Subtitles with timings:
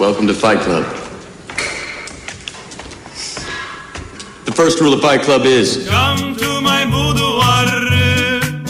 [0.00, 0.84] Welcome to Fight Club.
[4.46, 5.86] The first rule of Fight Club is.
[5.88, 7.66] Come to my boudoir.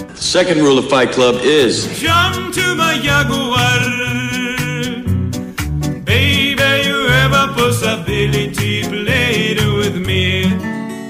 [0.08, 1.86] The second rule of Fight Club is.
[1.98, 3.80] Jump to my jaguar.
[6.04, 8.82] Baby, you have a possibility.
[8.82, 10.46] Play it with me.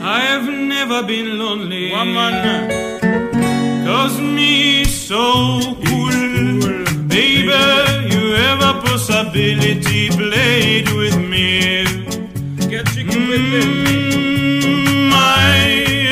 [0.02, 1.90] I have never been lonely.
[1.90, 2.92] Woman.
[3.86, 6.12] Cause me so cool.
[7.08, 7.52] Baby,
[8.60, 10.10] a possibility.
[10.10, 11.84] Play it with me.
[12.68, 13.42] Get chicken with
[14.62, 15.56] Mm, I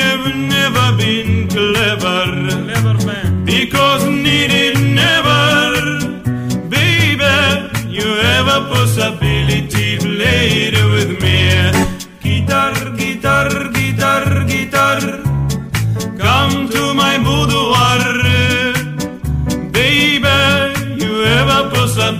[0.01, 2.25] have never been clever.
[2.65, 3.45] Clever man.
[3.45, 5.39] Because needed never.
[6.69, 7.35] Baby,
[7.89, 9.97] you have a possibility.
[9.97, 11.37] Play it with me.
[12.21, 15.20] Guitar, guitar, guitar, guitar.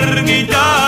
[0.00, 0.87] larguita.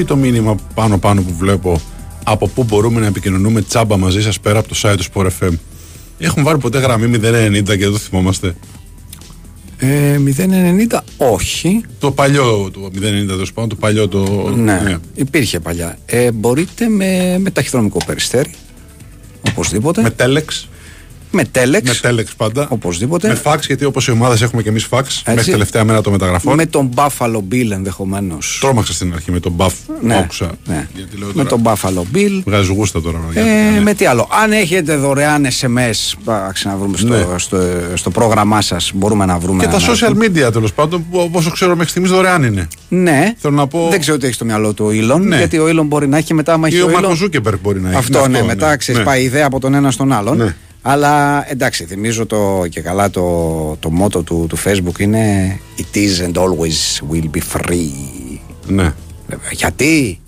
[0.00, 1.80] Πει το μήνυμα πάνω-πάνω που βλέπω
[2.24, 5.52] από πού μπορούμε να επικοινωνούμε τσάμπα μαζί σας πέρα από το site του Sport FM.
[6.18, 7.18] Έχουν βάλει ποτέ γραμμή 090
[7.64, 8.54] και δεν το θυμόμαστε;
[9.78, 11.80] Ε, 090 όχι.
[11.98, 14.50] Το παλιό, το 090 τέλος πάντων, το παλιό το.
[14.56, 15.98] Ναι, υπήρχε παλιά.
[16.06, 18.50] Ε, μπορείτε με, με ταχυδρομικό περιστέρι.
[19.48, 20.02] Οπωσδήποτε.
[20.02, 20.68] Με τέλεξ.
[21.32, 21.88] Με τέλεξ.
[21.88, 22.66] Με τέλεξ πάντα.
[22.70, 23.28] Οπωσδήποτε.
[23.28, 25.22] Με φαξ, γιατί όπως οι ομάδες έχουμε και εμείς φαξ.
[25.26, 26.54] Μέχρι τελευταία μέρα των μεταγραφών.
[26.54, 28.58] Με τον Buffalo Bill ενδεχομένως.
[28.60, 29.70] Τρόμαξα στην αρχή με τον Buff.
[30.02, 30.50] Ναι, Άκουσα.
[30.66, 30.88] ναι.
[30.94, 32.42] Γιατί λέω Με τώρα, τον Buffalo Bill.
[32.46, 33.18] Βγάζει γούστα τώρα.
[33.34, 33.80] Ε, ναι.
[33.80, 34.28] Με τι άλλο.
[34.42, 37.24] Αν έχετε δωρεάν SMS, θα ξαναβρούμε στο, Ναι.
[37.36, 37.58] στο,
[37.94, 38.90] στο πρόγραμμά σας.
[38.94, 39.64] Μπορούμε να βρούμε.
[39.64, 42.68] Και τα ένα- social media τέλος πάντων, που όσο ξέρω μέχρι στιγμής δωρεάν είναι.
[42.88, 43.34] Ναι.
[43.38, 43.86] Θέλω να πω.
[43.90, 45.26] Δεν ξέρω τι έχει στο μυαλό του ο Ήλον.
[45.28, 45.36] Ναι.
[45.36, 46.52] Γιατί ο Ήλον μπορεί να έχει μετά.
[46.52, 47.98] άμα έχει Ή ο Elon- Μαρκ Ζούκερμπεργκ μπορεί να έχει.
[47.98, 48.76] Αυτό, Είναι ναι, μετά ναι.
[48.76, 49.06] ξέρεις, Ναι.
[49.06, 50.54] πάει η ιδέα από τον ένα στον άλλον.
[50.82, 50.92] Ναι.
[50.92, 56.26] Αλλά εντάξει, θυμίζω το και καλά το, το μότο του, του Facebook είναι It is
[56.26, 58.38] and always will be free.
[58.66, 58.94] Ναι.
[59.26, 60.20] Βέβαια, Γιατί;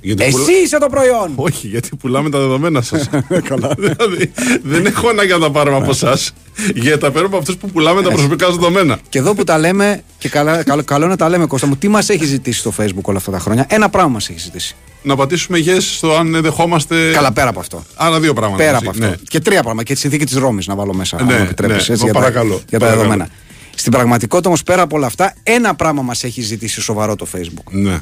[0.00, 1.32] Γιατί Εσύ πουλά- είσαι το προϊόν!
[1.34, 3.08] Όχι, γιατί πουλάμε τα δεδομένα σας.
[3.78, 4.32] δηλαδή,
[4.62, 6.32] δεν έχω ανάγκη να τα πάρουμε από εσάς.
[6.74, 8.98] Γιατί τα παίρνουμε από αυτούς που πουλάμε τα προσωπικά σας δεδομένα.
[9.08, 11.88] Και εδώ που τα λέμε, και καλά, καλό, καλό να τα λέμε Κώστα μου, τι
[11.88, 14.76] μας έχει ζητήσει στο Facebook όλα αυτά τα χρόνια; Ένα πράγμα μας έχει ζητήσει.
[15.02, 17.10] Να πατήσουμε yes στο αν δεχόμαστε.
[17.12, 17.84] Καλά, πέρα από αυτό.
[17.94, 18.62] Άλλα δύο πράγματα.
[18.62, 18.86] Πέρα μαζί.
[18.86, 19.06] από αυτό.
[19.10, 19.14] Ναι.
[19.28, 19.82] Και τρία πράγματα.
[19.82, 21.22] Και τη συνθήκη της Ρώμης να βάλω μέσα.
[21.22, 23.02] Ναι, αν μου επιτρέπεις, ναι, έτσι, εγώ για, τα, παρακαλώ, για τα παρακαλώ.
[23.02, 23.28] δεδομένα.
[23.74, 27.70] Στην πραγματικότητα όμως, πέρα από όλα αυτά, ένα πράγμα μας έχει ζητήσει σοβαρό το Facebook.
[27.70, 28.00] Ναι.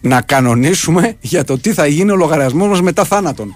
[0.00, 3.54] Να κανονίσουμε για το τι θα γίνει ο λογαριασμός μας μετά θάνατον.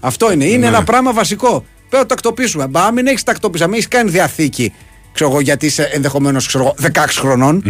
[0.00, 0.44] Αυτό είναι.
[0.44, 0.66] Είναι Ναι.
[0.66, 1.48] ένα πράγμα βασικό.
[1.50, 2.66] Πρέπει να το τακτοποιήσουμε.
[2.66, 4.72] Μπα, μην έχεις τακτοποιήσει, μην έχεις κάνει διαθήκη.
[5.12, 7.62] Ξέρω εγώ, γιατί είσαι ενδεχομένως 16 χρονων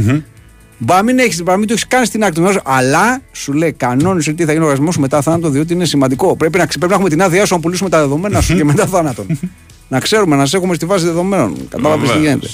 [0.85, 3.73] Μπα, μην, έχεις, μπα, μην το έχεις κάνει στην άκρη του μιας, αλλά σου λέει
[3.73, 6.37] κανόνισε τι θα γίνει ο λογαριασμό σου μετά θάνατο, διότι είναι σημαντικό.
[6.37, 8.65] Πρέπει να, ξε- πρέπει να έχουμε την άδειά σου να πουλήσουμε τα δεδομένα σου και
[8.65, 9.27] μετά θάνατον.
[9.89, 11.57] να ξέρουμε, να σε έχουμε στη βάση δεδομένων.
[11.69, 12.49] Κατάλαβες τι Βεβαίως, γίνεται.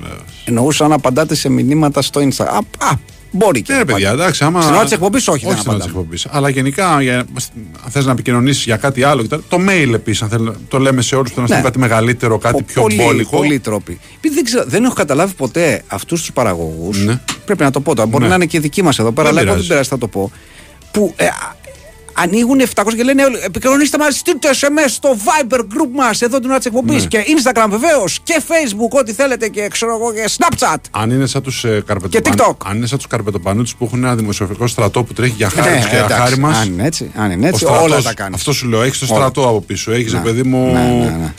[0.00, 0.42] βεβαίως.
[0.44, 2.60] Εννοούσα να απαντάτε σε μηνύματα στο Instagram.
[3.32, 3.72] Α, α, Μπορεί και.
[3.72, 4.22] Ναι, να ρε παιδιά, απαντήσει.
[4.24, 4.44] εντάξει.
[4.44, 4.60] Άμα...
[4.62, 6.00] Στην ώρα τη εκπομπής, όχι, όχι δεν στην ώρα τη απαντάμε.
[6.00, 6.26] εκπομπής.
[6.30, 7.18] Αλλά γενικά, για,
[7.84, 11.02] αν θες να επικοινωνήσεις για κάτι άλλο, κτλ, το mail επίσης, αν θέλει, το λέμε
[11.02, 11.60] σε όλους που θέλουν να Ναι.
[11.60, 13.36] στείλουν κάτι μεγαλύτερο, κάτι Πο- πιο πολύ, μπόλικο.
[13.36, 14.00] Πολλοί τρόποι.
[14.16, 16.98] Επειδή δεν, ξέρω, δεν έχω καταλάβει ποτέ αυτούς τους παραγωγούς.
[17.04, 17.20] Ναι.
[17.44, 18.08] Πρέπει να το πω τώρα.
[18.08, 18.28] Μπορεί Ναι.
[18.28, 19.66] να είναι και δικοί μας εδώ πέρα, Δεν αλλά εγώ πειράζει.
[19.68, 20.32] δεν πειράζει, θα το πω.
[20.90, 21.54] Που ε, α-
[22.22, 26.50] ανοίγουν 700 και λένε όλοι, επικοινωνήστε μας, στείλτε SMS στο Viber group μας εδώ την
[26.50, 27.08] ώρα τη εκπομπής Ναι.
[27.08, 30.76] και Instagram βεβαίως και Facebook, ό,τι θέλετε και ξέρω εγώ και Snapchat.
[30.90, 32.32] Αν είναι σαν τους ε, καρπετοπαν...
[32.36, 32.56] TikTok.
[32.66, 35.76] Αν είναι σαν τους καρπετοπανούτες που έχουν ένα δημοσιογραφικό στρατό που τρέχει για χάρη Ναι,
[35.76, 36.56] τους και για εντάξει, χάρη μας.
[36.58, 38.34] Αν είναι έτσι, αν είναι έτσι όλα τα κάνει.
[38.34, 39.14] Αυτό σου λέω, έχεις το Όλα.
[39.14, 39.92] στρατό από πίσω.
[39.92, 40.20] Έχεις, Ναι.
[40.20, 41.32] παιδί μου, Ναι, ναι, ναι.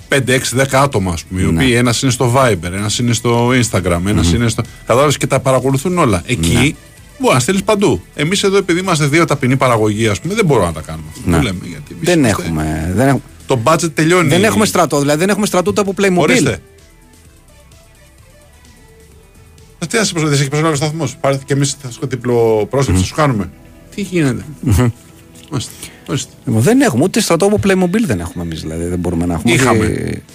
[0.62, 1.42] 5-6-10 άτομα, ας πούμε.
[1.42, 4.62] Οι οποίοι ένας είναι στο Viber, ένας είναι στο Instagram, ένας είναι στο.
[4.86, 6.24] Κατάλαβες και τα παρακολουθούν όλα.
[6.26, 6.72] Εκεί Ναι.
[7.22, 8.02] Μπορεί να στείλει παντού.
[8.16, 11.30] Εμείς εδώ, επειδή είμαστε δύο ταπεινή παραγωγή, ας πούμε, δεν μπορούμε να τα κάνουμε αυτό.
[11.30, 11.36] Ναι.
[11.38, 11.60] Το λέμε.
[11.62, 14.30] Γιατί εμείς Δεν είμαστε- έχουμε, δεν έχουμε, Το budget τελειώνει.
[14.30, 16.18] δεν έχουμε στρατό, δηλαδή δεν έχουμε στρατό από Playmobil.
[16.18, 16.58] Ορίστε.
[19.80, 21.16] Ε, Τι άσε δεν έχεις προσλάβει ο σταθμός.
[21.22, 23.50] Πάρετε και εμείς θα σου διπλό πρόσληψη, σου κάνουμε.
[23.96, 24.46] Τι γίνεται;
[25.50, 25.72] Ορίστε.
[26.08, 26.32] Ορίστε.
[26.46, 28.62] Λοιπόν, δεν έχουμε ούτε στρατό από Playmobil δεν έχουμε εμείς.
[28.62, 29.54] Δηλαδή δεν μπορούμε να έχουμε.
[29.54, 29.86] Είχαμε.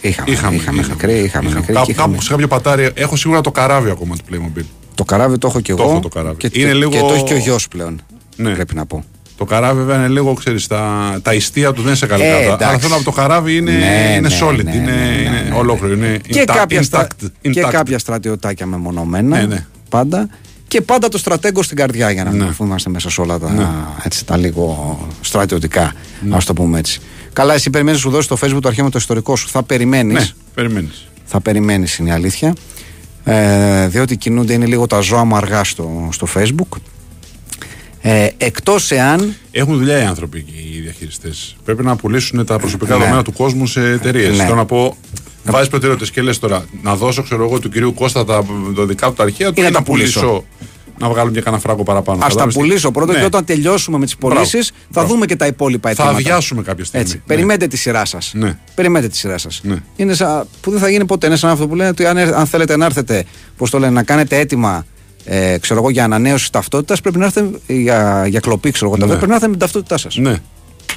[0.01, 0.31] Και- Είχαμε.
[0.55, 0.55] Είχαμε,
[0.89, 1.73] μικρή, είχαμε, μικρή.
[1.73, 4.65] Κάπου, και είχαμε- κάπου σε κάποιο πατάρι έχω σίγουρα το καράβι ακόμα του Playmobil.
[4.97, 5.91] Το καράβι το έχω και Το εγώ.
[5.93, 6.37] έχω το καράβι.
[6.37, 8.01] Και, Είναι και- λίγο- και το έχει και ο γιος πλέον.
[8.37, 8.51] Ναι.
[8.55, 9.05] Πρέπει να πω.
[9.37, 12.27] Το καράβι βέβαια είναι λίγο, ξέρεις, τα, τα ιστία τους δεν είναι σε καλή Ε,
[12.27, 12.53] κατάσταση.
[12.53, 12.79] Αλλά εντάξει.
[12.81, 15.31] θέλω να πω, το καράβι είναι, Ναι, είναι ναι, solid, ναι, είναι, ναι, ναι, είναι
[15.43, 15.55] ναι, ναι.
[15.55, 15.95] ολόκληρο.
[15.95, 17.71] Είναι Και, intact, κάποια, στρα- intact, και intact.
[17.71, 19.37] κάποια στρατιωτάκια μεμονωμένα.
[19.41, 19.67] Ναι, ναι.
[19.89, 20.29] Πάντα.
[20.69, 22.37] Και πάντα το στρατέγκο στην καρδιά για να Ναι.
[22.37, 25.83] μην αφού είμαστε μέσα σε όλα τα, έτσι, τα λίγο στρατιωτικά.
[26.31, 27.01] Α το πούμε έτσι.
[27.33, 29.49] Καλά, εσύ περιμένεις σου δώσει στο facebook το αρχείο με το ιστορικό σου.
[29.49, 30.15] Θα περιμένεις.
[30.15, 31.07] Ναι, περιμένεις.
[31.25, 32.53] θα περιμένεις είναι η αλήθεια.
[33.29, 36.79] Ε, διότι κινούνται είναι λίγο τα ζώα μου αργά στο, στο facebook.
[38.01, 41.57] Ε, εκτός εάν Έχουν δουλειά οι άνθρωποι εκεί, οι διαχειριστές.
[41.65, 42.99] Πρέπει να πουλήσουν τα προσωπικά Ναι.
[42.99, 44.37] δεδομένα του κόσμου σε εταιρείες.
[44.37, 44.43] Ναι.
[44.45, 44.97] Θέλω να πω,
[45.45, 48.45] βάζεις προτεραιότητες και λες τώρα να δώσω, ξέρω εγώ, του κυρίου Κώστα τα,
[48.77, 50.21] τα δικά του τα αρχεία του Ή να ή τα να πουλήσω.
[50.21, 50.45] πουλήσω.
[50.99, 52.19] Να βγάλουν και κανένα φράγκο παραπάνω.
[52.19, 53.19] Α τα Κατάλαβες; τι- πουλήσω πρώτα Ναι.
[53.19, 54.35] και όταν τελειώσουμε με τις Μπράβο.
[54.35, 55.09] πωλήσεις θα Μπράβο.
[55.09, 56.17] δούμε και τα υπόλοιπα Θα αιτήματα.
[56.17, 57.05] αδειάσουμε κάποια στιγμή.
[57.05, 57.17] Έτσι.
[57.17, 57.23] Ναι.
[57.27, 58.33] Περιμένετε τη σειρά σας.
[58.35, 58.59] Ναι.
[58.75, 59.61] Περιμένετε τη σειρά σας.
[59.65, 59.77] Ναι.
[59.97, 61.27] Είναι σαν, που δεν θα γίνει ποτέ.
[61.27, 63.25] Είναι σαν αυτό που λένε ότι αν, αν θέλετε να έρθετε,
[63.57, 64.87] πώς το λένε, να κάνετε έτοιμα
[65.25, 69.07] ε, ξέρω εγώ, για ανανέωση ταυτότητας, πρέπει να έρθετε για, για κλοπή, ξέρω εγώ, Ναι.
[69.07, 70.17] πρέπει να έρθετε με την ταυτότητά σας.
[70.17, 70.37] Ναι.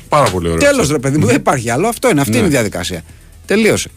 [0.09, 0.59] Πάρα πολύ ωραίο.
[0.59, 0.93] Τέλος, αυτό.
[0.93, 1.87] ρε παιδί μου, δεν υπάρχει άλλο.
[1.87, 2.19] Αυτό είναι.
[2.21, 2.37] Αυτή Ναι.
[2.37, 3.01] είναι η διαδικασία.
[3.45, 3.89] Τελείωσε.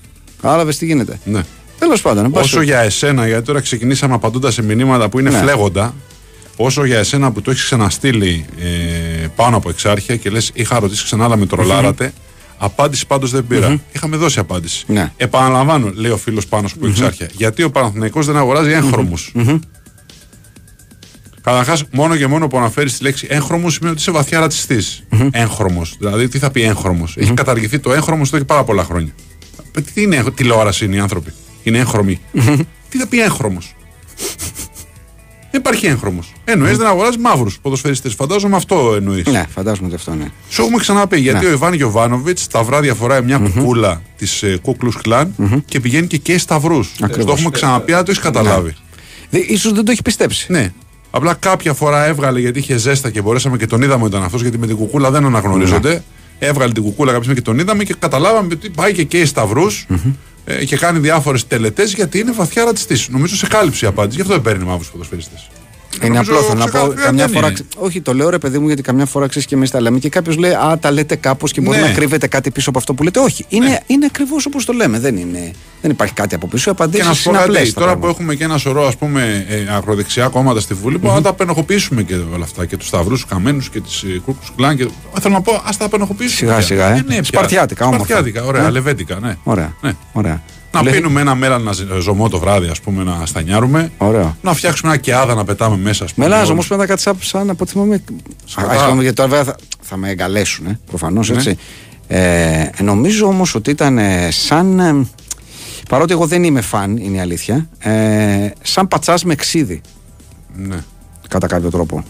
[0.43, 1.19] Κατάλαβες τι γίνεται.
[1.25, 1.43] Ναι.
[1.83, 5.31] Τέλος πάντων, εν πάση Όσο για εσένα, γιατί τώρα ξεκινήσαμε απαντώντα σε μηνύματα που είναι
[5.31, 5.39] Ναι.
[5.39, 5.95] φλέγοντα,
[6.57, 8.45] όσο για εσένα που το έχεις ξαναστείλει
[9.23, 12.13] ε, πάνω από εξάρχεια και λες: Είχα ρωτήσει ξανά, αλλά με τρολάρατε.
[12.59, 13.81] Απάντηση πάντως δεν πήρα.
[13.93, 14.85] Είχαμε δώσει απάντηση.
[14.87, 15.13] Ναι.
[15.17, 19.33] Επαναλαμβάνω, λέει ο φίλος πάνω από εξάρχεια, γιατί ο Παναθηναϊκός δεν αγοράζει έγχρωμους;
[21.41, 25.03] Καταρχάς, μόνο και μόνο που αναφέρεις τη λέξη έγχρωμο σημαίνει ότι είσαι βαθιά ρατσιστής.
[25.31, 25.95] Έγχρωμος.
[25.99, 29.13] Δηλαδή, τι θα πει έγχρωμος; Έχει καταργηθεί το έγχρωμος εδώ και πάρα πολλά χρόνια.
[29.77, 31.33] Ε, Τι είναι, τηλεόραση είναι οι άνθρωποι.
[31.63, 32.21] Είναι έγχρωμοι.
[32.91, 33.75] τι θα πει έγχρωμος;
[35.51, 36.33] Δεν υπάρχει έγχρωμος.
[36.45, 38.15] Εννοείς δεν αγοράζεις μαύρους ποδοσφαιριστές.
[38.15, 39.27] Φαντάζομαι αυτό εννοείς.
[39.27, 40.33] Ναι, φαντάζομαι ότι αυτό είναι.
[40.51, 41.51] Σου έχουμε ξαναπεί γιατί Ναι.
[41.51, 46.17] ο Ιβάν Γιοβάνοβιτ τα βράδια φοράει μια κουκούλα της ε, Κούκλου Κλάν και πηγαίνει και
[46.17, 46.93] καίει σταυρούς.
[47.01, 47.27] Ακριβώς.
[47.27, 48.75] Το έχουμε ξαναπεί, αλλά το έχεις καταλάβει.
[49.31, 50.53] Δε, ίσως δεν το έχει πιστέψει.
[50.53, 50.73] Ναι.
[51.11, 54.59] Απλά κάποια φορά έβγαλε γιατί είχε ζέστα και μπορέσαμε και τον είδαμε ήταν αυτός, γιατί
[54.59, 56.03] με την κουκούλα δεν αναγνωρίζονται.
[56.39, 59.87] Έβγαλε την κουκούλα κάποια στιγμή και τον είδαμε και καταλάβαμε ότι πάει και καίει σταυρούς,
[59.91, 59.95] ε,
[60.67, 63.11] και κάνει διάφορες τελετές γιατί είναι βαθιά ρατσιστή.
[63.13, 64.17] Νομίζω σε κάλυψε η απάντηση.
[64.17, 65.49] Γι' αυτό δεν παίρνει μαύρους ποδοσφαιριστές.
[66.03, 66.37] Είναι απλό.
[66.43, 67.47] Θέλω να πω καμιά φορά.
[67.47, 67.55] Είναι.
[67.55, 69.99] ξε- Όχι, το λέω ρε παιδί μου, γιατί καμιά φορά ξέρεις και εμείς τα λέμε
[69.99, 71.87] και κάποιος λέει Α, τα λέτε κάπως και μπορεί Ναι.
[71.87, 73.21] να κρύβεται κάτι πίσω από αυτό που λέτε.
[73.21, 73.45] Όχι.
[73.49, 74.99] Είναι, είναι ακριβώς όπως το λέμε.
[74.99, 76.71] Δεν, είναι, δεν υπάρχει κάτι από πίσω.
[76.71, 77.73] Οι Και να απαντήσεις σου πω είναι κάτι, απλές.
[77.73, 81.25] τώρα που έχουμε και ένα σωρό ας πούμε, ε, ακροδεξιά κόμματα στη Βουλή, μπορούμε να
[81.25, 82.67] τα απενοχοποιήσουμε και όλα αυτά.
[82.67, 84.77] Και τους Σταυρούς, τους Καμένους και τις ε, Κούρκους Κλάν.
[84.77, 84.83] Και...
[84.83, 86.37] Α, θέλω να πω, ας τα απενοχοποιήσουμε.
[86.37, 86.67] Σιγά, πια.
[86.67, 86.95] σιγά, ε.
[86.95, 87.23] ναι, πια.
[87.25, 88.05] Σπαρτιάτικα, όμορφα.
[88.05, 88.71] Σπαρτιάτικα, ωραία, Ε.
[88.71, 89.37] λεβέντικα, ναι.
[90.13, 90.43] Ωραία.
[90.73, 90.79] Ναι.
[90.81, 90.83] Ωραία.
[90.83, 93.91] Να Λέει- πίνουμε ένα μέλα να ζ- ζωμό το βράδυ, ας πούμε, να στανιάρουμε.
[93.99, 94.37] Ωραίο.
[94.43, 96.27] Να φτιάξουμε ένα κεάδα να πετάμε μέσα, ας πούμε.
[96.27, 96.51] Μελάζ όλους.
[96.53, 98.03] όμως πρέπει να κάτσεις σαν- σαν από ό,τι θυμάμαι.
[98.45, 98.71] Σωστά.
[98.71, 101.37] Α, θυμάμαι, γιατί τώρα βέβαια θα, θα με εγκαλέσουν, ε, προφανώς Ναι.
[101.37, 101.57] έτσι.
[102.09, 104.79] Ε, νομίζω όμως ότι ήταν ε, σαν.
[104.79, 105.07] ε,
[105.89, 107.69] παρότι εγώ δεν είμαι φαν, είναι η αλήθεια.
[107.79, 109.81] Ε, σαν πατσάς με ξύδι,
[110.57, 110.77] Ναι.
[111.29, 112.05] κατά κάποιο τρόπο.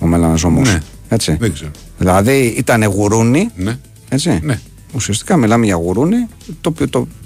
[0.00, 0.68] Ο μελαναζόμος.
[0.72, 0.78] Ναι.
[1.08, 1.36] Έτσι.
[1.40, 1.70] Δεν ξέρω.
[1.98, 3.50] Δηλαδή ήταν γουρούνι.
[3.56, 3.78] Ναι.
[4.08, 4.38] Έτσι.
[4.42, 4.60] Ναι.
[4.94, 6.26] Ουσιαστικά μιλάμε για γουρούνι.
[6.60, 7.08] Το οποίο το,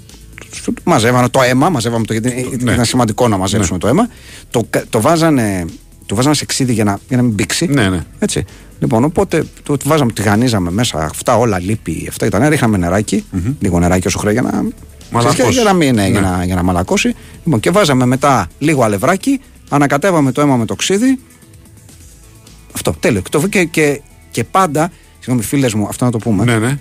[0.83, 2.71] μαζεύανε το αίμα, μαζεύαμε το, γιατί Ναι.
[2.71, 4.07] ήταν σημαντικό να μαζέψουμε το αίμα.
[4.49, 5.65] Το, κα- το, βάζανε,
[6.05, 7.65] το βάζανε σε ξύδι για να, για να μην μπήξει.
[7.65, 7.99] Ναι, ναι.
[8.19, 8.45] Έτσι.
[8.79, 12.47] Λοιπόν, οπότε το, το βάζαμε, τηγανίζαμε μέσα αυτά όλα, λίπη, αυτά ήταν.
[12.49, 13.25] Ρίχναμε νεράκι,
[13.59, 14.67] λίγο νεράκι όσο χρειάζεται για να.
[15.11, 15.51] Μαλακώσει.
[15.51, 16.07] Για να, μην, ναι, Ναι.
[16.09, 17.15] για, να, για να μαλακώσει.
[17.43, 21.19] Λοιπόν, και βάζαμε μετά λίγο αλευράκι, ανακατεύαμε το αίμα με το ξύδι.
[22.75, 23.21] Αυτό, τέλειο.
[23.21, 26.43] Και, το, και, και, και πάντα, συγγνώμη φίλες μου, αυτό να το πούμε.
[26.43, 26.79] Ναι, ναι.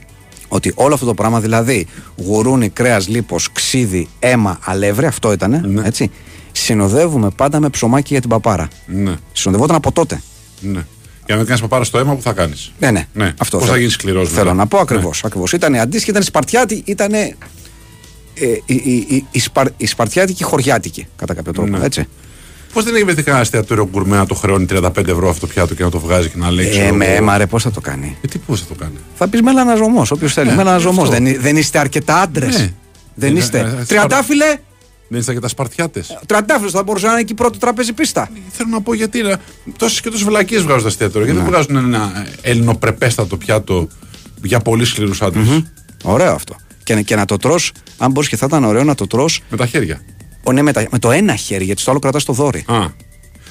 [0.52, 5.62] Ότι όλο αυτό το πράγμα, δηλαδή γουρούνι, κρέας, λίπος, ξύδι, αίμα, αλεύρι, αυτό ήταν.
[5.70, 5.82] Ναι.
[5.86, 6.10] Έτσι,
[6.52, 8.68] συνοδεύουμε πάντα με ψωμάκι για την παπάρα.
[8.86, 10.22] Ναι, Συνοδευόταν από τότε.
[10.60, 10.84] ναι.
[11.26, 13.06] Για να μην κάνεις παπάρα στο αίμα που θα κάνεις; Ναι, ναι.
[13.12, 13.24] Ναι.
[13.38, 14.54] Αυτό Πώς θέλω- θα γίνεις σκληρός Θέλω μετά.
[14.56, 15.02] να πω ακριβώ.
[15.08, 15.20] Ναι.
[15.24, 15.52] Ακριβώς.
[15.52, 17.12] Ήταν αντίστοιχη, ήταν Σπαρτιάτη, ήταν.
[17.14, 17.34] Ε,
[18.66, 21.76] η, η, η, η, Σπαρ, η Σπαρτιάτικη χωριάτικη, κατά κάποιο τρόπο.
[21.76, 21.84] Ναι.
[21.84, 22.08] Έτσι.
[22.72, 25.74] Πώς δεν έχει βρεθεί κανένα εστιατόριο γκουρμέ να το χρεώνει 35 ευρώ αυτό το πιάτο
[25.74, 26.66] και να το βγάζει και να λέει.
[26.66, 28.74] Ε, ξέρω με εγώ, αίμα, ρε, πώς θα το κάνει; Ε, τι πώς θα το
[28.74, 30.48] κάνει; Θα πεις μελαναζωμό, όποιος θέλει.
[30.50, 31.02] Ναι, μελαναζωμό.
[31.02, 31.14] αυτό.
[31.20, 32.72] Δεν, δεν είστε αρκετά άντρες; Ναι.
[33.14, 34.44] Δεν Ε, είστε; ε, ε, Τριαντάφυλλε,
[35.08, 36.04] Δεν είστε και τα Σπαρτιάτε.
[36.26, 38.30] τριαντάφυλλες θα μπορούσε να είναι εκεί πρώτο τραπέζι πίστα.
[38.50, 39.18] Θέλω να πω γιατί
[39.76, 41.32] τόσες και τόσες βλακίε βγάζουν τα εστιατόρια.
[41.32, 43.88] Γιατί δεν βγάζουν ένα ελληνοπρεπέστατο πιάτο
[44.42, 45.62] για πολύ σκληρούς άντρες;
[46.02, 46.56] Ωραίο αυτό.
[46.84, 49.56] Και, και να το τρως, αν μπορείς και θα ήταν ωραίο να το τρως Με
[49.56, 50.00] τα χέρια.
[50.42, 52.64] Ο, ναι, με, τα- με το ένα χέρι, γιατί στο άλλο κρατάς το δόρι.
[52.66, 52.86] Α.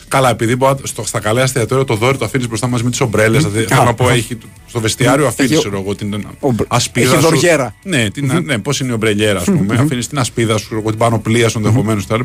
[0.08, 2.90] Καλά, επειδή μπορεί να- στο, στα καλά εστιατόρια το δόρυ το αφήνεις μπροστά μαζί με
[2.90, 3.44] τις ομπρέλες.
[3.46, 7.12] Δηλαδή, θέλω να πω, έχει, στο βεστιάριο αφήνεις Έχει- εγώ την ομπρε- ασπίδα.
[7.14, 7.30] έχει σου.
[7.30, 7.76] δοριέρα.
[7.84, 9.76] Ναι, την, ναι πώς είναι η ομπρελιέρα, ας πούμε.
[9.80, 12.20] αφήνεις την ασπίδα σου, εγώ, την πανοπλία σου ενδεχομένως κτλ.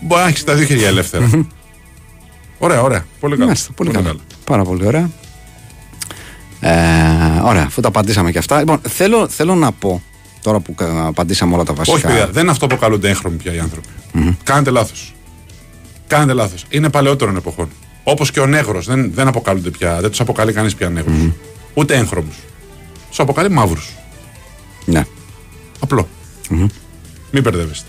[0.00, 1.46] Μπορεί να έχεις τα δύο χέρια ελεύθερα.
[2.58, 3.06] Ωραία, ωραία.
[3.20, 3.46] Πολύ καλά.
[3.46, 4.14] Μάλιστα, πολύ, καλά.
[4.44, 5.10] Πάρα πολύ ωραία.
[6.60, 6.70] Ε,
[7.44, 8.58] ωραία, αφού τα απαντήσαμε και αυτά.
[8.58, 10.02] Λοιπόν, θέλω, θέλω να πω,
[10.44, 11.96] τώρα που κα- απαντήσαμε όλα τα βασικά.
[11.96, 13.88] Όχι, παιδιά, δεν είναι αυτό που αποκαλούνται έγχρωμοι πια οι άνθρωποι.
[14.42, 15.14] Κάνετε λάθος.
[16.06, 16.64] Κάνετε λάθος.
[16.68, 17.68] Είναι παλαιότερων εποχών.
[18.04, 18.86] Όπως και ο νέγρος.
[18.86, 20.00] Δεν, δεν αποκαλούνται πια.
[20.00, 21.12] Δεν τους αποκαλεί κανείς πια νέγρου.
[21.74, 22.34] Ούτε έγχρωμους.
[23.08, 23.92] Τους αποκαλεί μαύρους.
[24.84, 25.04] Ναι.
[25.80, 26.08] Απλό.
[27.30, 27.86] Μην μπερδεύεστε.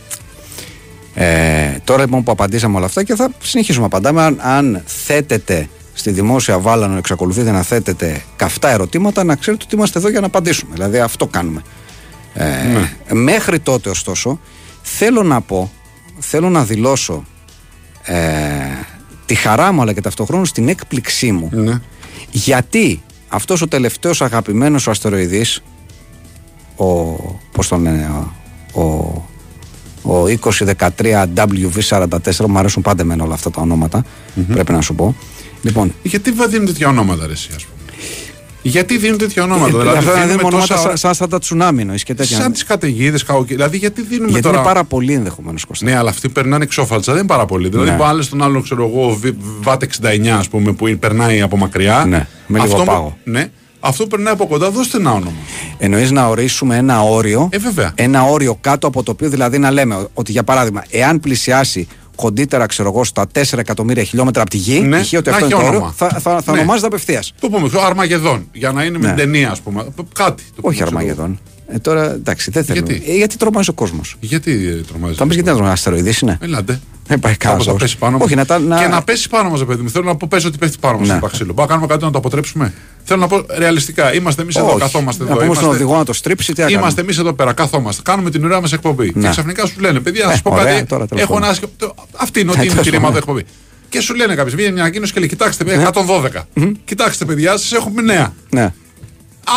[1.14, 5.70] Ε, τώρα λοιπόν που απαντήσαμε όλα αυτά και θα συνεχίσουμε να απαντάμε, αν, αν θέτετε
[5.94, 10.26] στη δημόσια βάλανο, εξακολουθείτε να θέτετε καυτά ερωτήματα, να ξέρετε ότι είμαστε εδώ για να
[10.26, 10.72] απαντήσουμε.
[10.74, 11.62] Δηλαδή αυτό κάνουμε.
[12.38, 14.40] Ε, Μέχρι τότε ωστόσο,
[14.82, 15.72] θέλω να πω,
[16.20, 17.24] θέλω να δηλώσω
[18.04, 18.16] ε,
[19.26, 21.80] τη χαρά μου αλλά και ταυτόχρονα την έκπληξή μου Ναι.
[22.32, 25.62] γιατί αυτός ο τελευταίος αγαπημένος ο αστεροειδής
[26.76, 26.86] ο,
[27.52, 28.12] πώς τον λένε,
[28.72, 30.24] ο, ο, ο
[30.78, 34.06] 2013 WV44 μου αρέσουν πάντα εμένα όλα αυτά τα ονοματα
[34.54, 35.16] πρέπει να σου πω
[35.62, 37.75] λοιπόν Γιατί βα- δίνουν τέτοια ονόματα, ρε, εσύ, ας πούμε;
[38.70, 39.78] Γιατί δίνουν τέτοια ονόματα.
[39.78, 42.14] ε, δηλαδή, αυτά να δίνουμε δίνουμε ονόματα τόσα- σαν, σαν, σαν τα τσουνάμι εννοείς και
[42.14, 44.56] τέτοια Σαν τις καταιγίδες, Δηλαδή, γιατί δίνουμε γιατί τώρα.
[44.58, 47.70] είναι πάρα πολύ ενδεχομένως Κώστα Ναι, αλλά αυτοί περνάνε εξώφαλτσα, δεν είναι πάρα πολύ.
[47.70, 47.96] Δηλαδή, Ναι.
[47.96, 48.04] ναι.
[48.04, 52.06] άλλε τον άλλον, ξέρω εγώ, Β- ΒΑΤ 69, ας πούμε, που είναι- περνάει από μακριά.
[52.08, 53.18] Ναι, με λίγο αυτό, μου- πάγο.
[53.24, 53.48] Ναι,
[53.80, 55.32] αυτό που περνάει από κοντά, δώστε ένα όνομα.
[55.78, 57.92] Εννοείς να ορίσουμε ένα όριο Ε, βέβαια.
[57.96, 62.66] ένα όριο κάτω από το οποίο δηλαδή να λέμε ότι για παράδειγμα εάν πλησιάσει κοντύτερα
[62.66, 65.14] ξέρω εγώ στα 4 εκατομμύρια χιλιόμετρα από τη γη Ναι, π.χ.
[65.14, 65.94] ότι να αυτό έχει είναι το όριο όνομα.
[65.98, 66.58] θα, θα, θα Ναι.
[66.58, 67.34] ονομάζεται απευθείας.
[67.40, 68.48] Το πούμε, ξέρω, Αρμαγεδόν.
[68.54, 69.14] Για να είναι με Ναι.
[69.14, 69.86] την ταινία, ας πούμε.
[70.14, 70.44] Κάτι.
[70.44, 70.98] το πούμε, Όχι ξέρω εγώ.
[71.00, 71.40] Αρμαγεδόν.
[71.68, 72.84] Ε, τώρα εντάξει δεν θέλω.
[72.86, 74.16] Γιατί; Ε, γιατί τρομάζει ο κόσμος.
[74.20, 75.16] Γιατί ε, τρομάζει.
[75.16, 76.38] Θα μου πει γιατί να τρομάζει αστεροειδή είναι.
[76.42, 76.80] Ελάτε.
[77.08, 77.72] Δεν πάει Κάπως κανένα.
[77.78, 78.48] θα πέσει πάνω Όχι, μας.
[78.48, 78.60] να τα.
[78.60, 78.80] Να...
[78.82, 79.90] Και να πέσει πάνω μας, παιδί μου.
[79.90, 81.20] Θέλω να πω, πες ότι πέφτει πάνω μας Ναι.
[81.20, 81.46] το ξύλο.
[81.54, 82.74] Μπορούμε να κάνουμε κάτι να το αποτρέψουμε.
[83.08, 84.14] Θέλω να πω ρεαλιστικά.
[84.14, 84.80] Είμαστε εμείς εδώ, Όχι.
[84.80, 85.40] καθόμαστε Να εδώ.
[85.40, 87.02] πούμε στον Είμαστε, οδηγό να το στρίψει, τι να είμαστε κάνουμε.
[87.02, 88.02] εμείς εδώ πέρα, καθόμαστε.
[88.06, 89.12] Κάνουμε την ωραία μας εκπομπή.
[89.16, 89.22] Ναι.
[89.24, 90.86] Και ξαφνικά σου λένε, παιδιά, να Ε, σα πω ωραία, κάτι.
[90.86, 91.44] τώρα, τέλος Έχω πάντων.
[91.48, 91.72] ένα άσχημο.
[91.78, 93.36] το- Αυτή είναι Ε, ότι είναι η τέλος κηρύμματα πάντων.
[93.36, 93.54] εκπομπή.
[93.90, 96.48] Και σου λένε κάποιο, βγαίνει μια ανακοίνωση και λέει: Κοιτάξτε, παιδιά, 112.
[96.86, 98.34] Κοιτάξτε, παιδιά, σας έχουμε νέα.
[98.50, 98.74] Ναι.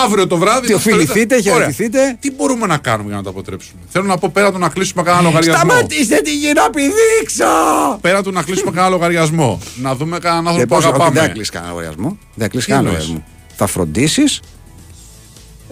[0.05, 0.67] Αύριο το βράδυ.
[0.67, 1.53] Τι το οφειληθείτε, Ωραία.
[1.53, 2.17] χαιρετηθείτε.
[2.21, 3.81] Τι μπορούμε να κάνουμε για να το αποτρέψουμε.
[3.89, 5.71] Θέλω να πω πέρα του να κλείσουμε κανένα λογαριασμό.
[5.71, 7.99] Σταματήστε τη γη να πηδήξω!
[8.01, 9.61] Πέρα του να κλείσουμε κανένα λογαριασμό.
[9.77, 11.33] Να δούμε κανέναν Και άνθρωπο που πώς, όχι, δεν θα αγαπάμε.
[11.33, 12.09] κλείσει κανένα λογαριασμό.
[12.35, 13.37] Δεν θα κλείσει Τι κανένα εννοείς; λογαριασμό.
[13.61, 14.41] Θα φροντίσεις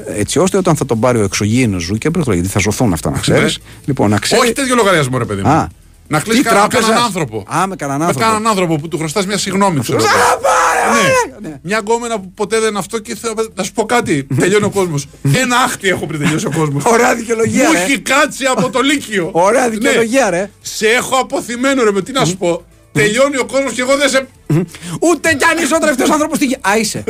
[0.07, 3.59] έτσι ώστε όταν θα τον πάρει ο εξωγήινος Ζούκερμπεργκ, γιατί θα ζωθούν αυτά να ξέρεις.
[3.59, 3.65] Ναι.
[3.85, 4.41] Λοιπόν, να ξέρει.
[4.41, 5.49] Όχι τέτοιο λογαριασμό, ρε παιδί μου.
[5.49, 5.69] Α.
[6.09, 7.45] Να κλείσει Τι κανέναν τράπεζας; κανέναν άνθρωπο.
[7.57, 8.25] Α, με κανέναν άνθρωπο.
[8.27, 9.81] κανέναν άνθρωπο που του χρωστάς μια συγγνώμη.
[9.81, 10.07] ξέρω εγώ.
[10.07, 11.03] Α, πάρε,
[11.41, 11.49] Ναι.
[11.49, 11.59] ναι.
[11.63, 14.27] Μια γκόμενα που ποτέ δεν είναι αυτό και θα, να σου πω κάτι.
[14.39, 15.07] Τελειώνει ο κόσμος.
[15.35, 16.85] Ένα άχτη έχω πριν τελειώσει ο κόσμος.
[16.85, 17.79] Ωραία δικαιολογία, Μου ρε.
[17.83, 19.29] έχει κάτσει από το Λύκειο.
[19.33, 19.69] Ωραία Ναι.
[19.69, 20.51] δικαιολογία, ρε.
[20.61, 22.65] Σε έχω απωθημένο, ρε, με τι να σου πω.
[22.97, 24.27] Τελειώνει ο κόσμος και εγώ δεν σε.
[25.01, 26.57] Ούτε κι αν είσαι ο τελευταίος άνθρωπος στη γη.
[26.61, 27.05] Α, είσαι.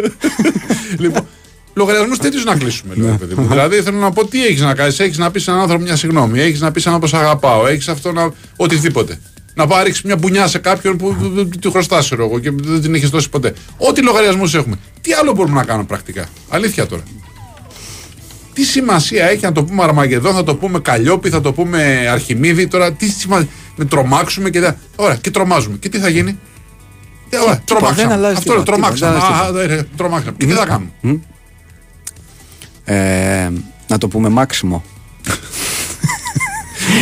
[1.02, 1.26] λοιπόν,
[1.74, 3.46] λογαριασμούς τέτοιους να κλείσουμε, λέω, παιδί μου.
[3.48, 5.00] δηλαδή θέλω να πω τι έχεις να κάνεις.
[5.00, 6.40] Έχεις να πεις σε έναν άνθρωπο μια συγγνώμη.
[6.40, 7.66] Έχεις να πεις σε έναν άνθρωπο σε αγαπάω.
[7.66, 8.32] Έχεις αυτό να.
[8.56, 9.20] Οτιδήποτε.
[9.54, 12.38] Να πάει να ρίξεις μια μπουνιά σε κάποιον που που- που του χρωστάς ξέρω εγώ
[12.38, 13.52] και δεν την έχεις δώσει ποτέ.
[13.76, 14.76] Ό,τι λογαριασμούς έχουμε.
[15.00, 17.02] Τι άλλο μπορούμε να κάνουμε πρακτικά; Αλήθεια τώρα.
[18.52, 22.66] Τι σημασία έχει να το πούμε Αρμαγεδόν, θα το πούμε Καλλιόπη, θα το πούμε Αρχιμίδη.
[22.66, 23.48] Τώρα τι σημασία.
[23.76, 24.60] Με τρομάξουμε και.
[24.60, 25.76] δεν- Ωραία, και τρομάζουμε.
[25.76, 26.38] Και τι θα γίνει;
[27.30, 28.12] Ε, ωραία, δεν τρομάξαμε.
[28.12, 29.14] αλλάζει Αυτό λέω, τίποτα, τρομάξαμε.
[29.14, 30.36] τίποτα, δεν Α, αλλάζει α, ε, Τρομάξαμε.
[30.38, 30.90] Και τι θα κάνουμε;
[32.84, 33.50] Ε,
[33.88, 34.84] να το πούμε μάξιμο.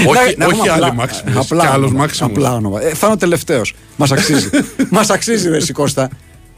[0.07, 2.31] Όχι, Να- να όχι πούμε άλλοι απλά- Μάξιμος, απλά και άλλος όνομα, Μάξιμος.
[2.33, 2.83] Απλά όνομα.
[2.83, 3.75] Ε, θα είναι ο τελευταίος.
[3.97, 4.49] Μας αξίζει.
[4.91, 6.09] Μας αξίζει, ρε Σικώστα.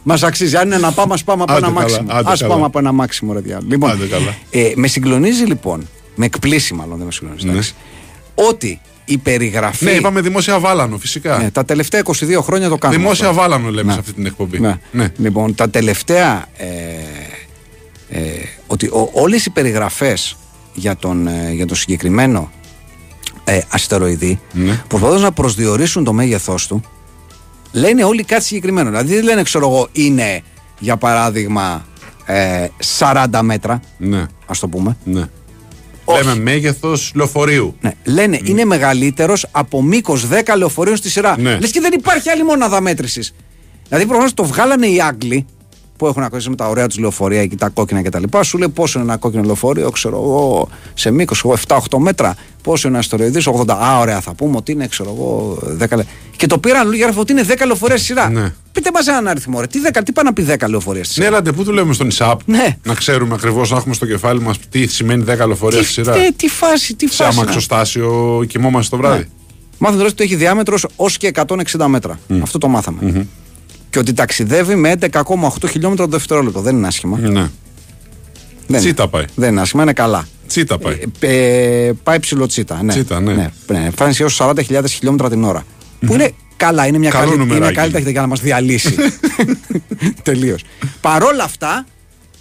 [0.03, 0.57] Μας αξίζει.
[0.57, 2.09] Αν είναι να πάμε, ας πάμε από Άντε ένα καλά, μάξιμο.
[2.13, 2.53] άντε Α καλά.
[2.55, 3.67] πάμε από ένα μάξιμο, ρε διάλογο.
[3.71, 4.35] Λοιπόν, Άντε καλά.
[4.51, 7.47] ε, με συγκλονίζει λοιπόν, με εκπλήσει μάλλον, δεν με συγκλονίζει.
[7.47, 7.53] Ναι.
[7.53, 7.75] εντάξει,
[8.35, 9.85] Ότι η περιγραφή.
[9.85, 11.39] Ναι, είπαμε δημόσια βάλανο, φυσικά.
[11.39, 13.01] Ναι, τα τελευταία 22 χρόνια το κάνουμε.
[13.01, 13.41] Δημόσια αυτό.
[13.41, 13.93] βάλανο λέμε Ναι.
[13.93, 14.61] σε αυτή την εκπομπή.
[14.61, 14.75] Ναι.
[14.91, 15.09] ναι.
[15.17, 16.47] Λοιπόν, τα τελευταία.
[16.57, 16.67] Ε,
[18.09, 18.21] ε,
[18.67, 20.37] ότι ο, όλες οι περιγραφές
[20.75, 22.51] για τον, ε, για τον συγκεκριμένο
[23.45, 24.83] ε, αστεροειδή, Ναι.
[24.89, 26.81] προσπαθώντας να προσδιορίσουν το μέγεθός του,
[27.73, 28.89] λένε όλοι κάτι συγκεκριμένο.
[28.91, 30.41] Δηλαδή δεν λένε, ξέρω εγώ, είναι
[30.79, 31.87] για παράδειγμα
[32.27, 32.67] ε,
[32.99, 34.97] 40 μέτρα, Ναι, ας το πούμε.
[35.05, 35.23] ναι.
[36.09, 36.25] Όχι.
[36.25, 37.77] Λέμε μέγεθος λεωφορείου.
[37.81, 37.91] Ναι.
[38.05, 41.39] Λένε είναι μεγαλύτερος από μήκος 10 λεωφορείων στη σειρά.
[41.39, 41.59] Ναι.
[41.59, 43.35] Λες και δεν υπάρχει άλλη μόναδα μέτρησης.
[43.89, 45.47] Δηλαδή προφανώς το βγάλανε οι Άγγλοι
[45.97, 48.23] που έχουν ακούσει με τα ωραία τους λεωφορεία εκεί, τα κόκκινα κτλ.
[48.43, 52.35] Σου λέει πόσο είναι ένα κόκκινο λεωφορείο, ξέρω εγώ, σε μήκος 7-8 μέτρα.
[52.63, 53.71] Πόσο είναι ένα αστεροειδής, 80.
[53.85, 57.33] Α, ωραία, θα πούμε ότι είναι, ξέρω εγώ, 10 λε- Και το πήραν για ότι
[57.33, 58.29] είναι 10 λεωφορεία στη σειρά.
[58.31, 58.53] Ναι.
[58.73, 59.67] Πείτε μας έναν αριθμό, ρε.
[59.67, 62.09] Τι, 10, τι πάνε να πει 10 λεωφορεία στη Ναι, σειρά; έλατε, πού δουλεύουμε στον
[62.09, 62.41] ΙΣΑΠ.
[62.45, 62.77] Ναι.
[62.83, 66.13] Να ξέρουμε ακριβώς, να έχουμε στο κεφάλι μας τι σημαίνει 10 λεωφορεία στη σειρά.
[66.13, 67.37] τι, τι φάση, τι Σε φάση.
[67.37, 69.29] να- αμαξοστάσιο κοιμόμαστε το βράδυ.
[69.79, 72.19] Μάθαμε τώρα ότι έχει διάμετρος ως και 160 μέτρα.
[72.43, 73.27] Αυτό το μαθαμε
[73.97, 76.61] Και ότι ταξιδεύει με 11,8 χιλιόμετρα το δευτερόλεπτο.
[76.61, 77.19] Δεν είναι άσχημα.
[77.19, 77.29] Ναι.
[77.29, 77.51] Δεν
[78.69, 78.79] είναι.
[78.79, 79.25] Τσίτα πάει.
[79.35, 80.27] Δεν είναι άσχημα, είναι καλά.
[80.47, 81.01] Τσίτα πάει.
[81.21, 82.83] Ε, ε, πάει ψηλό τσίτα.
[82.83, 82.93] Ναι.
[82.93, 83.35] Τσίτα, ναι.
[83.35, 83.91] ναι, ναι.
[83.91, 85.65] Φτάνει έως 40.000 χιλιόμετρα την ώρα.
[86.07, 87.75] Που είναι καλά, είναι μια Καλό καλή, είναι νουμεράκι.
[87.75, 88.95] καλή ταχύτητα για να μας διαλύσει.
[90.23, 90.65] Τελείως.
[91.01, 91.87] Παρόλα αυτά,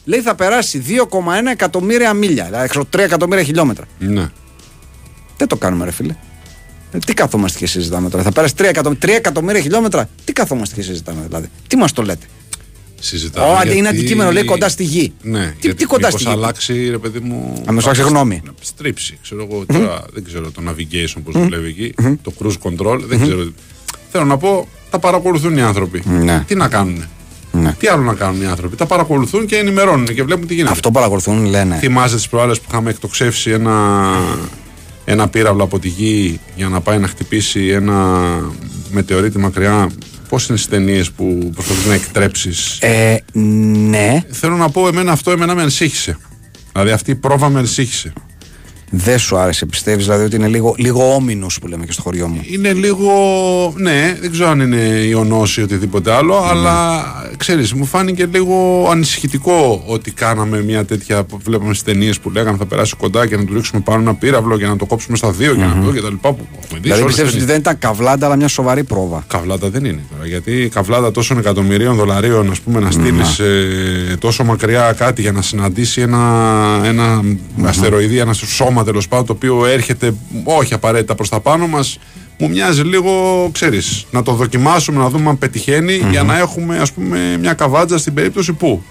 [0.05, 0.95] λέει θα περάσει 2,1
[1.51, 2.45] εκατομμύρια μίλια.
[2.45, 3.85] Δηλαδή 3 εκατομμύρια χιλιόμετρα.
[3.99, 4.29] Ναι.
[5.37, 6.15] Δεν το κάνουμε, ρε φίλε.
[6.95, 8.23] Ε, τι καθόμαστε και συζητάμε τώρα.
[8.23, 11.47] Θα πέρασε 3 εκατομμύρια, 3 εκατομμύρια χιλιόμετρα; Τι καθόμαστε και συζητάμε, δηλαδή.
[11.67, 12.25] Τι μας το λέτε;
[12.99, 13.47] Συζητάμε.
[13.47, 15.13] Ω, αντί είναι γιατί- αντικείμενο, λέει κοντά στη γη.
[15.21, 17.61] Ναι, Τι, γιατί τι κοντά στη μήπως γη; αλλάξει, ρε παιδί μου.
[17.65, 18.41] Να μας αλλάξει γνώμη.
[18.45, 19.17] Να στρίψει.
[19.21, 21.93] Ξέρω εγώ τώρα, δεν ξέρω το navigation πώς δουλεύει εκεί.
[22.21, 23.51] Το cruise control, δεν ξέρω.
[24.11, 26.03] Θέλω να πω, τα παρακολουθούν οι άνθρωποι.
[26.05, 26.43] Ναι.
[26.47, 27.03] Τι να κάνουν.
[27.51, 27.73] Ναι.
[27.79, 30.71] Τι άλλο να κάνουν οι άνθρωποι; Τα παρακολουθούν και ενημερώνουν και βλέπουν τι γίνεται.
[30.71, 31.77] Αυτό παρακολουθούν, λένε.
[31.79, 34.11] Θυμάσαι τις προάλλες που είχαμε εκτοξεύσει ένα,
[35.05, 38.23] ένα πύραυλο από τη γη για να πάει να χτυπήσει ένα
[38.89, 39.89] μετεωρίτη μακριά.
[40.29, 43.17] Πώς είναι στις ταινίες που προσπαθείς να εκτρέψεις; Ε,
[43.89, 46.17] ναι, Θέλω να πω, εμένα αυτό εμένα με ανησύχησε.
[46.71, 48.13] Δηλαδή αυτή η πρόβα με ανησύχησε.
[48.97, 49.65] Δεν σου άρεσε.
[49.65, 53.11] Πιστεύεις δηλαδή ότι είναι λίγο, λίγο όμινος που λέμε και στο χωριό μου; Είναι λίγο.
[53.77, 57.03] Ναι, δεν ξέρω αν είναι ιονός ή οτιδήποτε άλλο, αλλά
[57.37, 62.57] ξέρεις, μου φάνηκε λίγο ανησυχητικό ότι κάναμε μια τέτοια που βλέπαμε στις ταινίες που λέγανε
[62.57, 65.31] θα περάσει κοντά και να του ρίξουμε πάνω ένα πύραυλο και να το κόψουμε στα
[65.31, 66.33] δύο και να το και τα λοιπά.
[66.33, 67.45] Που έχουμε δει σε Δηλαδή όλες τις πιστεύεις ότι ταινίες.
[67.45, 70.27] δεν ήταν καβλάντα, αλλά μια σοβαρή πρόβα; Καβλάτα δεν είναι τώρα.
[70.27, 73.41] Γιατί καβλάτα τόσων εκατομμυρίων δολαρίων, ας πούμε, να στείλεις
[74.19, 76.19] τόσο μακριά κάτι για να συναντήσει ένα,
[76.83, 77.21] ένα
[77.63, 81.99] αστεροειδή, ένα σώμα τέλος πάντων, το οποίο έρχεται όχι απαραίτητα προς τα πάνω μας,
[82.37, 86.91] μου μοιάζει λίγο, ξέρεις, να το δοκιμάσουμε, να δούμε αν πετυχαίνει, για να έχουμε, ας
[86.91, 88.83] πούμε, μια καβάτζα στην περίπτωση που.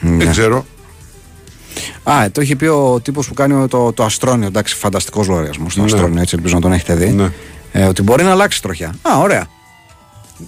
[0.00, 0.64] Δεν ξέρω.
[2.02, 4.46] Α, ε, το είχε πει ο τύπος που κάνει το, το Αστρόνιο.
[4.46, 5.74] Εντάξει, φανταστικός λογαριασμός.
[5.74, 5.86] Το Ναι.
[5.86, 7.08] Αστρόνιο, έτσι ελπίζω να τον έχετε δει.
[7.08, 7.32] Ναι.
[7.72, 8.94] Ε, ότι μπορεί να αλλάξει τροχιά.
[9.02, 9.46] Α, ωραία.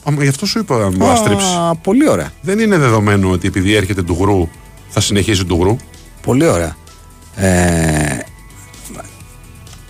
[0.03, 1.47] Α, μα Γι' αυτό σου είπα να μου αστρίψει.
[1.47, 2.31] Α, πολύ ωραία.
[2.40, 4.49] Δεν είναι δεδομένο ότι επειδή έρχεται του γρου
[4.88, 5.77] θα συνεχίσει του γρου;
[6.23, 6.77] Πολύ ωραία.
[7.37, 8.19] Ε,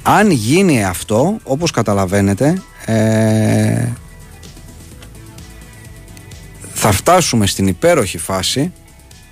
[0.06, 3.88] αν γίνει αυτό, όπως καταλαβαίνετε, ε,
[6.74, 8.72] θα φτάσουμε στην υπέροχη φάση,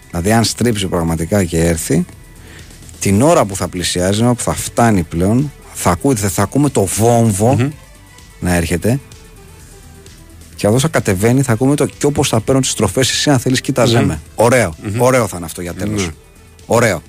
[0.07, 2.05] δηλαδή αν στρίψει πραγματικά και έρθει,
[3.01, 7.73] την ώρα που θα πλησιάζει, που θα φτάνει πλέον, θα, ακούτε, θα ακούμε το βομβο
[8.41, 9.01] να έρχεται
[10.63, 13.39] και εδώ θα κατεβαίνει, θα ακούμε το και όπως θα παίρνω τις στροφές εσύ αν
[13.39, 14.21] θέλεις κοίταζέ με.
[14.35, 14.75] Ωραίο.
[14.99, 16.07] Ωραίο θα είναι αυτό για τέλος.
[16.07, 16.13] Ναι.
[16.67, 17.03] Ωραίο.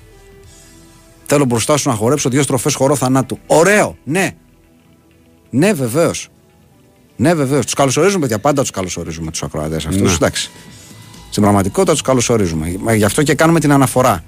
[1.33, 3.39] Θέλω μπροστά σου να χορέψω δύο στροφές χορό θανάτου.
[3.47, 3.97] Ωραίο.
[4.03, 4.31] Ναι.
[5.49, 6.29] Ναι, βεβαίως.
[7.15, 7.65] Ναι, βεβαίως.
[7.65, 8.39] Τους καλωσορίζουμε, παιδιά.
[8.39, 10.09] Πάντα τους καλωσορίζουμε τους ακροατές αυτούς.
[10.09, 10.13] Ναι.
[10.13, 10.51] Εντάξει.
[11.29, 12.75] Στην πραγματικότητα τους καλωσορίζουμε.
[12.79, 14.23] Μα Γι' αυτό και κάνουμε την αναφορά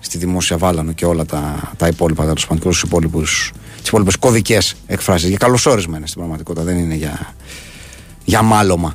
[0.00, 3.52] στη δημόσια βάλανο και όλα τα, τα υπόλοιπα, τέλος πάντων, τους υπόλοιπους.
[3.78, 5.28] Τις υπόλοιπες κωδικές εκφράσεις.
[5.28, 6.64] Για καλωσόρισμα είναι στην πραγματικότητα.
[6.64, 7.34] Δεν είναι για,
[8.24, 8.94] για μάλωμα.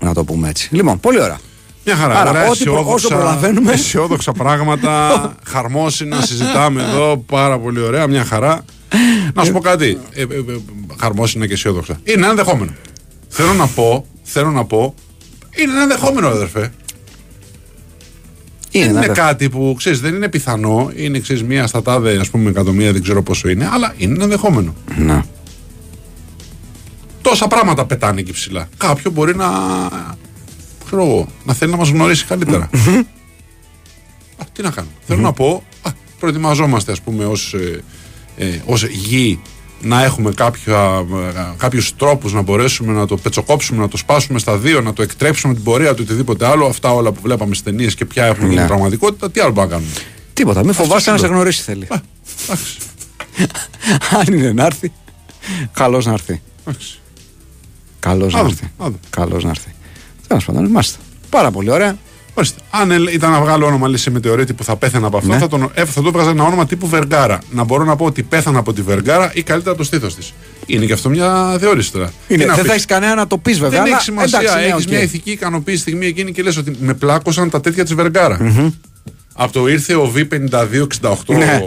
[0.00, 0.68] Να το πούμε έτσι.
[0.74, 1.38] Λοιπόν, πολύ ωραία.
[1.84, 2.20] Μια χαρά.
[2.20, 3.72] Άρα, ωραία, ό,τι προ- αισιόδοξα- όσο προλαβαίνουμε.
[3.72, 5.20] Αισιόδοξα πράγματα.
[5.52, 7.16] χαρμόσυνα συζητάμε εδώ.
[7.26, 8.06] Πάρα πολύ ωραία.
[8.06, 8.64] Μια χαρά.
[9.34, 9.98] Να σου πω κάτι.
[10.10, 10.28] Ε, ε, ε,
[11.00, 12.00] χαρμόσυνα και αισιόδοξα.
[12.04, 12.72] Είναι ένα ενδεχόμενο.
[13.28, 14.06] Θέλω να πω.
[14.22, 14.94] Θέλω να πω.
[15.56, 16.72] Είναι ένα ενδεχόμενο, αδερφέ.
[18.70, 20.90] Είναι, δεν ένα είναι δε- κάτι που ξέρεις, δεν είναι πιθανό.
[20.94, 23.68] Είναι ξέρεις, μία στα τάδε, ας πούμε, εκατομμύρια, δεν ξέρω πόσο είναι.
[23.72, 24.74] Αλλά είναι ένα ενδεχόμενο.
[24.96, 25.24] Να.
[27.22, 28.68] Τόσα πράγματα πετάνε εκεί ψηλά.
[28.76, 29.46] Κάποιο μπορεί να.
[30.90, 32.70] Ξέρω εγώ, να θέλει να μας γνωρίσει καλύτερα.
[34.36, 34.94] α, τι να κάνουμε.
[35.06, 37.82] Θέλω να πω, α, προετοιμαζόμαστε, ας πούμε, ως ε,
[38.36, 39.40] ε, ως γη
[39.82, 44.56] να έχουμε κάποια, ε, κάποιους τρόπους να μπορέσουμε να το πετσοκόψουμε, να το σπάσουμε στα
[44.58, 46.66] δύο, να το εκτρέψουμε την πορεία του οτιδήποτε άλλο.
[46.66, 48.66] Αυτά όλα που βλέπαμε στις ταινίες και πια έχουν γίνει Ναι.
[48.66, 49.30] πραγματικότητα.
[49.30, 49.96] Τι άλλο μπορούμε να κάνουμε.
[50.32, 50.64] Τίποτα.
[50.64, 51.26] Μην φοβάσαι να λέω.
[51.26, 51.86] σε γνωρίσει θέλει.
[51.90, 52.00] Α,
[52.44, 52.76] εντάξει,
[54.26, 54.92] Αν είναι να έρθει,
[55.72, 56.42] καλώ να έρθει.
[56.66, 56.98] εντάξει.
[58.00, 58.70] Καλώ να Άδω, έρθει.
[58.78, 58.96] άδω.
[59.10, 59.74] Καλώς να έρθει.
[60.30, 60.98] Τέλος πάντων, είμαστε.
[61.30, 61.96] Πάρα πολύ ωραία.
[62.34, 62.60] Ορίστε.
[62.70, 65.38] Αν ε, ήταν να βγάλω όνομα λέει, σε μετεωρίτη που θα πέθανα από αυτό, Ναι.
[65.38, 67.38] θα, τον, ε, θα το έβγαζα ένα όνομα τύπου Βεργάρα.
[67.50, 70.32] Να μπορώ να πω ότι πέθανα από τη Βεργάρα ή καλύτερα το στήθος της.
[70.66, 72.12] Είναι και αυτό μια θεώρηση τώρα.
[72.28, 73.78] Τι Είναι, να δεν πεις; θα έχεις κανένα να το πεις βέβαια.
[73.78, 74.38] Δεν αλλά έχει σημασία.
[74.38, 74.90] εντάξει, ναι, έχεις οκ.
[74.90, 78.38] μια ηθική ικανοποίηση στιγμή εκείνη και λες ότι με πλάκωσαν τα τέτοια της Βεργάρα.
[79.34, 81.62] Από το ήρθε ο V5268 Ναι.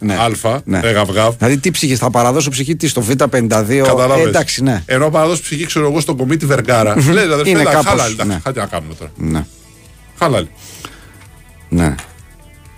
[0.00, 0.14] Ναι.
[0.14, 0.80] Α, Ναι.
[0.82, 1.34] ε, γαυγάβ.
[1.36, 3.82] Δηλαδή τι ψυχή, θα παραδώσω ψυχή τι στο Β52.
[3.84, 4.24] Καταλάβες.
[4.24, 4.82] Ε, εντάξει, ναι.
[4.86, 6.94] Ενώ παραδώσει ψυχή, ξέρω εγώ, στον κομίτη Βεργάρα.
[7.12, 8.12] Λέει αδερφέ, Είναι εντάξει, κάπως, χαλάλι.
[8.12, 8.40] εντάξει, ναι.
[8.44, 9.10] Κάτι να κάνουμε τώρα.
[9.16, 9.44] ναι.
[10.18, 10.48] Χαλάλι.
[11.68, 11.94] ναι.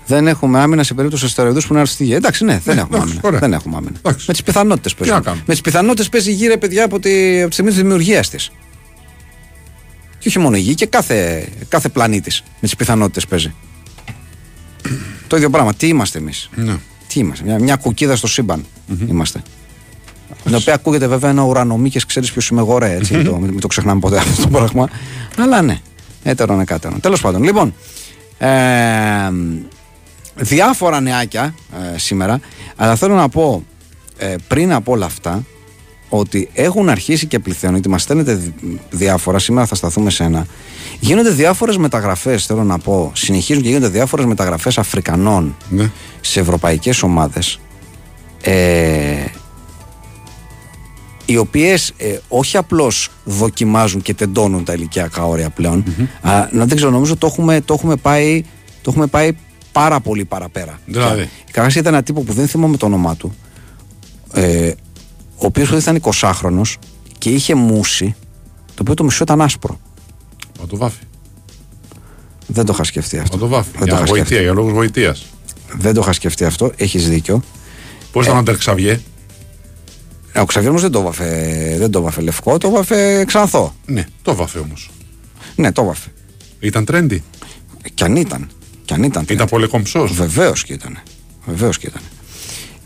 [0.06, 2.14] Δεν έχουμε άμυνα σε περίπτωση αστεροειδούς που είναι άρρωστη γη.
[2.14, 3.28] Εντάξει, ναι, δεν έχουμε εντάξει, άμυνα.
[3.28, 3.40] ωραία.
[3.40, 3.92] Δεν έχουμε άμυνα.
[3.98, 4.24] Εντάξει.
[4.26, 5.12] Με τις πιθανότητες παίζει.
[5.14, 5.42] να κάνουμε.
[5.46, 8.28] Με τις πιθανότητες παίζει η γη, ρε παιδιά, από τη, από τη στιγμή της δημιουργίας
[8.30, 8.50] της.
[10.18, 13.54] Και όχι μόνο η γη, και κάθε, κάθε πλανήτης με τις πιθανότητες παίζει.
[15.26, 15.74] το ίδιο πράγμα.
[15.74, 16.76] Τι είμαστε εμείς; Ναι.
[17.12, 17.44] Τι είμαστε.
[17.44, 18.64] Μια, μια κουκίδα στο σύμπαν
[19.08, 19.42] είμαστε.
[20.44, 23.22] Την οποία ακούγεται βέβαια ένα ουρανομίκε, ξέρεις ποιος είμαι εγώ, ρε, έτσι.
[23.22, 24.88] το, μην το ξεχνάμε ποτέ αυτό το πράγμα.
[25.38, 25.78] Αλλά ναι,
[26.22, 27.00] έτερον εκάτερον.
[27.00, 27.74] Τέλος πάντων, λοιπόν.
[28.38, 28.48] Ε,
[30.36, 31.54] διάφορα νεάκια
[31.94, 32.40] ε, σήμερα,
[32.76, 33.64] αλλά θέλω να πω
[34.18, 35.44] ε, πριν από όλα αυτά
[36.08, 40.46] ότι έχουν αρχίσει και πληθαίνουν, γιατί μας στέλνετε δι- διάφορα, σήμερα θα σταθούμε σε ένα.
[41.00, 45.90] Γίνονται διάφορες μεταγραφές, θέλω να πω, συνεχίζουν και γίνονται διάφορες μεταγραφές Αφρικανών Ναι.
[46.20, 47.60] σε ευρωπαϊκές ομάδες
[48.42, 49.24] ε,
[51.24, 55.84] οι οποίες ε, όχι απλώς δοκιμάζουν και τεντώνουν τα ηλικιακά όρια πλέον
[56.20, 58.42] αλλά να δεν ξέρω νομίζω το έχουμε, το έχουμε, πάει,
[58.82, 59.36] το έχουμε πάει
[59.72, 60.78] πάρα πολύ παραπέρα.
[60.86, 63.34] Δηλαδή; Καταρχάς ήταν ένα τύπο που δεν θυμάμαι το όνομά του
[64.32, 64.72] ε,
[65.36, 66.74] ο οποίος ήταν 20χρονος
[67.18, 68.14] και είχε μουσι
[68.66, 69.80] το οποίο το μισό ήταν άσπρο
[70.60, 71.02] Μα το βάφει.
[72.46, 73.70] δεν το είχα σκεφτεί αυτό Μα το βάφει.
[73.70, 74.20] δεν, το Για είχα σκεφτεί.
[74.22, 75.16] βοηθεία, για λόγους βοηθεία.
[75.76, 77.42] δεν το είχα σκεφτεί αυτό έχεις δίκιο
[78.12, 79.00] Πώς ήταν ο Ντερξαβιέ.
[80.32, 83.74] Ε, Ο Ξαβιέρ όμως δεν το βάφε, δεν το βάφε λευκό, το βάφε ξανθό.
[83.86, 84.90] Ναι, το βάφει όμως.
[85.56, 86.08] Ναι, το βάφε.
[86.60, 87.18] Ήταν trendy.
[87.94, 88.48] Κι αν ήταν.
[88.84, 89.24] Κι αν ήταν.
[89.28, 90.12] Ήταν πολύ κομψός.
[90.12, 90.98] Βεβαίως και ήταν.
[91.46, 92.02] Βεβαίως και ήταν.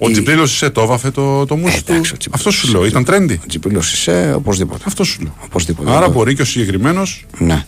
[0.04, 1.92] Ο Η- Τζιμπρίλος Ισέ το βάφε το, το μουσι Ε, του.
[1.92, 4.84] εντάξει, ο Τζιμπρίλος Αυτό σου λέω, ήταν trendy; Ο Τζιπίλο είσαι οπωσδήποτε.
[4.86, 5.34] Αυτό σου λέω.
[5.44, 5.90] Οπωσδήποτε.
[5.90, 7.24] Άρα Το- μπορεί και ο συγκεκριμένος.
[7.38, 7.64] Ναι.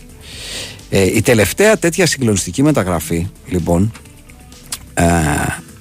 [0.89, 3.91] Ε, η τελευταία τέτοια συγκλονιστική μεταγραφή, λοιπόν,
[4.93, 5.03] ε,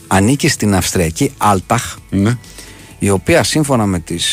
[0.06, 2.38] ανήκει στην Αυστριακή Altach, Ναι.
[2.98, 4.26] η οποία σύμφωνα με, τις,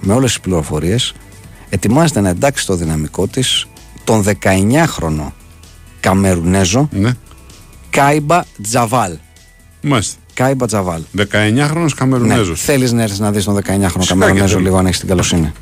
[0.00, 1.12] με όλες τις πληροφορίες
[1.68, 3.66] ετοιμάζεται να εντάξει στο δυναμικό της
[4.04, 5.32] τον 19χρονο
[6.00, 7.12] Καμερουνέζο ναι.
[7.90, 9.16] Κάιμπα Τζαβάλ.
[9.82, 10.16] Μάλιστα.
[10.36, 11.00] Κάιμπα Τζαβάλ.
[11.16, 11.86] 19χρονο Ναι.
[11.96, 12.54] Καμερουνέζο.
[12.54, 14.60] Θέλεις να έρθεις να δεις τον 19χρονο Φυσικά Καμερουνέζο και θέλω.
[14.64, 15.52] λίγο αν έχεις την καλοσύνη.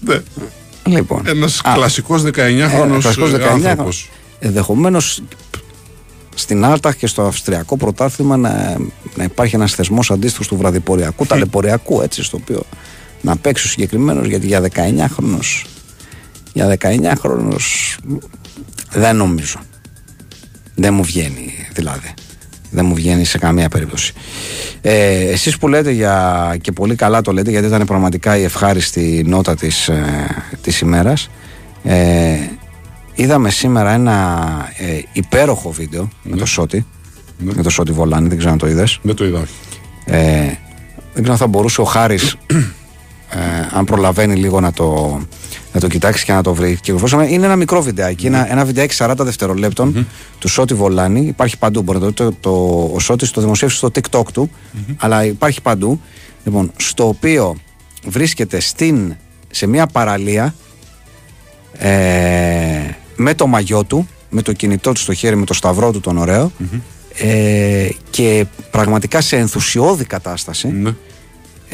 [0.00, 0.20] Ναι.
[0.86, 1.22] Λοιπόν.
[1.26, 3.64] Ένας Α, κλασικός ε, 19χρονο κλασικός 19χρονος.
[3.66, 4.10] άνθρωπος.
[4.38, 5.22] Ενδεχομένως
[6.34, 8.76] στην Άλταχ και στο Αυστριακό πρωτάθλημα να,
[9.14, 12.62] να υπάρχει ένας θεσμός αντίστοιχος του βραδιποριακού, ταλαιπωριακού έτσι, στο οποίο
[13.22, 15.38] να παίξει ο συγκεκριμένος γιατί για 19χρονο.
[16.52, 17.56] Για 19χρονο
[18.90, 19.58] δεν νομίζω.
[20.74, 22.14] Δεν μου βγαίνει δηλαδή.
[22.70, 24.12] Δεν μου βγαίνει σε καμία περίπτωση.
[24.80, 29.22] Ε, εσείς που λέτε για, και πολύ καλά το λέτε γιατί ήταν πραγματικά η ευχάριστη
[29.26, 30.26] νότα της, ε,
[30.62, 31.30] της ημέρας
[31.84, 32.36] ε,
[33.14, 36.86] είδαμε σήμερα ένα ε, υπέροχο βίντεο με το Σότι
[37.38, 37.52] Ναι.
[37.54, 39.52] με το Σότι Βολάνη, δεν ξέρω αν το είδες Δεν το είδα, όχι.
[40.04, 40.40] ε,
[41.14, 42.36] δεν ξέρω αν θα μπορούσε ο Χάρης
[43.34, 45.20] ε, αν προλαβαίνει λίγο να το,
[45.72, 46.78] να το κοιτάξει και να το βρει.
[46.82, 47.26] Κυκλοφορήσαμε.
[47.26, 50.06] Είναι ένα μικρό βιντεάκι, ένα, ένα βιντεάκι 40 δευτερολεπτων
[50.38, 51.20] του Σώτη Βολάνη.
[51.20, 51.82] Υπάρχει παντού.
[51.82, 52.36] Μπορείτε να το δείτε.
[52.40, 54.50] Το, ο Σώτης το δημοσίευσε στο TikTok του,
[54.96, 56.00] αλλά υπάρχει παντού.
[56.44, 57.56] Λοιπόν, στο οποίο
[58.06, 59.16] βρίσκεται στην,
[59.50, 60.54] σε μια παραλία
[61.78, 61.90] ε,
[63.16, 66.16] με το μαγιό του, με το κινητό του στο χέρι, με το σταυρό του τον
[66.16, 66.52] ωραίο
[67.18, 70.94] ε, και πραγματικά σε ενθουσιώδη κατάσταση Ναι.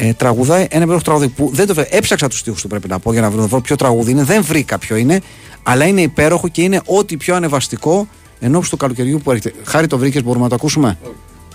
[0.01, 2.99] Ε, τραγουδάει ένα υπέροχο τραγούδι που δεν το βρε- έψαξα τους στίχους του πρέπει να
[2.99, 4.23] πω για να βρω, βρω ποιο τραγούδι είναι.
[4.23, 5.21] Δεν βρήκα ποιο είναι,
[5.63, 8.07] αλλά είναι υπέροχο και είναι ό,τι πιο ανεβαστικό
[8.39, 9.55] εν του καλοκαιριού που έρχεται.
[9.65, 10.97] Χάρη το βρήκες, μπορούμε να το ακούσουμε;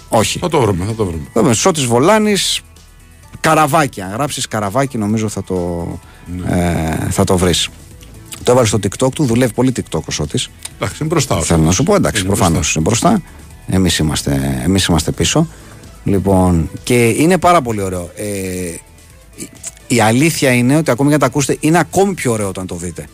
[0.08, 0.38] Όχι.
[0.38, 1.22] Θα το βρούμε, θα το βρούμε.
[1.34, 2.60] Δούμε, Σώτης Βολάνης,
[3.40, 4.00] καραβάκι.
[4.00, 5.86] Αν γράψεις καραβάκι, νομίζω θα το,
[6.48, 7.68] ε, θα το βρεις.
[8.42, 10.48] Το έβαλες στο TikTok του, δουλεύει πολύ TikTok ο Σώτης.
[10.76, 11.40] Εντάξει, είναι μπροστά.
[11.40, 13.08] Θέλω να σου πω, εντάξει, Είναι προφανώς μπροστά.
[13.08, 13.76] είναι μπροστά.
[13.76, 15.46] Εμείς είμαστε, εμείς είμαστε πίσω.
[16.04, 18.10] Λοιπόν, και είναι πάρα πολύ ωραίο.
[18.16, 18.24] Ε,
[19.36, 19.50] η-
[19.86, 22.74] η αλήθεια είναι ότι ακόμη για να τα ακούσετε, είναι ακόμη πιο ωραίο όταν το
[22.74, 23.06] δείτε.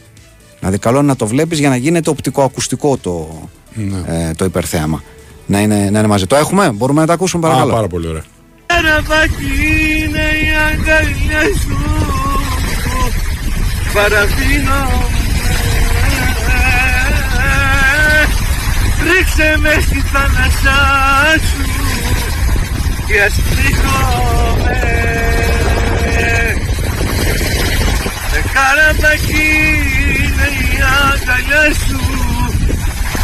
[0.58, 3.42] Δηλαδή, καλό είναι να το βλέπεις για να γίνεται οπτικοακουστικό το,
[3.74, 4.02] Ναι.
[4.28, 5.02] ε, το υπερθέαμα.
[5.46, 6.26] Να είναι, να είναι μαζί.
[6.26, 8.24] Το έχουμε, μπορούμε να τα ακούσουμε Α, παρακαλώ; πάρα πολύ ωραία.
[8.66, 9.44] Καραβάκι
[9.98, 11.76] είναι η αγκαλιά σου
[13.94, 15.08] Παραφίνω
[19.02, 20.80] Ρίξε με στη θάλασσά
[21.48, 21.69] σου
[23.12, 24.78] και ας πνίγομαι
[28.32, 29.50] Με καραμπακί
[30.16, 30.78] είναι η
[31.10, 32.00] αγκαλιά σου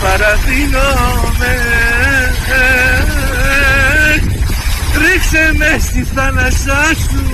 [0.01, 1.55] παραδίνομαι
[4.97, 7.25] Ρίξε με στη θάλασσά σου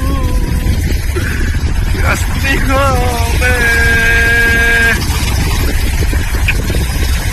[1.92, 3.56] και ας πνίγομαι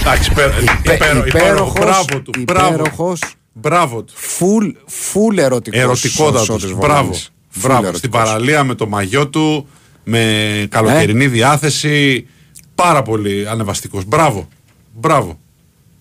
[0.01, 0.61] Εντάξει, υπέρ-
[0.93, 1.79] υπέρο- υπέροχος.
[1.85, 2.31] Μπράβο του.
[2.39, 2.73] Μπράβο.
[2.73, 3.19] υπέροχος,
[3.61, 4.15] Μπράβο τους.
[4.17, 5.79] φουλ, φουλ ερωτικός.
[5.81, 6.45] Ερωτικότατος.
[6.45, 6.81] Σώτης Μπράβο.
[6.87, 7.31] Βολάνης.
[7.49, 7.87] Φουλ Μπράβο.
[7.87, 7.97] ερωτικός.
[7.97, 9.67] Στην παραλία με το μαγιό του,
[10.03, 11.27] με καλοκαιρινή Ε.
[11.27, 12.27] διάθεση.
[12.75, 14.05] Πάρα πολύ ανεβαστικός.
[14.05, 14.47] Μπράβο.
[14.95, 15.39] Μπράβο.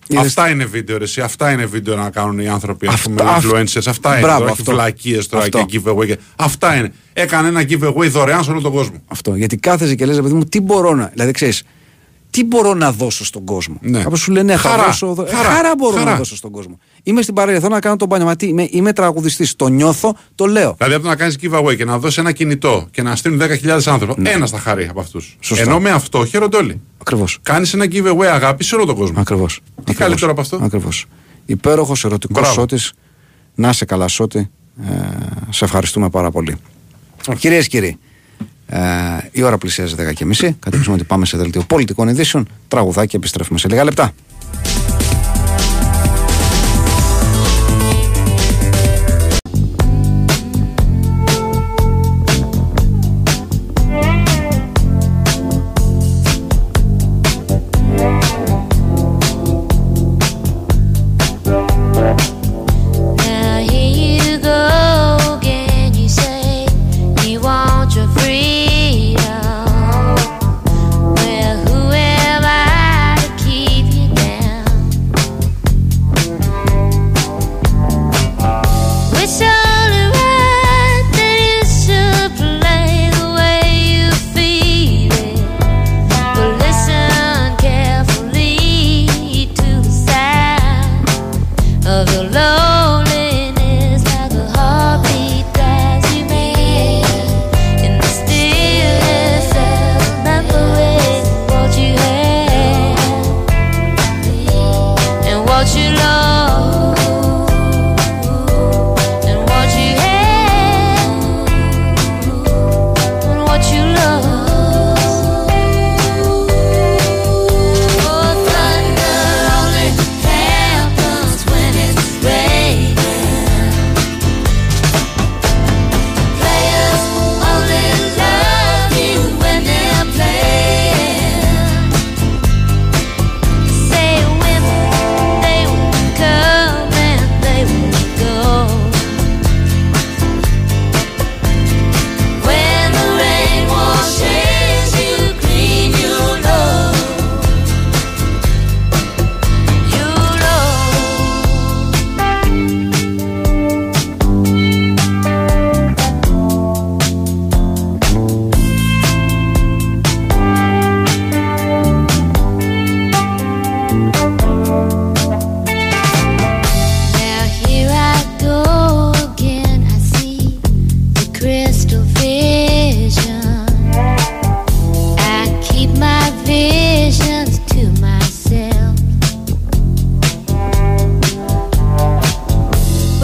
[0.07, 1.21] Είδες- Αυτά είναι βίντεο, ρε, εσύ.
[1.21, 2.87] Αυτά είναι βίντεο να κάνουν οι άνθρωποι.
[2.87, 3.83] Ας Αυτά- πούμε, αυ- influencers.
[3.87, 4.19] Αυτά είναι.
[4.21, 4.71] Μπράβο, Τώρα έχει αυτό.
[4.71, 5.65] βλακίες τώρα Αυτό.
[5.65, 6.05] και giveaway.
[6.05, 6.93] και- Αυτά είναι.
[7.13, 8.95] Έκανε ένα giveaway δωρεάν σε όλο τον κόσμο.
[9.07, 9.35] Αυτό.
[9.35, 11.05] Γιατί κάθεσαι και λες, ρε παιδί μου, τι μπορώ να.
[11.13, 11.63] Δηλαδή, ξέρεις,
[12.29, 14.01] τι μπορώ να δώσω στον κόσμο; Ναι.
[14.03, 14.85] Κάπως σου λένε, θα Χαρά.
[14.85, 15.13] δώσω.
[15.13, 15.49] δω- Ε, Χαρά.
[15.49, 15.71] Χαρά.
[15.77, 16.11] μπορώ Χαρά.
[16.11, 16.79] να δώσω στον κόσμο.
[17.03, 18.25] Είμαι στην παραλία, θέλω να κάνω τον μπάνιο.
[18.25, 19.55] Μα τι, είμαι, είμαι τραγουδιστής.
[19.55, 20.73] Το νιώθω, το λέω.
[20.77, 23.81] Δηλαδή από το να κάνεις giveaway και να δώσεις ένα κινητό και να στείλουν 10.000
[23.85, 25.27] άνθρωποι, ένας θα χαρεί από αυτούς.
[25.39, 25.45] Ναι.
[25.45, 25.63] Σωστό.
[25.69, 26.81] Ενώ με αυτό χαίρονται όλοι.
[26.97, 27.39] Ακριβώς.
[27.41, 29.19] Κάνεις ένα giveaway αγάπης σε όλο τον κόσμο.
[29.19, 29.59] Ακριβώς.
[29.83, 31.05] Τι καλύτερο από αυτό; Ακριβώς.
[31.45, 32.59] Υπέροχος ερωτικός Μπράβο.
[32.59, 32.93] σώτης.
[33.55, 34.49] Να σε καλά, σώτη.
[34.89, 34.93] Ε,
[35.49, 36.55] σε ευχαριστούμε πάρα πολύ.
[37.37, 37.97] Κυρίες και κύριοι,
[38.65, 38.79] ε,
[39.31, 40.55] η ώρα πλησιάζει 10.30.
[40.59, 42.47] Κατευθύνουμε ότι πάμε σε δελτίο πολιτικών ειδήσεων.
[42.67, 44.11] Τραγουδάκι, επιστρέφουμε σε λίγα λεπτά.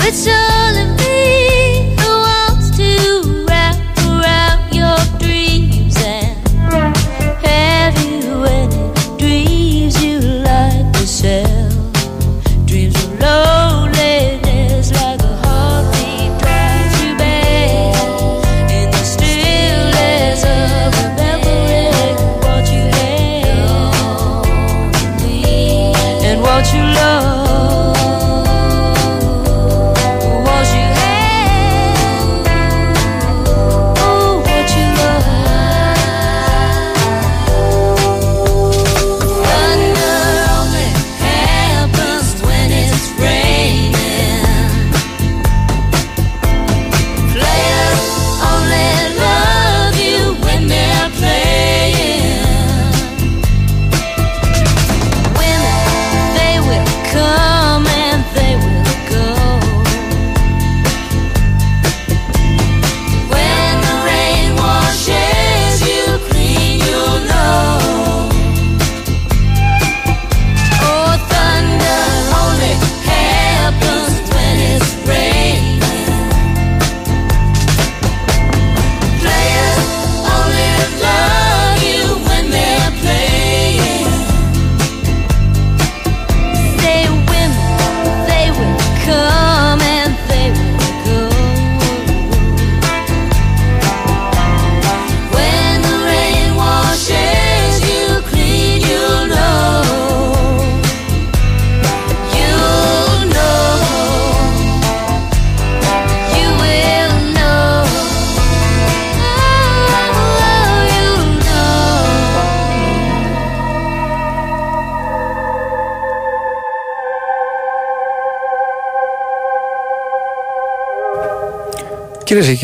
[0.08, 0.55] It's a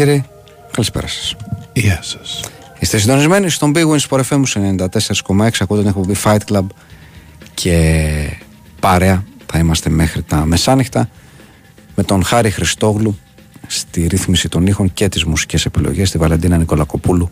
[0.06, 0.24] κύριοι,
[0.72, 1.36] καλησπέρα σας.
[1.74, 2.44] Γεια σας.
[2.80, 5.50] Είστε συντονισμένοι στον Big Wins Sport FM 94,6.
[5.60, 6.66] Ακούτε την εκπομπή Fight Club
[7.54, 8.38] και
[8.80, 11.10] παρέα θα είμαστε μέχρι τα μεσάνυχτα
[11.96, 13.18] με τον Χάρη Χριστόγλου
[13.68, 17.30] στη ρύθμιση των ήχων και τις μουσικές επιλογές, τη Βαλεντίνα Νικολακοπούλου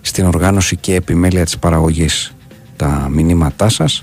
[0.00, 2.34] στην οργάνωση και επιμέλεια της παραγωγής.
[2.76, 4.02] Τα μηνύματά σας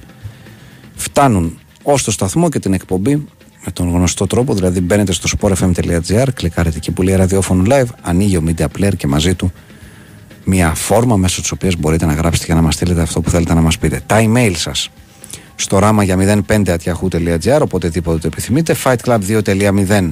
[0.95, 3.27] φτάνουν ως το σταθμό και την εκπομπή
[3.65, 8.37] με τον γνωστό τρόπο, δηλαδή μπαίνετε στο sportfm.gr, κλικάρετε εκεί που λέει ραδιόφωνο live, ανοίγει
[8.37, 9.51] ο media player και μαζί του
[10.45, 13.53] μια φόρμα μέσω της οποίας μπορείτε να γράψετε και να μας στείλετε αυτό που θέλετε
[13.53, 14.01] να μας πείτε.
[14.05, 14.89] Τα email σας
[15.55, 18.75] στο ράμα για 05.yahoo.gr, οποτεδήποτε το επιθυμείτε.
[18.83, 20.09] Fightclub2.0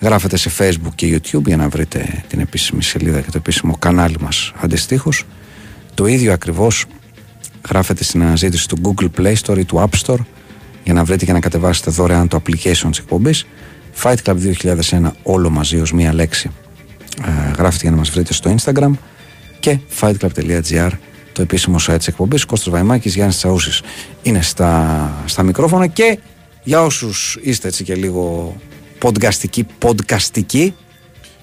[0.00, 4.16] γράφετε σε Facebook και YouTube για να βρείτε την επίσημη σελίδα και το επίσημο κανάλι
[4.20, 5.24] μας αντιστοίχως.
[5.94, 6.84] Το ίδιο ακριβώς
[7.68, 10.18] γράφετε στην αναζήτηση του Google Play Store ή του App Store
[10.84, 13.46] για να βρείτε και να κατεβάσετε δωρεάν το application της εκπομπής.
[14.02, 14.36] Fight Club
[14.90, 16.50] 2001 όλο μαζί ως μία λέξη
[17.24, 18.90] ε, γράφετε για να μας βρείτε στο Instagram
[19.60, 20.90] και fightclub.gr
[21.32, 23.82] το επίσημο site της εκπομπής Κώστας Βαϊμάκης, Γιάννης Τσαούσης
[24.22, 26.18] είναι στα, στα μικρόφωνα και
[26.62, 28.56] για όσους είστε έτσι και λίγο
[29.02, 30.72] podcastικοί, podcastικοί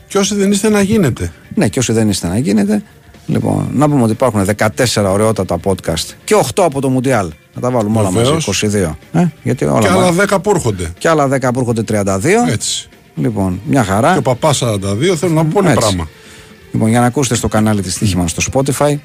[0.07, 1.31] Και όσοι δεν είστε να γίνετε.
[1.55, 2.83] ναι και όσοι δεν είστε να γίνετε
[3.27, 7.71] λοιπόν να πούμε ότι υπάρχουν 14 ωραιότατα podcast και 8 από το Μουντιάλ να τα
[7.71, 8.47] βάλουμε όλα Βεβαίως.
[8.47, 8.67] μαζί
[9.13, 10.19] 22 ε, γιατί όλα Και μαζί.
[10.19, 10.91] άλλα 10 που έρχονται.
[10.97, 12.89] και άλλα 10 που έρχονται 32 Έτσι.
[13.15, 15.79] λοιπόν μια χαρά Και ο παπάς 42 θέλουν να πούνε Έτσι.
[15.79, 16.07] πράγμα.
[16.71, 18.95] Λοιπόν, για να ακούσετε στο κανάλι της Στοίχημα στο Spotify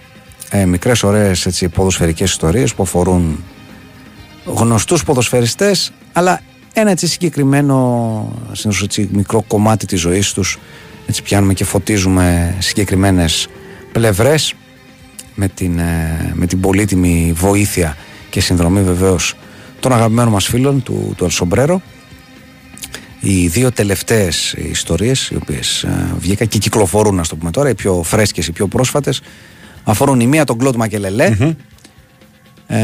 [0.50, 3.44] ε, μικρές ωραίες έτσι, ποδοσφαιρικές ιστορίες που αφορούν
[4.44, 6.40] γνωστούς ποδοσφαιριστές αλλά
[6.72, 7.76] ένα έτσι συγκεκριμένο
[8.52, 10.58] συνήθως, έτσι, μικρό κομμάτι της ζωής τους
[11.06, 13.48] έτσι πιάνουμε και φωτίζουμε συγκεκριμένες
[13.92, 14.54] πλευρές
[15.34, 17.96] με την, ε, με την πολύτιμη βοήθεια
[18.36, 19.34] και συνδρομή βεβαίως
[19.80, 21.82] των αγαπημένων μας φίλων του, του Ελσομπρέρο
[23.20, 27.74] οι δύο τελευταίες ιστορίες οι οποίες ε, βγήκαν και κυκλοφορούν, ας το πούμε τώρα, οι
[27.74, 29.22] πιο φρέσκες, οι πιο πρόσφατες,
[29.84, 31.36] αφορούν η μία τον Κλοντ Μακελελέ
[32.66, 32.76] ε,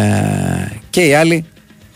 [0.90, 1.44] και η άλλη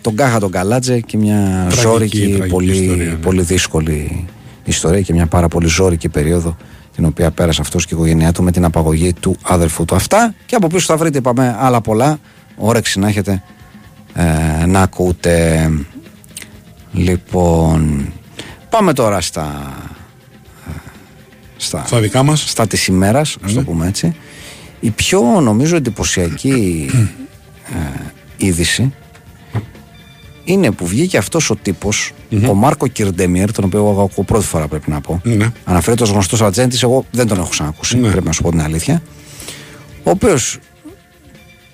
[0.00, 3.14] τον Κάχα τον Καλάτζε και μια Τραγική, ζώρικη, τραγική πολύ, ιστορία, ναι.
[3.14, 4.24] πολύ δύσκολη
[4.64, 6.56] ιστορία και μια πάρα πολύ ζώρικη περίοδο
[6.94, 9.94] την οποία πέρασε αυτός και η οικογένειά του με την απαγωγή του άδελφου του.
[9.94, 12.18] Αυτά και από πίσω θα βρείτε, είπαμε, άλλα πολλά.
[12.56, 13.42] Όρεξη να έχετε
[14.14, 15.70] ε, να ακούτε.
[16.92, 18.12] Λοιπόν,
[18.68, 19.72] πάμε τώρα στα,
[20.68, 20.72] ε,
[21.56, 22.50] στα, Στα δικά μας.
[22.50, 24.16] στα της ημέρας, ας το πούμε έτσι.
[24.80, 26.86] Η πιο νομίζω εντυπωσιακή
[27.66, 28.00] ε,
[28.36, 28.92] είδηση
[30.44, 32.12] είναι που βγήκε αυτός ο τυπος
[32.48, 35.20] ο Μάρκο Κιρντεμίρ, τον οποίο εγώ ακούω πρώτη φορά πρέπει να πω.
[35.24, 35.52] Ναι.
[35.64, 38.10] Αναφέρεται ως γνωστός ατζέντης, εγώ δεν τον έχω ξανακούσει, Ναι.
[38.10, 39.02] πρέπει να σου πω την αλήθεια.
[40.02, 40.58] Ο οποίος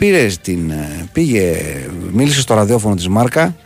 [0.02, 1.54] πήρες την, ε, πήγε,
[2.12, 3.56] μίλησε στο ραδιόφωνο της Μάρκα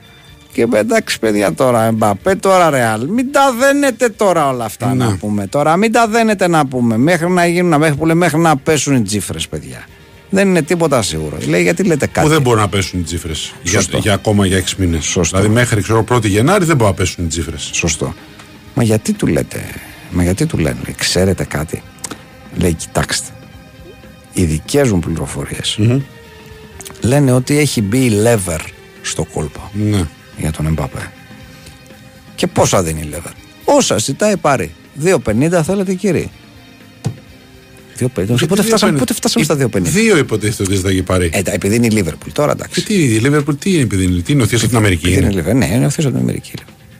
[0.52, 5.04] και είπε εντάξει παιδιά τώρα Εμπαπέ τώρα Ρεάλ μην τα δένετε τώρα όλα αυτά Ναι.
[5.04, 8.38] να πούμε τώρα μην τα δένετε να πούμε μέχρι να γίνουν μέχρι, που λέει, μέχρι
[8.38, 9.84] να πέσουν οι τζίφρες παιδιά
[10.30, 13.32] δεν είναι τίποτα σίγουρος λέει γιατί λέτε κάτι; Που δεν μπορούν να πέσουν οι τσίφρε
[13.62, 13.98] για, Σωστό.
[13.98, 15.04] για ακόμα για 6 μήνες.
[15.04, 15.36] Σωστό.
[15.36, 17.56] Δηλαδή μέχρι ξέρω 1η Γενάρη δεν μπορούν να πέσουν οι τσίφρε.
[17.58, 18.14] Σωστό.
[18.74, 19.60] Μα γιατί του λέτε,
[20.10, 21.82] μα γιατί του λένε, λέει, ξέρετε κάτι;
[22.56, 23.28] Λέει, κοιτάξτε,
[24.32, 25.78] οι δικές μου πληροφορίες
[27.00, 28.58] λένε ότι έχει μπει η lever
[29.02, 30.02] στο κόλπο Ναι.
[30.36, 31.12] για τον Εμπαπέ.
[32.34, 33.32] Και πόσα δίνει η lever;
[33.64, 34.74] Όσα ζητάει πάρει.
[35.04, 36.26] 2,50 θέλετε κύριε.
[37.98, 38.46] 2,50.
[38.48, 39.80] Πότε φτάσαμε, πότε φτάσαμε στα 2,50.
[39.82, 41.30] Δύο υποτίθεται ότι θα έχει πάρει.
[41.32, 42.80] Ε, τα- επειδή είναι η Λίβερπουλ τώρα εντάξει.
[42.82, 45.06] Και τι, η Liverpool τι είναι επειδή είναι, τι είναι ο Θεός από την Αμερική.
[45.06, 45.40] Επειδή είναι; Είναι.
[45.40, 45.56] η Liverpool.
[45.56, 46.52] Ναι, είναι ο Θεό από την Αμερική.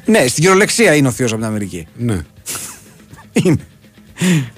[0.07, 1.87] Ναι, στην κυριολεξία είναι ο Θεό από την Αμερική.
[1.97, 2.21] Ναι.
[3.45, 3.57] Είναι.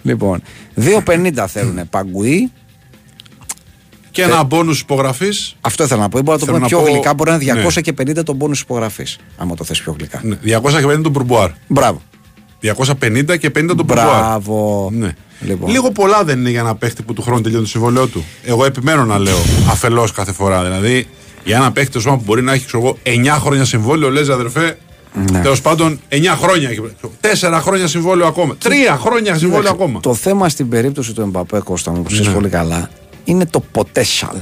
[0.03, 0.43] λοιπόν,
[0.81, 2.51] 2,50 θέλουν παγκουί.
[4.19, 5.57] Και ένα μπόνους υπογραφής.
[5.61, 6.19] Αυτό ήθελα να πω.
[6.21, 7.15] Μπορεί να το Θέλω πούμε να πιο πω- γλυκά.
[7.15, 7.63] Μπορεί να είναι ναι.
[8.21, 9.19] 250 το πόνου υπογραφής.
[9.37, 10.21] Άμα το θες πιο γλυκά.
[10.25, 11.51] Ναι, 250 τον Μπουρμπουάρ.
[11.67, 12.03] Μπράβο.
[12.61, 14.07] 250 και 50 τον Μπουρμπουάρ.
[14.07, 14.89] Μπράβο.
[14.93, 15.13] Ναι.
[15.41, 15.71] Λοιπόν.
[15.71, 18.25] Λίγο πολλά δεν είναι για ένα παίχτη που του χρόνου τελειώνει το συμβόλαιό του.
[18.45, 19.39] Εγώ επιμένω να λέω
[19.71, 20.63] αφελώς κάθε φορά.
[20.65, 21.07] Δηλαδή
[21.45, 24.29] για ένα παίχτη το σώμα που μπορεί να έχει ξέρω εγώ, 9 χρόνια συμβόλαιο, λες
[24.29, 24.79] αδερφέ.
[25.33, 25.41] Ναι.
[25.41, 26.71] Τέλος πάντων 9 χρόνια.
[27.21, 28.57] 4 χρόνια συμβόλαιο ακόμα.
[28.65, 30.01] 3 χρόνια συμβόλαιο Εντάξει, ακόμα.
[30.01, 32.33] Το θέμα στην περίπτωση του Εμπαπέ Κώστα μου, που ξέρεις Ναι.
[32.33, 32.91] πολύ καλά,
[33.31, 34.35] είναι το potential.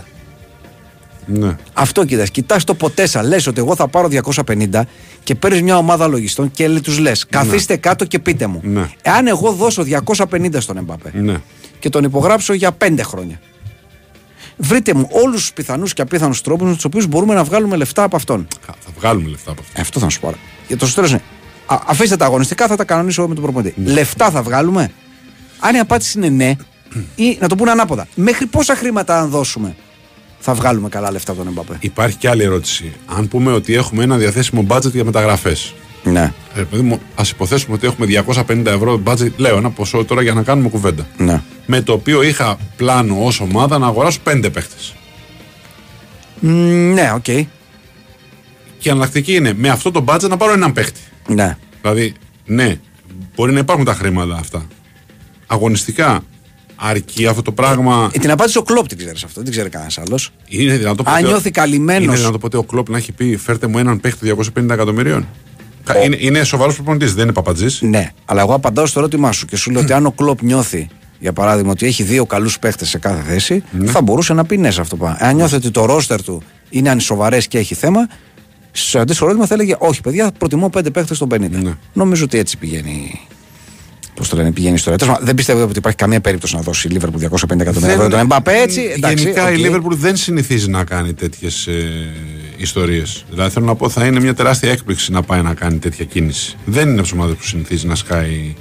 [1.26, 1.56] Ναι.
[1.72, 2.26] Αυτό κοιτά.
[2.26, 3.22] Κοιτάς το potential.
[3.24, 4.08] Λες ότι εγώ θα πάρω
[4.46, 4.80] 250
[5.24, 8.60] και παίρνεις μια ομάδα λογιστών και τους λες: Καθίστε κάτω και πείτε μου.
[8.64, 8.88] Ναι.
[9.02, 11.36] Εάν εγώ δώσω 250 στον Εμπαπέ Ναι.
[11.78, 13.40] και τον υπογράψω για 5 χρόνια.
[14.56, 18.02] Βρείτε μου όλους τους πιθανούς και απίθανους τρόπους με τους οποίους μπορούμε να βγάλουμε λεφτά
[18.02, 18.46] από αυτόν.
[18.66, 19.72] Θα βγάλουμε λεφτά από αυτό.
[19.76, 20.30] Ε, Αυτό θα σου πω.
[20.30, 20.36] ρε.
[20.66, 21.22] Για το σωστό είναι.
[21.66, 23.80] Α, αφήστε τα αγωνιστικά, θα τα κανονίσω εγώ με τον προπονητή.
[23.90, 24.90] Λεφτά θα βγάλουμε.
[25.60, 26.52] Αν η απάντηση είναι ναι,
[27.14, 28.06] ή να το πούνε ανάποδα.
[28.14, 29.76] Μέχρι πόσα χρήματα, αν δώσουμε,
[30.38, 31.76] θα βγάλουμε καλά λεφτά από τον Εμπαπέ.
[31.80, 32.92] Υπάρχει και άλλη ερώτηση.
[33.06, 35.74] Αν πούμε ότι έχουμε ένα διαθέσιμο budget για μεταγραφές.
[36.02, 40.22] Ναι, Ε, παιδί μου, ας υποθέσουμε ότι έχουμε 250 ευρώ budget, λέω ένα ποσό τώρα
[40.22, 41.06] για να κάνουμε κουβέντα.
[41.18, 41.42] ναι.
[41.66, 44.74] Με το οποίο είχα πλάνο ως ομάδα να αγοράσω 5 παίχτε.
[46.40, 46.48] Μ,
[46.92, 47.22] Ναι, οκ.
[48.78, 51.00] Και η εναλλακτική είναι με αυτό το budget να πάρω έναν παίχτη.
[51.28, 51.56] Ναι.
[51.82, 52.12] Δηλαδή,
[52.46, 52.76] ναι,
[53.34, 54.66] μπορεί να υπάρχουν τα χρήματα αυτά.
[55.46, 56.20] Αγωνιστικά,
[56.76, 58.10] αρκεί αυτό το πράγμα.
[58.12, 60.30] Ε, την απάντηση ο Κλόπ την ξέρεις αυτό, δεν την ξέρει κανένας άλλος.
[60.48, 62.04] Είναι δυνατό Αν ποτέ- νιώθει καλυμμένος.
[62.04, 65.26] Είναι δυνατό ποτέ ο Κλόπ να έχει πει: Φέρτε μου έναν παίχτη 250 εκατομμυρίων.
[65.84, 67.80] Κα- Είναι, είναι σοβαρός προπονητής, δεν είναι παπατζής.
[67.82, 70.88] Ναι, αλλά εγώ απαντάω στο ερώτημά σου και σου λέω ότι αν ο Κλόπ νιώθει,
[71.18, 74.70] για παράδειγμα, ότι έχει δύο καλούς παίχτες σε κάθε θέση, θα μπορούσε να πει ναι
[74.70, 74.96] σε αυτό.
[74.96, 75.16] που είπα.
[75.20, 78.08] Αν νιώθει ότι το ρόστερ του είναι ανισοβαρές και έχει θέμα,
[78.72, 81.48] σε αντίστοιχο ερώτημα θα έλεγε Όχι, παιδιά, προτιμώ πέντε παίχτες των 50.
[81.62, 81.72] Ναι.
[81.92, 83.20] Νομίζω ότι έτσι πηγαίνει.
[84.16, 84.98] Πώς το λένε, πηγαίνει η ιστορία.
[84.98, 88.08] Τέλος πάντων, Δεν πιστεύω ότι υπάρχει καμία περίπτωση να δώσει η Λίβερπουλ 250 εκατομμύρια ευρώ.
[88.08, 88.90] Τον Εμπαπέ έτσι.
[88.96, 89.60] Εντάξει, Γενικά η οκ.
[89.60, 92.06] Λίβερπουλ δεν συνηθίζει να κάνει τέτοιες ε,
[92.56, 93.24] ιστορίες.
[93.30, 96.56] Δηλαδή θέλω να πω θα είναι μια τεράστια έκπληξη να πάει να κάνει τέτοια κίνηση.
[96.64, 98.54] Δεν είναι από τις ομάδες που συνηθίζει να σκάει.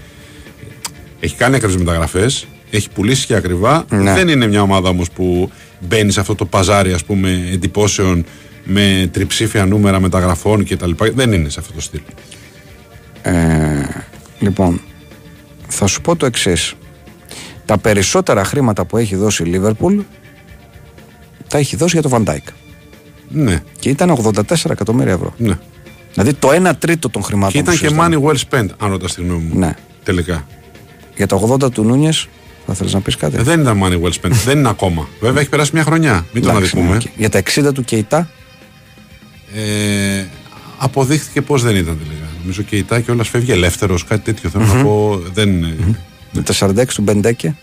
[1.20, 3.86] Έχει κάνει ακριβές μεταγραφές, έχει πουλήσει και ακριβά.
[3.90, 4.14] Ναι.
[4.14, 8.26] Δεν είναι μια ομάδα όμως που μπαίνει σε αυτό το παζάρι ας πούμε, εντυπώσεων
[8.64, 10.92] με τριψήφια νούμερα μεταγραφών κτλ.
[11.14, 12.02] Δεν είναι σε αυτό το στυλ.
[13.22, 13.34] Ε,
[14.40, 14.82] λοιπόν,
[15.68, 16.74] θα σου πω το εξής.
[17.66, 20.00] Τα περισσότερα χρήματα που έχει δώσει η Λίβερπουλ
[21.48, 22.48] τα έχει δώσει για το Van Dijk.
[23.30, 25.34] Ναι, Και ήταν 84 εκατομμύρια ευρώ.
[25.38, 25.58] ναι.
[26.14, 28.18] Δηλαδή το 1 τρίτο των χρημάτων Και ήταν που και συζητάμε.
[28.22, 29.60] money well spent, αν ρωτάς τη γνώμη μου.
[29.60, 29.74] Ναι.
[30.04, 30.48] Τελικά.
[31.16, 32.28] Για το 80 του Νούνιεθ,
[32.66, 34.32] θα θέλεις να πεις κάτι; Ε, Δεν ήταν money well spent.
[34.46, 35.08] δεν είναι ακόμα.
[35.22, 36.26] Βέβαια έχει περάσει μια χρονιά.
[36.34, 36.90] Μην το Εντάξει, αδικούμε.
[36.90, 37.18] ναι, οκ.
[37.18, 38.30] Για τα 60 του Κεϊτά,
[39.56, 40.26] Ε,
[40.78, 42.25] αποδείχθηκε πως δεν ήταν τελικά.
[42.46, 44.50] Νομίζω Κεϊτά κιόλας φεύγει ελεύθερος, κάτι τέτοιο.
[44.50, 45.22] Θέλω να πω.
[45.34, 45.76] Δεν είναι.
[46.32, 47.56] για τα 46 του Μπεντέκε.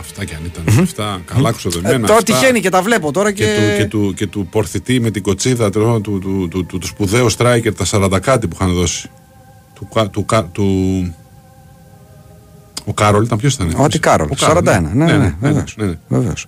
[0.00, 0.82] Αυτά κι αν ήταν.
[0.82, 1.94] Αυτά καλά ξοδεμένα.
[1.94, 2.32] Ε, τώρα αυτά.
[2.32, 3.44] τυχαίνει και τα βλέπω τώρα και.
[3.44, 6.66] Και, του, και, του, και του πορθητή με την κοτσίδα τέλος πάντων, του, του, του,
[6.66, 9.10] του, του σπουδαίου στράικερ τα 40 κάτι που είχαν δώσει.
[9.74, 10.64] Του, Κα- του, Κα- του,
[12.84, 14.62] ο Κάρολ ήταν ποιος ήταν; Ο Κάρολ, Ο 41.
[14.62, 15.74] Ναι, ναι, ναι, ναι, βεβαίως.
[15.76, 15.94] ναι, ναι.
[16.08, 16.46] Βεβαίως.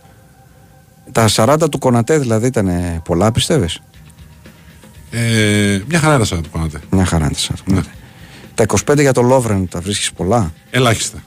[1.12, 2.68] Τα 40 του Κονατέ δηλαδή ήταν
[3.05, 3.82] πολλά, πιστεύεις;
[5.19, 6.81] Ε, μια χαρά ήταν σαν να το κάνατε.
[6.91, 7.75] Μια χαρά είναι τα 40.
[7.75, 7.81] Ναι.
[8.55, 11.19] Τα 25 για το Λόβρεν τα βρίσκεις πολλά; Ελάχιστα.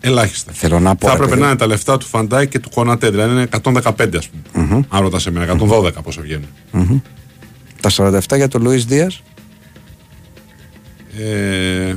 [0.00, 0.52] Ελάχιστα.
[0.54, 1.06] Θέλω να πω.
[1.06, 1.42] Θα ρε έπρεπε παιδί.
[1.42, 3.10] να είναι τα λεφτά του Φαντάι και του Κονατέ.
[3.10, 4.84] Δηλαδή είναι 115 ας πούμε.
[4.88, 7.02] Αν ρωτά εμένα, 112 πόσα βγαίνουν.
[7.80, 9.22] Τα 47 για το Λουίς Δίας;
[11.18, 11.94] Ε,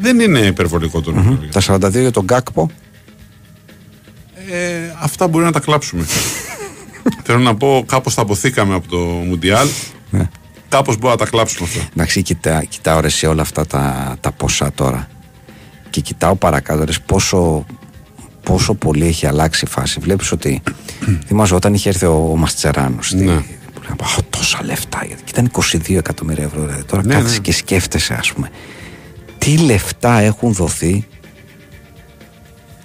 [0.00, 1.38] δεν είναι υπερβολικό το νούμερο.
[1.52, 2.70] Τα 42 για τον Γκάκπο;
[4.50, 6.04] Ε, αυτά μπορεί να τα κλάψουμε.
[7.22, 9.68] Θέλω να πω, κάπως τα αποθήκαμε από το Μουντιάλ.
[10.10, 10.28] Ναι.
[10.68, 11.88] Κάπως μπορεί να τα κλάψουμε αυτά.
[11.92, 15.08] Εντάξει, κοιτά, κοιτάω ρε σε όλα αυτά τα, τα ποσά τώρα.
[15.90, 17.66] Και κοιτάω παρακάτω ρε, πόσο,
[18.42, 20.00] πόσο πολύ έχει αλλάξει η φάση.
[20.00, 20.62] Βλέπεις ότι
[21.26, 22.98] θυμάσαι όταν είχε έρθει ο, ο Μαστσεράνο.
[23.10, 23.24] Ναι.
[23.74, 25.04] Που λέμε, «Αχ, τόσα λεφτά.
[25.06, 25.50] γιατί- Και ήταν
[25.90, 26.60] 22 εκατομμύρια ευρώ.
[26.60, 26.84] Δηλαδή.
[26.84, 27.40] Τώρα Ναι, κάθεσαι ναι.
[27.40, 28.50] και σκέφτεσαι, ας πούμε.
[29.38, 31.06] Τι λεφτά έχουν δοθεί.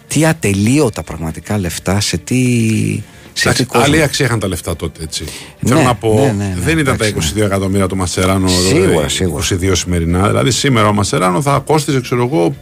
[0.08, 3.02] Τι ατελείωτα πραγματικά λεφτά σε τι.
[3.34, 3.88] Σε τι Εντάξει, κόσμος.
[3.88, 5.24] Άλλη αξία είχαν τα λεφτά τότε, έτσι.
[5.60, 8.48] Ναι, Θέλω να πω, ναι, ναι, ναι, δεν ήταν εντάξει, τα 22 εκατομμύρια του Μασεράνο
[8.48, 9.44] Σίγουρα, ε, σίγουρα.
[9.50, 10.28] 22 σημερινά.
[10.28, 12.56] Δηλαδή σήμερα ο Μασεράνο θα κόστιζε, ξέρω εγώ,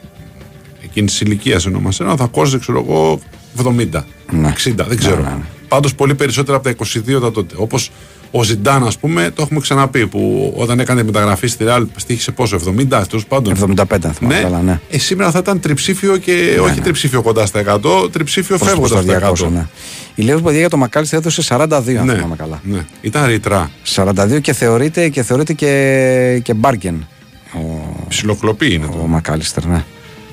[0.83, 3.19] εκείνης της ηλικίας ενώ ο Μασεράνο θα κόστιζε, ξέρω εγώ,
[3.63, 4.47] 70, Ναι.
[4.47, 5.15] 60, δεν ξέρω.
[5.15, 5.41] Ναι, ναι, ναι.
[5.67, 7.55] Πάντως πολύ περισσότερα από τα 22 τα τότε.
[7.57, 7.91] Όπως
[8.31, 12.55] ο Ζιντάν, ας πούμε, το έχουμε ξαναπεί, που όταν έκανε μεταγραφή στη Ρεάλ στήχησε πόσο,
[12.55, 13.53] 70, τέλος πάντων.
[13.53, 14.79] 75 αν θυμάμαι Ναι, καλά, ναι.
[14.89, 19.05] Ε, σήμερα θα ήταν τριψήφιο και όχι τριψήφιο κοντά στα 100, τριψήφιο Προς- προς φεύγοντας
[19.05, 19.47] τα στα 100.
[19.47, 19.67] 200, ναι.
[20.15, 22.59] Η Λέος παιδιά για το Μακάλιστερ έδωσε 42 αν Ναι, θυμάμαι καλά.
[22.63, 22.85] ναι.
[23.01, 23.71] Ήταν ρητρά.
[23.95, 27.07] 42 και θεωρείται και, θεωρείται και, και μπάργκεν
[27.53, 27.59] ο,
[28.07, 28.97] Ψιλοκλοπή είναι ο το.
[29.07, 29.65] Μακάλιστερ.
[29.65, 29.83] Ναι.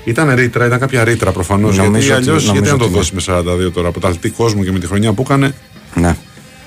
[0.05, 1.77] Ήταν ρήτρα, ήταν κάποια ρήτρα προφανώς.
[1.77, 3.89] Νομίζω Γιατί ότι- αλλιώς γιατί νομίζω να το ότι δώσει με 42 τώρα.
[3.89, 5.55] Από τα αθλητή κόσμο και με τη χρονιά που έκανε.
[5.95, 6.17] ναι.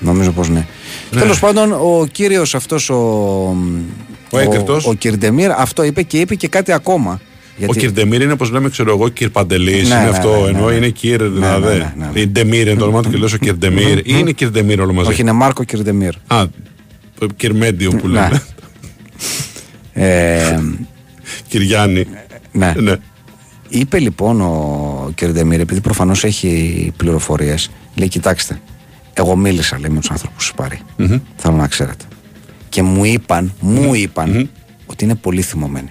[0.00, 0.66] Νομίζω πως ναι.
[1.10, 1.20] Ναι.
[1.20, 2.94] Τέλος πάντων, ο κύριος αυτός ο,
[4.30, 4.86] Ο έγκριτος.
[4.86, 7.20] ο, ο Κυρντεμίρ αυτό είπε και είπε και κάτι ακόμα.
[7.66, 9.88] Ο Κυρντεμίρ είναι όπως λέμε, ξέρω εγώ, Κυρ Παντελής.
[9.88, 10.30] Ναι, είναι ναι, αυτό.
[10.30, 10.74] ναι, ναι, ενώ ναι.
[10.74, 11.66] είναι Κυρ, ναι, δηλαδή.
[11.66, 12.20] ναι, ναι, ναι.
[12.20, 13.98] Η Ντεμίρ είναι το όνομα του και λέω ο Κυρντεμίρ.
[13.98, 15.10] Ή είναι Κυρντεμίρ όλο μαζί.
[15.10, 16.14] Όχι, είναι Μάρκο Κυρντεμίρ.
[16.26, 16.44] Α,
[17.18, 18.20] το Κυρμέντιο που Ναι.
[18.20, 18.42] λέμε.
[19.92, 20.60] Ε,
[21.48, 22.06] Κυριάννη.
[22.52, 22.74] ναι.
[22.80, 22.94] Ναι.
[23.68, 25.24] Είπε λοιπόν ο κ.
[25.24, 28.60] Ντεμίρ, επειδή προφανώς έχει πληροφορίες, λέει: Κοιτάξτε,
[29.14, 30.80] εγώ μίλησα λέει, με τους άνθρωπους του Σπάρη.
[31.36, 32.04] Θέλω να ξέρετε.
[32.68, 34.50] Και μου είπαν, μου είπαν
[34.86, 35.90] ότι είναι πολύ θυμωμένοι.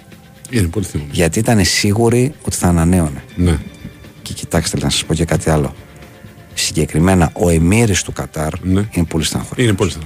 [0.51, 1.03] Είναι πολύ θυμό.
[1.11, 3.23] Γιατί ήταν σίγουροι ότι θα ανανέωνε.
[3.35, 3.57] Ναι.
[4.21, 5.75] Και κοιτάξτε, να σας πω και κάτι άλλο.
[6.53, 8.85] Συγκεκριμένα, ο Εμμύρης του Κατάρ Ναι.
[8.91, 9.63] είναι πολύ στεναχωρή.
[9.63, 10.03] Είναι πολύ θυμό.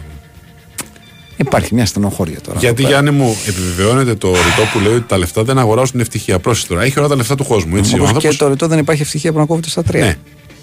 [1.37, 2.59] Υπάρχει μια στενοχώρια τώρα.
[2.59, 3.01] Γιατί εδώ πέρα.
[3.01, 6.39] Γιάννη μου επιβεβαιώνεται το ρητό που λέει ότι τα λεφτά δεν αγοράζουν την ευτυχία.
[6.39, 6.83] Πρόσεχε τώρα.
[6.83, 7.75] Έχει όλα τα λεφτά του κόσμου.
[7.75, 7.91] Έτσι.
[7.93, 10.05] Ο Όπως άνθρωπος- και το ρητό δεν υπάρχει ευτυχία που να κόβεται στα τρία.
[10.05, 10.15] Ναι.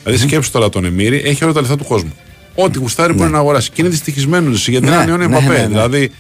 [0.04, 2.12] Δηλαδή σκέψου τώρα τον Εμμύρη, έχει όλα τα λεφτά του κόσμου.
[2.54, 3.70] Ό,τι γουστάρει μπορεί να αγοράσει.
[3.70, 5.52] Και είναι δυστυχισμένος γιατί Ναι, δεν ανανεώνει ναι, Εμπαπέ.
[5.56, 5.66] ναι, ναι.
[5.66, 6.10] Δηλαδή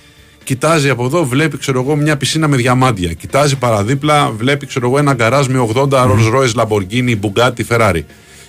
[0.44, 3.12] Κοιτάζει από εδώ, βλέπει ξέρω εγώ, μια πισίνα με διαμάντια.
[3.12, 8.00] Κοιτάζει παραδίπλα, βλέπει ξέρω εγώ, ένα γκαράζ με 80 Rolls Royce, Lamborghini, Bugatti, Ferrari.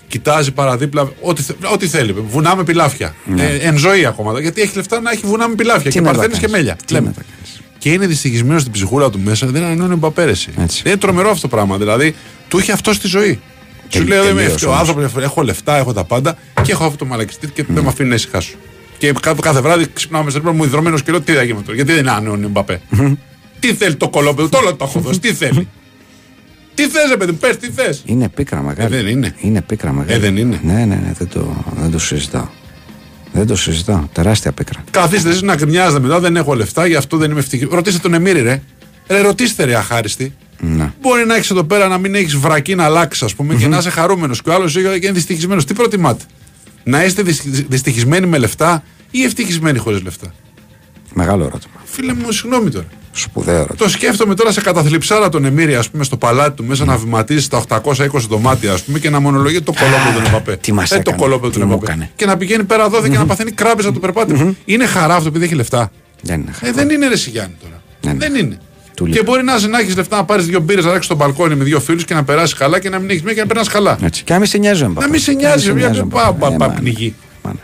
[0.07, 2.15] Κοιτάζει παραδίπλα, ό,τι, θε- ό,τι θέλει.
[2.29, 3.15] Βουνά με πιλάφια.
[3.37, 4.39] Ε, εν ζωή ακόμα.
[4.39, 6.75] Γιατί έχει λεφτά να έχει βουνά με πιλάφια και να τα παρθένε και κάνεις, μέλια.
[6.85, 7.07] τι Λέμε.
[7.07, 7.61] να τα κάνεις.
[7.77, 10.49] Και είναι δυστυχισμένος στην ψυχούλα του μέσα, δεν ανανεώνει μπαπέρεση.
[10.61, 10.83] Έτσι.
[10.85, 11.77] Είναι τρομερό αυτό το πράγμα.
[11.77, 12.15] Δηλαδή,
[12.47, 13.39] του είχε αυτό στη ζωή.
[13.89, 14.89] Τελ- Σου λέει, «Δεν με τελείως έφτιαξε ο όμως.
[14.89, 18.09] άνθρωπο, έχω λεφτά, έχω τα πάντα και έχω αυτό το μαλακιστή και δεν με αφήνει
[18.09, 18.53] να ησυχάσω.
[18.97, 21.73] Και κάθε, κάθε βράδυ ξυπνάω μέσα μου ιδρωμένο και λέω τι θα γίνει με αυτό.
[21.73, 22.81] Γιατί δεν είναι ανανεώνει Μπαπέ.
[23.59, 25.67] τι θέλει το κολόπεδο, το όλο το έχω δώσει, τι θέλει.
[26.73, 28.01] τι θες, ρε παιδί μου, πες, τι θες.
[28.05, 28.95] Είναι πίκρα μεγάλη.
[28.95, 29.35] Ε, δεν είναι.
[29.37, 30.13] Είναι πίκρα μεγάλη.
[30.13, 30.59] Ε, δεν είναι.
[30.63, 32.47] Ναι, ναι, ναι, δεν το, δεν το συζητάω.
[33.33, 34.03] Δεν το συζητάω.
[34.13, 34.83] Τεράστια πίκρα.
[34.91, 37.75] Καθίστε εσείς να γκρινιάζετε μετά, δεν έχω λεφτά, γι' αυτό δεν είμαι ευτυχισμένο.
[37.75, 38.61] Ρωτήστε τον Εμμύρη, ρε.
[39.07, 40.35] Ρε, ρωτήστε, ρε, αχάριστη.
[40.59, 40.93] Ναι.
[41.01, 43.77] Μπορεί να έχεις εδώ πέρα να μην έχεις βρακή να αλλάξεις, ας πούμε, και να
[43.77, 44.41] είσαι χαρούμενος.
[44.41, 45.63] Και ο άλλος είναι δυστυχισμένο.
[45.63, 46.23] Τι προτιμάτε,
[46.83, 50.33] Να είστε δυσ- δυστυχισμένοι με λεφτά ή ευτυχισμένοι χωρίς λεφτά;
[51.13, 51.73] Μεγάλο ερώτημα.
[51.83, 52.85] Φίλε μου, συγγνώμη τώρα.
[53.11, 53.75] Σπουδαίο ερώτημα.
[53.77, 57.47] Το σκέφτομαι τώρα σε καταθλιψάρα τον Εμμύρη, ας πούμε, στο παλάτι του μέσα να βηματίζει
[57.47, 60.55] τα 820 δωμάτια, ας πούμε, και να μονολογεί το κολόπεδο του Εμπαπέ.
[60.57, 61.91] τι μας Ε, το έκανε, κολόπεδο τι του μου Εμπαπέ.
[61.91, 62.11] έκανε.
[62.15, 64.55] Και να πηγαίνει πέρα εδώ και να παθαίνει κράμπε από το περπάτημα.
[64.65, 65.91] Είναι χαρά αυτό επειδή έχει λεφτά.
[66.21, 66.71] Δεν είναι Ε, χαρά.
[66.73, 67.81] δεν είναι ρε Σιγιάννη τώρα.
[68.01, 68.17] Ναι, ναι.
[68.17, 68.57] Δεν είναι.
[68.95, 69.23] Του και λείπει.
[69.23, 71.79] μπορεί να, να έχεις λεφτά να πάρεις δύο μπύρες, να ρίξει στο μπαλκόνι με δύο
[71.79, 73.97] φίλους και να περάσει καλά και να μην έχεις μία και να περνάς καλά.
[74.03, 74.23] Έτσι.
[74.23, 75.05] Και να μην σε νοιάζει ο Εμπαπέ.
[75.05, 76.39] Να μην σε νοιάζει, Να μην μια νοιάζει ο πα- Εμπαπέ.
[76.39, 76.79] πα- Ε, πα- μάνα.
[76.79, 77.15] πνιγεί.
[77.43, 77.59] Μάνα.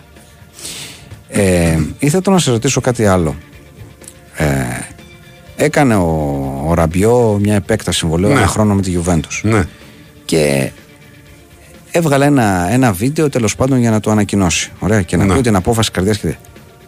[1.28, 3.36] Ε, ήθελα να σε ρωτήσω κάτι άλλο.
[4.36, 4.46] Ε,
[5.56, 6.08] έκανε ο,
[6.68, 8.36] ο Ραμπιό μια επέκταση συμβολαίου Ναι.
[8.38, 9.40] ένα χρόνο με τη Juventus.
[9.42, 9.64] Ναι.
[10.26, 10.72] Και
[11.92, 14.72] έβγαλε ένα, ένα βίντεο τέλος πάντων για να το ανακοινώσει.
[14.80, 15.02] Ωραία.
[15.02, 15.34] Και να Ναι.
[15.36, 16.22] πει την απόφαση καρδιάς και.
[16.28, 16.40] τέτοια.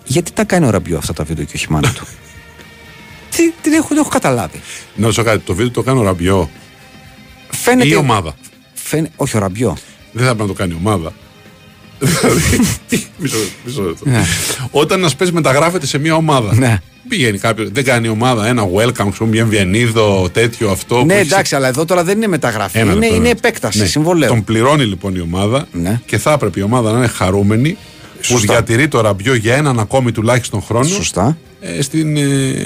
[0.06, 2.08] Γιατί τα κάνει ο Ραμπιό αυτά τα βίντεο και όχι η μάνα του;
[3.36, 4.62] Τι, δεν έχω, δεν έχω καταλάβει.
[4.96, 6.50] Να ρωτήσω κάτι, το βίντεο το κάνει ο Ραμπιό
[7.50, 7.88] Φαίνεται.
[7.88, 8.34] ή η ομάδα.
[8.74, 9.78] Φαίνε- όχι, ο Ραμπιό.
[10.12, 11.14] Δεν θα πρέπει να το κάνει η ομάδα.
[12.02, 12.60] Δηλαδή,
[13.18, 14.06] μισό λεπτό, μισό λεπτό.
[14.72, 16.56] Όταν ένας παίζει μεταγράφεται σε μια ομάδα.
[16.56, 16.78] Ναι.
[17.10, 20.96] Πηγαίνει κάποιος, δεν κάνει η ομάδα ένα welcome, ξέρω, μια βιενίδο, τέτοιο αυτό.
[20.96, 22.78] που ναι, έχει- εντάξει, αλλά εδώ τώρα δεν είναι μεταγραφή.
[22.78, 23.30] Ένα είναι, λεπτό, είναι ναι.
[23.30, 23.86] επέκταση Ναι.
[23.86, 24.30] συμβολέου.
[24.30, 26.02] Τον πληρώνει λοιπόν η ομάδα Ναι.
[26.06, 27.78] και θα έπρεπε η ομάδα να είναι χαρούμενη
[28.28, 28.54] που Σωστά.
[28.54, 31.38] διατηρεί το ραμπιό για έναν ακόμη τουλάχιστον χρόνο Σωστά.
[31.60, 32.22] ε, στην ε,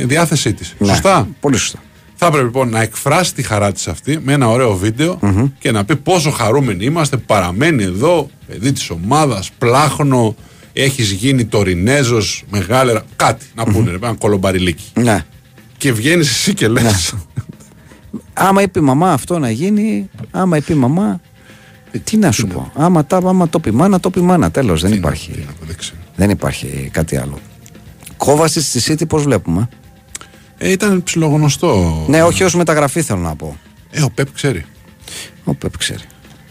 [0.06, 0.76] διάθεσή της.
[0.78, 1.28] Ναι, Σωστά.
[1.40, 1.80] Πολύ σωστά.
[2.16, 5.20] Θα έπρεπε λοιπόν να εκφράσει τη χαρά της αυτή με ένα ωραίο βίντεο
[5.60, 7.18] και να πει πόσο χαρούμενοι είμαστε.
[7.18, 10.36] Παραμένει εδώ, παιδί της ομάδας, πλάχνο,
[10.74, 13.04] έχεις γίνει τωρινέζος, μεγάλερα.
[13.16, 14.84] Κάτι να πούνε, ρε, ένα κολομπαριλίκι.
[14.94, 15.26] Ναι.
[15.78, 17.14] Και βγαίνεις εσύ και λες.
[18.34, 21.22] Άμα είπε η μαμά αυτό να γίνει, άμα είπε η μαμά.
[22.04, 22.72] Τι να σου πω.
[22.76, 24.52] Άμα, τα, άμα το πει μάνα, το πει μάνα.
[24.52, 24.82] Τέλος.
[24.82, 25.46] Δεν υπάρχει.
[25.68, 25.98] Δεν ξέρω.
[26.16, 27.40] Δεν υπάρχει κάτι άλλο.
[28.18, 29.70] Κόβαση στη City, πώς βλέπουμε;
[30.58, 32.06] Ε, ήταν ψιλογνωστό.
[32.08, 33.58] Ναι, όχι ως μεταγραφή θέλω να πω.
[33.92, 34.66] Ε, ο Πεπ ξέρει.
[35.44, 36.04] Ο Πεπ ξέρει.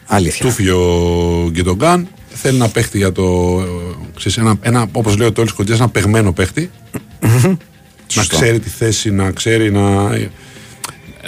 [0.07, 0.47] Αλήθεια.
[0.47, 2.09] Του φύγει ο Γκουντογκάν.
[2.37, 3.23] Θέλει ένα παίχτη για το.
[3.61, 3.65] ε,
[4.17, 6.71] Ξέρεις, ένα, ένα, όπως λέει ο Τόλι Κοντζιά, ένα παιγμένο παίχτη.
[7.21, 7.57] να
[8.07, 8.37] Σωστό.
[8.37, 10.11] ξέρει τη θέση, να ξέρει να.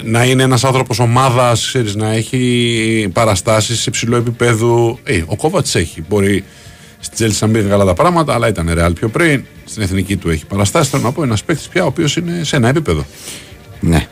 [0.03, 4.99] Να είναι ένας άνθρωπος ομάδας, να έχει παραστάσεις σε υψηλό επίπεδο.
[5.03, 6.03] Ε, ο Κόβατσιτς.
[6.09, 6.43] Μπορεί
[6.99, 9.45] στην Τσέλσι να μην είναι καλά τα πράγματα, αλλά ήταν Ρεάλ πιο πριν.
[9.65, 10.91] Στην εθνική του έχει παραστάσεις.
[10.91, 13.05] Θέλω να πω ένας παίχτη πια ο οποίος είναι σε ένα επίπεδο.
[13.79, 14.07] Ναι.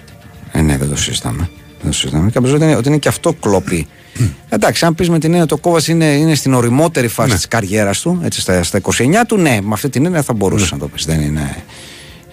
[0.51, 1.49] Ε, ναι, δεν το συζητάμε.
[1.81, 2.29] Δεν το συζητάμε.
[2.29, 3.87] Και νομίζω ότι είναι, ότι είναι και αυτό κλοπή.
[4.49, 7.33] Εντάξει, αν πεις με την έννοια το Κόβα είναι, είναι στην οριμότερη φάση Ναι.
[7.33, 8.91] της τη καριέρας του, έτσι, στα, στα 29
[9.27, 11.05] του, ναι, με αυτή την έννοια θα μπορούσες να το πεις.
[11.05, 11.63] Δεν είναι,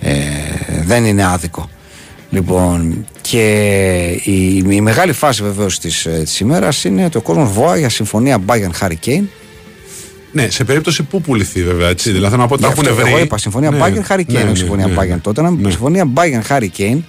[0.00, 0.14] ε,
[0.84, 1.70] δεν είναι άδικο.
[2.30, 7.76] Λοιπόν, και η, η μεγάλη φάση βεβαίως της της ημέρας είναι ότι ο κόσμος βοά
[7.76, 9.24] για συμφωνία Bayern Harry Kane.
[10.32, 11.88] Ναι, σε περίπτωση που πουληθεί βέβαια.
[11.88, 13.12] Έτσι, δηλαδή θέλω να πω ότι Γι' τα αυτό έχουν βρει.
[13.12, 15.18] Εγώ είπα συμφωνία Ναι, Bayern Harry Kane, ναι, όχι ναι, συμφωνία ναι, Bayern ναι.
[15.18, 15.42] τότε.
[15.42, 15.70] Ναι.
[15.70, 17.00] Συμφωνία Bayern Harry Kane.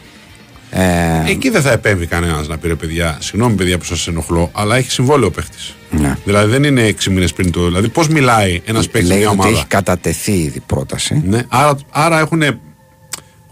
[0.70, 4.50] Ε, Εκεί δεν θα επέμβει κανένας να πει ρε παιδιά, συγγνώμη παιδιά που σας ενοχλώ,
[4.54, 5.76] αλλά έχει συμβόλαιο ο παίχτης.
[5.90, 6.18] Ναι.
[6.26, 7.66] Δηλαδή δεν είναι έξι μήνες πριν το.
[7.66, 11.22] Δηλαδή πώς μιλάει ένας παίχτη λέει μια ότι ομάδα; έχει κατατεθεί ήδη πρόταση.
[11.26, 12.42] Ναι, άρα, άρα έχουν.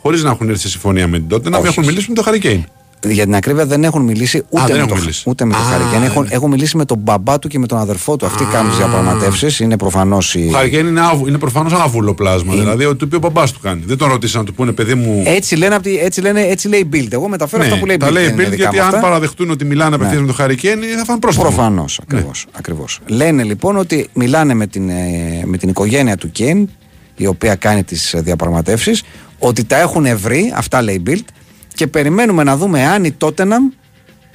[0.02, 1.68] Χωρίς να έχουν έρθει σε συμφωνία με την τότε, να Όχι.
[1.68, 2.64] έχουν μιλήσει με τον Χαρικέιν.
[3.08, 5.24] Για την ακρίβεια δεν έχουν μιλήσει ούτε δεν με, έχουν το, μιλήσει.
[5.30, 6.04] ούτε με το Α, Χαρικέν.
[6.04, 6.28] Έχουν, ναι.
[6.32, 8.26] έχουν μιλήσει με τον μπαμπά του και με τον αδερφό του.
[8.26, 9.60] Αυτοί κάνουν τις διαπραγματεύσεις.
[9.60, 10.48] Είναι προφανώς οι.
[10.50, 12.54] Ο Χαρικέιν είναι, άβου, είναι προφανώς άβουλο πλάσμα.
[12.54, 13.84] Δηλαδή ότι του πει ο μπαμπάς του κάνει.
[13.86, 15.24] Δεν τον ρωτήσαν να του πούνε παιδί μου.
[15.26, 17.08] Έτσι, λένε, απ' τη- έτσι, λένε, έτσι λέει η Build.
[17.12, 18.14] Εγώ μεταφέρω αυτά που λέει η Ναι, τα Build.
[18.14, 19.00] λέει δεν είναι Bill, δικά γιατί μου αν αυτά.
[19.00, 20.22] παραδεχτούν ότι μιλάνε απευθείας Ναι.
[20.22, 21.46] με τον Χαρικέιν, θα φάνε πρόστιμο.
[21.48, 22.46] Προφανώς, ακριβώς.
[22.52, 23.00] Ακριβώς.
[23.08, 26.70] Λένε λοιπόν ότι μιλάνε με την, ε, με την οικογένεια του Κέιν,
[27.16, 29.04] η οποία κάνει τις διαπραγματεύσεις,
[29.42, 31.26] ότι τα έχουν βρει, αυτά λέει η Bild,
[31.74, 33.70] και περιμένουμε να δούμε αν η Τότεναμ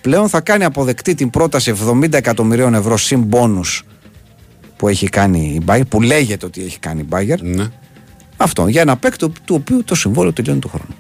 [0.01, 3.85] πλέον θα κάνει αποδεκτή την πρόταση 70 εκατομμυρίων ευρώ συν μπόνους
[4.77, 7.39] που έχει κάνει η Bayer, που λέγεται ότι έχει κάνει η Bayer.
[7.41, 7.65] Ναι.
[8.37, 10.95] Αυτό, για ένα παίκτο του οποίου το συμβόλαιο τελειώνει του χρόνου.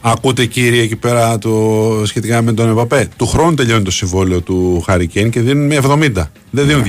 [0.00, 3.08] Ακούτε κύριε εκεί πέρα το σχετικά με τον Εμπαπέ.
[3.16, 6.12] Του χρόνου τελειώνει το συμβόλαιο του Χαρικέιν και δίνουν με 70.
[6.50, 6.84] Δεν δίνουν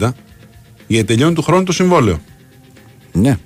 [0.00, 0.10] 270.
[0.86, 2.20] Γιατί τελειώνει του χρόνου το συμβόλαιο.
[3.12, 3.36] Ναι.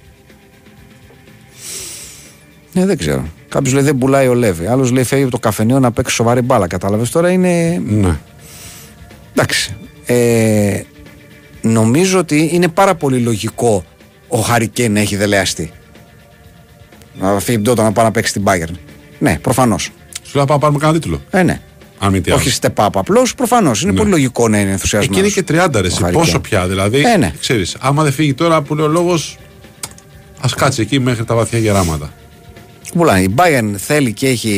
[2.73, 3.25] Ναι, δεν ξέρω.
[3.49, 4.67] Κάποιος λέει δεν πουλάει ο Λέβη.
[4.67, 6.67] Άλλος λέει φεύγει από το καφενείο να παίξει σοβαρή μπάλα.
[6.67, 7.83] Κατάλαβες τώρα είναι.
[7.87, 8.19] Ναι.
[9.33, 9.77] Εντάξει.
[10.07, 10.81] Ε,
[11.61, 13.85] νομίζω ότι είναι πάρα πολύ λογικό
[14.29, 15.71] ο Χαρικέν να έχει δελεαστεί.
[17.21, 18.75] Να φύγει τότε να πάει να παίξει στην Bayern.
[19.19, 19.91] Ναι, προφανώς.
[20.23, 21.21] Σου λέω πάμε να πάρουμε κανένα τίτλο.
[21.31, 21.61] Ε, ναι.
[21.99, 22.41] Αν μη τι άλλο.
[22.41, 23.83] Όχι step up απλώς, προφανώς.
[23.83, 25.19] Είναι πολύ λογικό να είναι Εκεί ενθουσιασμένο.
[25.19, 26.05] είναι και 30 ρε, εσύ.
[26.13, 26.69] Πόσο πια.
[26.69, 27.33] Δηλαδή, Ε, ναι.
[27.41, 29.39] ξέρεις, άμα δεν φύγει τώρα που λέει ο λόγος,
[30.41, 32.13] ας κάτσει εκεί μέχρι τα βαθιά γεράματα.
[32.99, 33.21] Πουλάνε.
[33.21, 34.51] Η Bayern θέλει και έχει,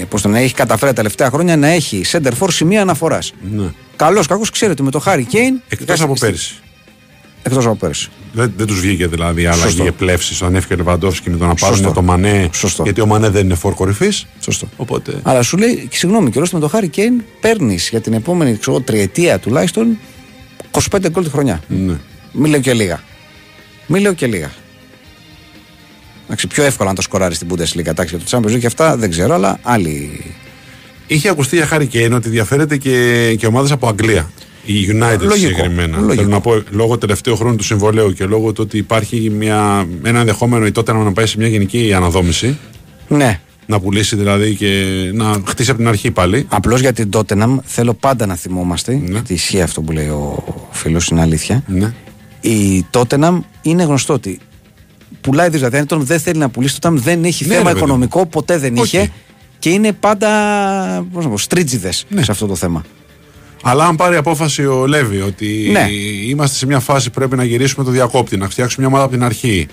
[0.00, 3.32] ε, πώς τον έχει καταφέρει τα τελευταία χρόνια να έχει center for σημεία αναφοράς.
[3.50, 3.66] Ναι.
[3.96, 5.60] Καλός, κακός, ξέρει ότι με το Harry Kane.
[5.68, 6.54] Εκτός από πέρυσι.
[7.42, 8.08] Εκτός από πέρυσι.
[8.32, 9.84] Δεν, δεν τους βγήκε δηλαδή άλλαγη Σωστό.
[9.84, 11.92] επλεύση όταν έφυγε ο Λεβαντόφσκι με το να πάρουν Σωστό.
[11.92, 12.48] το Μανέ.
[12.52, 12.82] Σωστό.
[12.82, 14.26] Γιατί ο Μανέ δεν είναι φόρ κορυφής.
[14.40, 14.68] Σωστό.
[14.76, 15.20] Οπότε.
[15.22, 18.76] Αλλά σου λέει, και συγγνώμη, και με το Harry Kane παίρνεις για την επόμενη ξέρω,
[18.76, 19.98] εγώ, τριετία τουλάχιστον
[20.70, 21.60] 25 γκολ τη χρονιά.
[21.68, 21.94] Ναι.
[22.32, 23.02] Μην λέω και λίγα.
[23.86, 24.50] Μην λέω και λίγα.
[26.32, 27.86] Εντάξει, πιο εύκολα να το σκοράρεις στην Bundesliga.
[27.86, 30.24] Εντάξει, για το Champions League και αυτά δεν ξέρω, αλλά άλλοι.
[31.06, 34.30] Είχε ακουστεί για Χάρη Κέιν ότι διαφέρεται και, και ομάδες από Αγγλία.
[34.64, 35.34] Η United Λογικό.
[35.34, 35.96] συγκεκριμένα.
[35.98, 36.14] Λογικό.
[36.14, 40.20] Θέλω να πω, λόγω τελευταίου χρόνου του συμβολέου και λόγω του ότι υπάρχει μια, ένα
[40.20, 42.58] ενδεχόμενο η τότε να πάει σε μια γενική αναδόμηση.
[43.08, 43.40] Ναι.
[43.66, 46.46] Να πουλήσει δηλαδή και να χτίσει από την αρχή πάλι.
[46.48, 49.10] Απλώς για την Tottenham θέλω πάντα να θυμόμαστε, Ναι.
[49.10, 51.62] γιατί ισχύει αυτό που λέει ο φίλος, είναι αλήθεια.
[51.66, 51.92] Ναι.
[52.40, 54.38] Η Tottenham είναι γνωστό ότι
[55.22, 55.76] πουλάει δηλαδή.
[55.76, 57.84] Αν τον δεν θέλει να πουλήσει, τότε δεν έχει Ναι, θέμα ρε παιδί μου.
[57.86, 58.96] οικονομικό, ποτέ δεν Όχι.
[58.96, 59.10] είχε.
[59.58, 60.28] Και είναι πάντα
[61.12, 62.22] πώς να πω, στρίτζιδες Ναι.
[62.22, 62.84] σε αυτό το θέμα.
[63.62, 65.86] Αλλά αν πάρει απόφαση ο Λέβη ότι Ναι.
[66.28, 69.12] είμαστε σε μια φάση που πρέπει να γυρίσουμε το διακόπτη, να φτιάξουμε μια ομάδα από
[69.16, 69.66] την αρχή,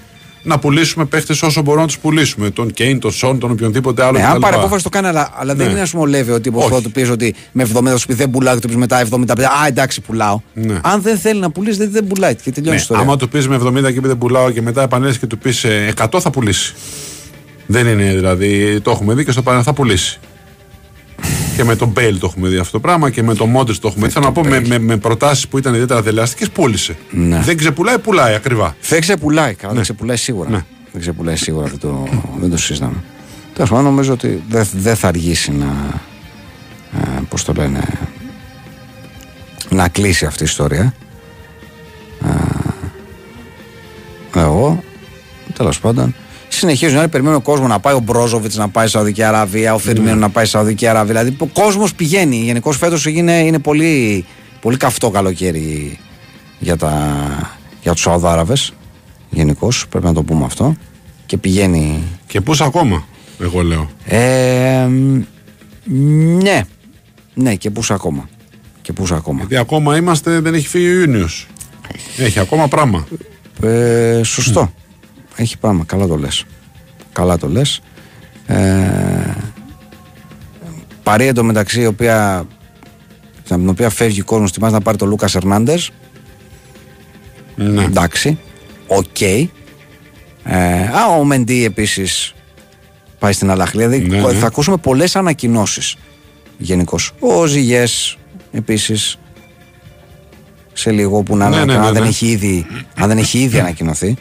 [0.44, 2.50] να πουλήσουμε παίχτες όσο μπορούμε να τους πουλήσουμε.
[2.50, 4.12] Τον Κέιν, τον Σον, τον οποιονδήποτε άλλο.
[4.18, 4.32] Ναι, κτλ.
[4.32, 5.72] αν πάρει απόφαση το κάνει, αλλά, αλλά δεν Ναι.
[5.72, 6.58] είναι ας πούμε ο Λέβη ότι Όχι.
[6.60, 9.00] μπορεί να του πει ότι με 70 σου πει δεν πουλάω και του πεις μετά
[9.00, 9.44] 75.
[9.44, 10.40] Α, εντάξει, πουλάω.
[10.54, 10.80] Ναι.
[10.84, 13.04] Αν δεν θέλει να πουλήσει, δεν, δεν πουλάει και τελειώνει η Ναι, ιστορία.
[13.04, 15.66] άμα του πεις με 70 και πει δεν πουλάω και μετά επανέλθει και του πεις
[15.96, 16.74] 100 θα πουλήσει.
[17.66, 20.20] Δεν είναι δηλαδή, το έχουμε δει και στο παρελθόν θα πουλήσει.
[21.60, 23.88] Και με τον Μπέιλ το έχουμε δει αυτό το πράγμα και με τον Μόντες το
[23.88, 24.14] έχουμε δει.
[24.14, 26.98] Θέλω να πω με, με, με προτάσεις που ήταν ιδιαίτερα δελεαστικές, πούλησε.
[27.12, 27.40] Ναι.
[27.40, 28.76] Δεν ξεπουλάει, πουλάει ακριβά.
[28.82, 30.50] Δεν ξεπουλάει, καλά, δεν ξεπουλάει σίγουρα.
[30.50, 30.66] Ναι.
[30.92, 32.08] Δεν ξεπουλάει σίγουρα, δεν το,
[32.40, 33.04] δεν το συζητάμε.
[33.54, 36.02] Τέλος πάντων, νομίζω ότι δεν δεν θα αργήσει να.
[37.02, 37.84] Ε, Πώς το λένε.
[39.70, 40.94] Να κλείσει αυτή η ιστορία.
[44.34, 44.84] Ε, εγώ,
[45.54, 46.16] τέλος πάντων,
[46.60, 49.78] συνεχίζουν να περιμένουν ο κόσμος να πάει ο Μπρόζοβιτς να πάει στη Σαουδική Αραβία, ο
[49.78, 51.14] Φιρμίνο να πάει στη Σαουδική Αραβία.
[51.14, 52.36] Δηλαδή, ο κόσμος πηγαίνει.
[52.36, 54.26] Γενικώς φέτος είναι, είναι πολύ,
[54.62, 55.98] πολύ καυτό καλοκαίρι
[56.60, 57.18] για, τα,
[57.82, 58.74] για τους Σαουδάραβες.
[59.30, 60.76] Γενικώς, πρέπει να το πούμε αυτό.
[61.26, 62.04] Και πηγαίνει.
[62.28, 63.06] Και πώ ακόμα,
[63.40, 63.90] εγώ λέω.
[64.06, 65.22] Ε, μ,
[66.42, 66.62] ναι,
[67.34, 68.30] ναι, και πούς ακόμα.
[68.82, 69.40] Και πούς ακόμα.
[69.40, 71.48] Γιατί ακόμα είμαστε, δεν έχει φύγει ο Ιούνιος.
[72.18, 73.08] Έχει ακόμα πράγμα.
[73.62, 74.74] Ε, σωστό.
[75.36, 75.84] Έχει πράγμα.
[75.86, 76.46] Καλά το λες.
[77.14, 77.82] Καλά το λες.
[78.48, 79.36] Ε,
[81.04, 82.38] παρή εντωμεταξύ η οποία,
[83.50, 85.92] από την οποία φεύγει ο κόσμος θυμάσαι να πάρει τον Λούκας Ερνάντες.
[87.56, 87.84] Ναι.
[87.84, 88.40] Εντάξει.
[88.88, 89.22] Οκ.
[89.22, 89.48] Ε,
[90.84, 92.34] α, ο Μεντί επίσης
[93.20, 93.86] πάει στην Αλαχλή.
[93.86, 94.34] Δηλαδή Ναι, ναι.
[94.34, 95.96] θα ακούσουμε πολλές ανακοινώσεις
[96.58, 97.12] γενικώς.
[97.20, 98.18] Ο Ζυγές
[98.52, 99.18] επίσης
[100.74, 102.08] σε λίγο που να Ναι, είναι, ναι, αν, ναι, δεν ναι.
[102.08, 102.66] έχει ήδη,
[102.96, 104.18] αν δεν έχει ήδη ανακοινωθεί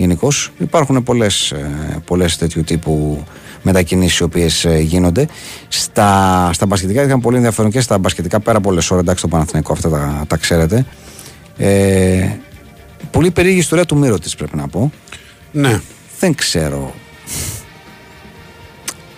[0.00, 0.52] γενικώς.
[0.58, 3.24] Υπάρχουν πολλές, ε, πολλές τέτοιου τύπου
[3.62, 5.26] μετακινήσεις οι οποίες ε, γίνονται.
[5.68, 9.72] Στα, στα μπασκετικά ήταν πολύ ενδιαφέρον και στα μπασκετικά πέρα από ώρες, εντάξει το Παναθηναϊκό
[9.72, 10.86] αυτά τα, τα ξέρετε.
[11.56, 12.28] Ε,
[13.10, 14.92] πολύ περίεργη ιστορία του Μύρο της πρέπει να πω.
[15.52, 15.80] ναι.
[16.18, 16.94] Δεν ξέρω.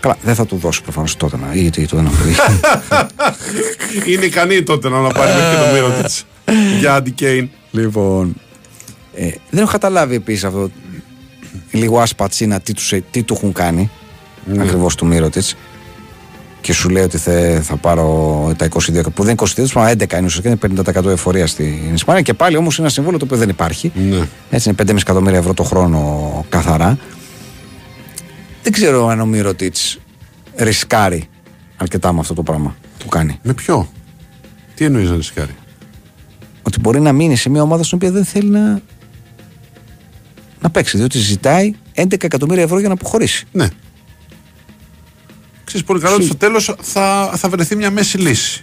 [0.01, 1.55] Καλά, δεν θα του δώσει προφανώς τότε να.
[1.55, 2.35] ή γιατί τότε να πει.
[4.13, 6.23] Είναι ικανή τότε να πάρει μέχρι και το μύρο τη.
[6.79, 7.51] Για αντικέιν.
[7.71, 8.35] λοιπόν.
[9.15, 10.71] Ε, δεν έχω καταλάβει επίσης αυτό.
[11.71, 13.91] Λίγο άσπατσίνα τι, τους, τι του έχουν κάνει.
[14.45, 14.63] Ναι.
[14.63, 15.45] Ακριβώς του Μύρωτιτ.
[16.61, 19.13] Και σου λέει ότι θε, θα πάρω τα 22.
[19.15, 22.23] Που δεν είναι 22, αλλά 11 είναι ουσιαστικά είναι 50% εφορία στην Ισπανία.
[22.23, 23.93] Και πάλι όμως είναι ένα συμβόλαιο το οποίο δεν υπάρχει.
[23.95, 24.29] Ναι.
[24.51, 26.99] Έτσι είναι 5,5 εκατομμύρια ευρώ το χρόνο καθαρά.
[28.63, 29.77] Δεν ξέρω αν ο Μύρωτιτ
[30.57, 31.29] ρισκάρει
[31.77, 33.39] αρκετά με αυτό το πράγμα που κάνει.
[33.43, 33.89] Με ποιο;
[34.75, 35.55] Τι εννοείς να ρισκάρει;
[36.63, 38.81] Ότι μπορεί να μείνει σε μια ομάδα στην οποία δεν θέλει να,
[40.63, 40.97] να παίξει.
[40.97, 43.45] Διότι ζητάει 11 εκατομμύρια ευρώ για να αποχωρήσει.
[43.53, 43.69] Ναι.
[45.65, 48.63] Ξέρεις πολύ καλά ότι στο τέλος θα, θα βρεθεί μια μέση λύση.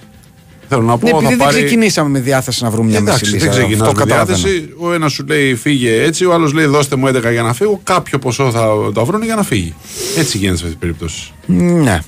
[0.71, 1.57] Θέλω να πω, Ναι, επειδή θα δεν πάρει...
[1.57, 3.45] ξεκινήσαμε με διάθεση να βρούμε μια μέση Εντάξει, λύση.
[3.45, 4.37] δεν ξεκινάς Αυτό με καταλαβαίνω.
[4.37, 4.73] διάθεση.
[4.77, 7.79] Ο ένας σου λέει φύγε έτσι, ο άλλος λέει δώστε μου 11 για να φύγω.
[7.83, 9.73] Κάποιο ποσό θα τα βρουν για να φύγει.
[10.17, 11.31] Έτσι γίνεται σε αυτές τις περιπτώσεις.
[11.45, 11.99] Ναι.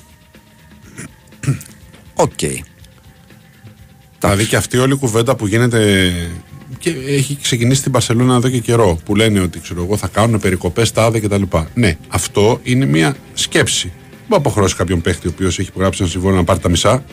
[2.16, 2.40] Οκ.
[4.20, 6.12] Δηλαδή και αυτή όλη η κουβέντα που γίνεται
[6.82, 10.40] και έχει ξεκινήσει στην Μπαρσελόνα εδώ και καιρό που λένε ότι ξέρω εγώ, θα κάνουν
[10.40, 11.42] περικοπές τάδε κτλ.
[11.74, 13.88] Ναι, αυτό είναι μια σκέψη.
[13.88, 16.70] Δεν μπορεί να υποχρεώσει κάποιον παίχτη ο οποίος έχει υπογράψει ένα συμβόλαιο να πάρει τα
[16.70, 17.04] μισά.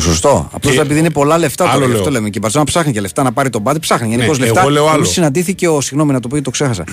[0.00, 0.48] Σωστό.
[0.52, 2.12] Απλώς Και- επειδή είναι πολλά λεφτά Άλλο τώρα, γι' αυτό λέω.
[2.12, 2.28] λέμε.
[2.30, 4.60] Και η Μπαρσελόνα ψάχνει και λεφτά να πάρει τον πάτη, ψάχνει γενικώς Ναι, λεφτά.
[4.60, 4.92] εγώ λέω άλλο.
[4.92, 5.80] Νομίζω συναντήθηκε ο.
[5.80, 6.84] Συγγνώμη να το πω γιατί το ξέχασα.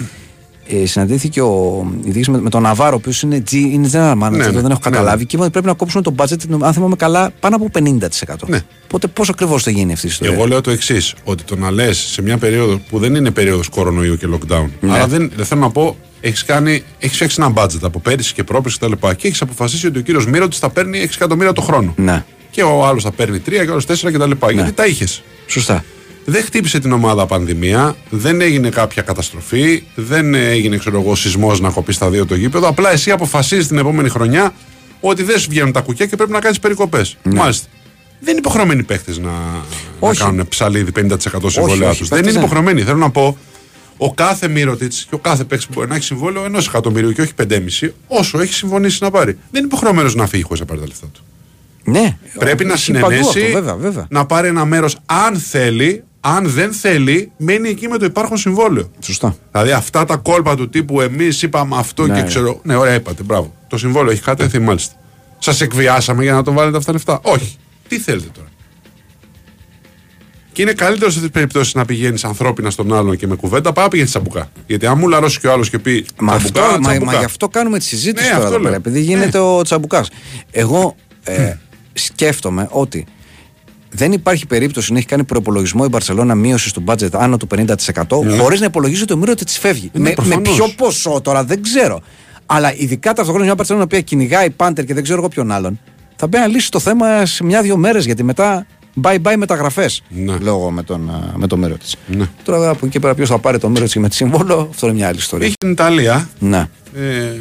[0.71, 4.11] Ε, συναντήθηκε ο, η διοίκηση με, με τον Ναβάρο, ο οποίος είναι, G, είναι general
[4.11, 5.17] manager, Ναι, ναι, δεν έχω ναι, καταλάβει.
[5.17, 5.23] ναι.
[5.23, 8.35] Και είπαμε ότι πρέπει να κόψουν το budget, αν θυμάμαι καλά, πάνω από 50%.
[8.47, 8.59] Ναι.
[8.85, 11.71] Οπότε πώς ακριβώς θα γίνει αυτή η ιστορία; Εγώ λέω το εξής: Ότι το να
[11.71, 14.65] λες σε μια περίοδο που δεν είναι περίοδος κορονοϊού και lockdown.
[14.79, 14.93] Ναι.
[14.93, 18.43] Άρα δεν, δεν θέλω να πω, έχεις κάνει, έχεις φτιάξει ένα budget από πέρυσι και
[18.43, 18.91] πρόπερσι κτλ.
[18.91, 21.93] Και, και έχεις αποφασίσει ότι ο κύριος Μύρο θα παίρνει 6 εκατομμύρια το χρόνο.
[21.97, 22.23] Ναι.
[22.49, 24.31] Και ο άλλος θα παίρνει 3 και ο άλλος 4 κτλ.
[24.53, 25.23] Γιατί τα είχες.
[25.47, 25.83] Σωστά.
[26.29, 31.69] Δεν χτύπησε την ομάδα πανδημία, δεν έγινε κάποια καταστροφή, δεν έγινε ξέρω εγώ σεισμός να
[31.69, 32.67] κοπεί στα δύο το γήπεδο.
[32.67, 34.53] Απλά εσύ αποφασίζεις την επόμενη χρονιά
[34.99, 37.17] ότι δεν σου βγαίνουν τα κουκιά και πρέπει να κάνεις περικοπές.
[37.23, 37.67] Μάλιστα.
[38.19, 39.63] Δεν είναι υποχρεωμένοι οι παίχτε να, να
[39.99, 40.19] Όχι.
[40.19, 41.11] κάνουν ψαλίδι 50%
[41.45, 42.07] συμβόλαιά όχι, τους.
[42.07, 42.35] οι Δεν παίκτες είναι δεν.
[42.35, 42.81] υποχρεωμένοι.
[42.81, 43.37] Θέλω να πω,
[43.97, 47.21] ο κάθε Μύρωτιτς και ο κάθε παίχτη που μπορεί να έχει συμβόλαιο ενός εκατομμυρίου και
[47.21, 47.31] όχι
[47.81, 49.31] 5,5, όσο έχει συμφωνήσει να πάρει.
[49.31, 51.21] Δεν είναι υποχρεωμένος να φύγει χωρίς να πάρει τα λεφτά του.
[51.83, 52.17] Ναι.
[52.39, 54.05] Πρέπει να Ισχύει παντού συνενέσει, αυτό, βέβαια, βέβαια.
[54.09, 56.03] να πάρει ένα μέρος αν θέλει.
[56.21, 58.91] Αν δεν θέλει, μένει εκεί με το υπάρχον συμβόλαιο.
[58.99, 59.35] Σωστά.
[59.51, 62.27] Δηλαδή αυτά τα κόλπα του τύπου εμείς είπαμε αυτό Ναι, και ναι.
[62.27, 62.59] ξέρω.
[62.63, 63.53] Ναι, ωραία, είπατε, μπράβο.
[63.67, 64.93] Το συμβόλαιο έχει κατέθει, μάλιστα.
[65.39, 67.19] Σας εκβιάσαμε για να το βάλετε αυτά τα λεφτά.
[67.23, 67.55] Όχι.
[67.87, 68.47] Τι θέλετε τώρα;
[70.51, 73.81] Και είναι καλύτερο σε τέτοιε περιπτώσεις να πηγαίνεις ανθρώπινα στον άλλον και με κουβέντα παρά
[73.83, 74.49] να πηγαίνει τσαμπουκά.
[74.67, 76.05] Γιατί αν μου λαρώσει και ο άλλος και πει.
[76.19, 77.11] Μα, αυτό, τσαμπουκά, μα, τσαμπουκά.
[77.11, 78.79] μα γι' αυτό κάνουμε τη συζήτηση Ναι, τώρα αυτό εδώ πέρα, λέω.
[78.79, 80.09] επειδή γίνεται ο τσαμπουκάς.
[80.51, 81.53] Εγώ ε,
[81.93, 83.05] σκέφτομαι ότι
[83.91, 87.65] δεν υπάρχει περίπτωση να έχει κάνει προπολογισμό η Μπαρσελόνα μείωσης του budget άνω του 50%
[88.37, 89.89] χωρίς να υπολογίζει ότι ο Μύρο της φεύγει.
[89.93, 90.55] Ναι, με, με προφανώς.
[90.55, 92.01] ποιο ποσό τώρα δεν ξέρω.
[92.45, 95.79] Αλλά ειδικά ταυτόχρονα μια Μπαρσελόνα που κυνηγάει πάντερ και δεν ξέρω εγώ ποιον άλλον,
[96.15, 98.65] θα πρέπει να λύσει το θέμα σε μια-δύο μέρες γιατί μετά
[99.03, 100.01] bye bye μεταγραφές.
[100.09, 100.37] Ναι.
[100.41, 101.95] Λόγω με τον, α, με το Μύρο της.
[102.07, 102.25] Ναι.
[102.43, 104.87] Τώρα βέβαια, από εκεί πέρα ποιος θα πάρει το Μύρο της με τη συμβόλο, αυτό
[104.87, 105.45] είναι μια άλλη ιστορία.
[105.45, 106.29] Έχει την Ιταλία.
[106.39, 106.67] Ναι.
[106.95, 107.31] Ε,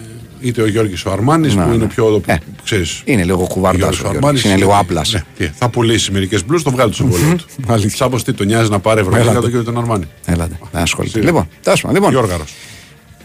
[0.40, 1.74] είτε ο Γιώργης ο Αρμάνης Να, που ναι.
[1.74, 2.22] είναι πιο.
[2.26, 3.80] Ε, ξέρεις, Είναι λίγο κουβάρτας.
[3.80, 5.12] Γιώργος ο Αρμάνης Είναι λίγο άπλας.
[5.12, 7.44] Ναι, τι, θα πουλήσει μερικές μπλουζ, το βγάλει το συμβόλαιο του.
[7.66, 7.96] Αλήθεια.
[7.96, 9.48] Σάπω τι, τον νοιάζει να πάρει ευρώ Έλατε.
[9.48, 10.04] για τον τον Αρμάνη.
[10.24, 11.12] Έλατε, δεν ασχολείται.
[11.18, 11.32] Σίγουρα.
[11.32, 12.54] Λοιπόν, τέλος πάντων, λοιπόν, Γιώργαρος.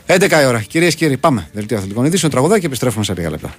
[0.05, 0.59] 11 η ώρα.
[0.67, 1.47] Κυρίες και κύριοι, πάμε.
[1.53, 3.53] Δελτίο αθλητικών ειδήσεων, τραγουδάκι και επιστρέφουμε σε λίγα λεπτά.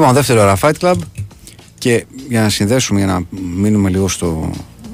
[0.00, 0.94] Λοιπόν, δεύτερη ώρα Fight Club
[1.78, 3.22] και για να συνδέσουμε, για να
[3.56, 4.50] μείνουμε λίγο στο,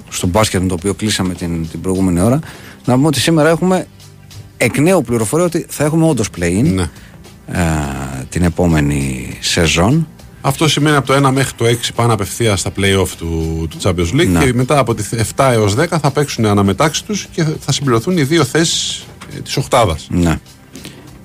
[0.09, 2.39] στο μπάσκετ με το οποίο κλείσαμε την, την προηγούμενη ώρα,
[2.85, 3.87] να πούμε ότι σήμερα έχουμε
[4.57, 6.83] εκ νέου πληροφορία ότι θα έχουμε όντως play-in Ναι.
[7.47, 7.63] ε,
[8.29, 10.09] την επόμενη σεζόν.
[10.41, 14.21] Αυτό σημαίνει από το 1 μέχρι το 6 πάνε απευθείας στα play-off του, του Champions
[14.21, 14.45] League Ναι.
[14.45, 15.05] και μετά από τι
[15.37, 19.57] 7 έως 10 θα παίξουν αναμετάξει τους και θα συμπληρωθούν οι δύο θέσεις ε, της
[19.57, 20.07] οκτάδας.
[20.11, 20.39] Ναι.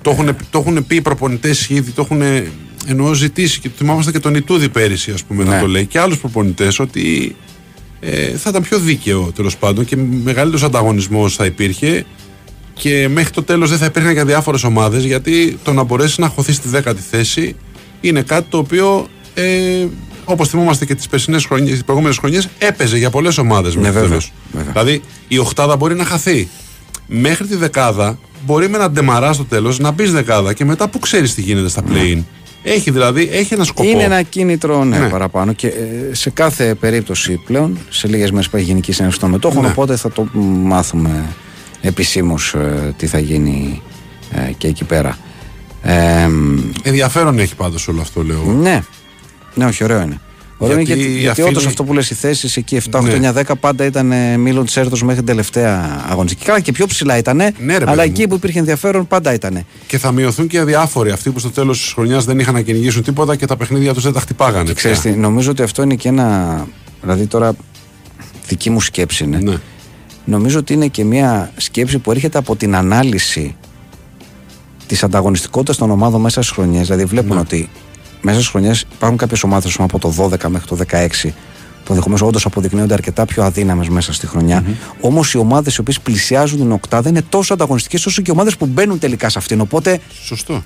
[0.02, 2.22] Το έχουν, το έχουν πει οι προπονητές ήδη, το έχουν
[2.86, 5.50] εννοώ ζητήσει και το θυμάμαστε και τον Ιτούδη πέρυσι, ας πούμε, Ναι.
[5.50, 7.36] να το λέει και άλλους προπονητές ότι
[8.00, 12.04] ε, θα ήταν πιο δίκαιο τέλος πάντων και μεγαλύτερος ανταγωνισμός θα υπήρχε
[12.74, 16.28] και μέχρι το τέλος δεν θα υπήρχαν για διάφορες ομάδες γιατί το να μπορέσει να
[16.28, 17.56] χωθεί στη δέκατη θέση
[18.00, 19.06] είναι κάτι το οποίο.
[19.34, 19.86] Ε,
[20.24, 21.08] Όπως θυμόμαστε και τις
[21.84, 24.32] προηγούμενες χρονιές, έπαιζε για πολλές ομάδες Ναι, μέχρι το βέβαια, τέλος.
[24.52, 24.72] βέβαια.
[24.72, 26.48] Δηλαδή η οχτάδα μπορεί να χαθεί.
[27.06, 30.98] Μέχρι τη δεκάδα μπορεί με ένα ντεμαρά στο τέλος να μπεις δεκάδα και μετά που
[30.98, 32.22] ξέρεις τι γίνεται στα play-in.
[32.62, 33.88] Έχει δηλαδή, έχει ένα σκοπό.
[33.88, 35.08] Είναι ένα κίνητρο ναι, Ναι.
[35.08, 39.62] παραπάνω και ε, σε κάθε περίπτωση πλέον σε λίγες μέρες υπάρχει Γενική Συνέλευση των Μετόχων
[39.62, 39.68] Ναι.
[39.68, 40.28] οπότε θα το
[40.62, 41.24] μάθουμε
[41.80, 43.82] επισήμως ε, τι θα γίνει
[44.32, 45.18] ε, και εκεί πέρα.
[45.82, 48.40] Ε, μ, Ενδιαφέρον έχει πάντως όλο αυτό, λέω.
[48.42, 48.52] εγώ.
[48.52, 48.82] ναι,
[49.54, 50.20] ναι, όχι, ωραίο είναι.
[50.64, 53.04] Ωραίο Γιατί είναι γιατί, γιατί αφήνει- όντως αυτό που λες οι θέσεις εκεί 7, 8,
[53.04, 53.12] Ναι.
[53.28, 56.44] 9, 10 πάντα ήταν ε, Μίλον Τσέρτος μέχρι την τελευταία αγωνιστική.
[56.44, 58.28] Καλά και πιο ψηλά ήταν, Ναι, ρε αλλά παιδί εκεί μου.
[58.28, 59.64] που υπήρχε ενδιαφέρον πάντα ήταν.
[59.86, 61.10] Και θα μειωθούν και οι αδιάφοροι.
[61.10, 64.02] Αυτοί που στο τέλος της χρονιάς δεν είχαν να κυνηγήσουν τίποτα και τα παιχνίδια τους
[64.02, 64.64] δεν τα χτυπάγανε.
[64.64, 65.12] Και ξέρεις πια.
[65.12, 66.66] τι, νομίζω ότι αυτό είναι και ένα.
[67.02, 67.52] Δηλαδή τώρα
[68.48, 69.38] δική μου σκέψη είναι.
[69.38, 69.54] Ναι.
[70.24, 73.56] Νομίζω ότι είναι και μια σκέψη που έρχεται από την ανάλυση
[74.86, 76.86] της ανταγωνιστικότητας των ομάδων μέσα στις χρονιές.
[76.86, 77.40] Δηλαδή, βλέπουν Ναι.
[77.40, 77.68] ότι
[78.22, 81.06] μέσα στις χρονιές υπάρχουν κάποιες ομάδες από το 12 μέχρι το 16
[81.84, 84.64] που ενδεχομένως όντως αποδεικνύονται αρκετά πιο αδύναμες μέσα στη χρονιά.
[85.00, 88.56] Όμως οι ομάδες οι οποίες πλησιάζουν την οκτάδα είναι τόσο ανταγωνιστικές όσο και οι ομάδες
[88.56, 89.60] που μπαίνουν τελικά σε αυτήν.
[89.60, 90.64] Οπότε, Σωστό.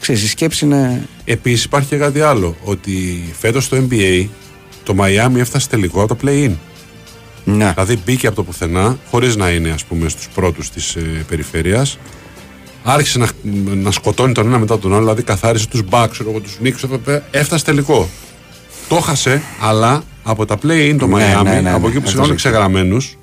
[0.00, 1.08] ξέρεις, η σκέψη είναι.
[1.24, 2.56] Επίσης υπάρχει και κάτι άλλο.
[2.64, 4.26] Ότι φέτος στο NBA
[4.82, 6.52] το Miami έφτασε τελικό από το play-in.
[7.44, 7.72] Ναι.
[7.72, 11.98] Δηλαδή μπήκε από το πουθενά, χωρίς να είναι ας πούμε στους πρώτους της ε, περιφέρειας.
[12.88, 13.28] Άρχισε να,
[13.74, 17.20] να σκοτώνει τον ένα μετά τον άλλο, δηλαδή καθάρισε τους Bucks, ξέρω εγώ, τους Knicks,
[17.30, 18.08] έφτασε τελικό.
[18.88, 21.70] Το χάσε, αλλά από τα play-in το Ναι, Miami, ναι, ναι, ναι.
[21.72, 22.36] από εκεί που Έφτασε συγγνώμη εκεί.
[22.36, 23.18] ξεγραμμένους,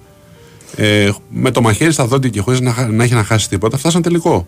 [0.75, 3.77] ε, με το μαχαίρι στα δόντια και χωρίς να, χα- να έχει να χάσει τίποτα,
[3.77, 4.47] φτάσαν τελικό.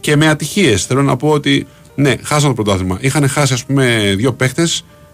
[0.00, 0.84] Και με ατυχίες.
[0.86, 2.98] Θέλω να πω ότι ναι, χάσαν το πρωτάθλημα.
[3.00, 4.68] Είχαν χάσει, ας πούμε, δύο παίχτε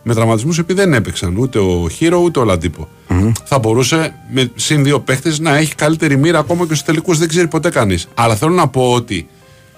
[0.09, 2.89] με τραυματισμούς επειδή δεν έπαιξαν ούτε ο Χίρο ούτε ο λαντιπο
[3.45, 7.19] Θα μπορούσε με συν δύο παίχτες να έχει καλύτερη μοίρα ακόμα και στους τελικούς.
[7.19, 8.09] Δεν ξέρει ποτέ κανείς.
[8.15, 9.27] Αλλά θέλω να πω ότι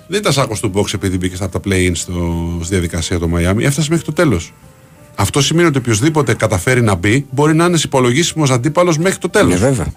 [0.07, 2.13] δεν ήταν σάκος του box επειδή μπήκε από τα play-in στο,
[2.61, 3.61] στη διαδικασία το Miami.
[3.61, 4.53] Έφτασε μέχρι το τέλος.
[5.15, 9.61] Αυτό σημαίνει ότι οποιοδήποτε καταφέρει να μπει μπορεί να είναι υπολογίσιμος αντίπαλος μέχρι το τέλος.
[9.61, 9.93] Ναι, βέβαια.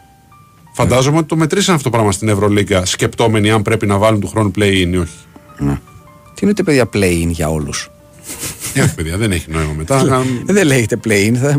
[0.73, 4.27] Φαντάζομαι ότι το μετρήσαν αυτό το πράγμα στην Ευρωλίγκα, σκεπτόμενοι αν πρέπει να βάλουν του
[4.27, 5.17] χρόνου play-in ή όχι.
[6.33, 7.89] Τι είναι παιδιά play-in για όλους;
[8.73, 10.03] Ε, παιδιά, δεν έχει νόημα μετά.
[10.03, 11.33] να- Δεν λέγεται play-in.
[11.35, 11.55] Θα...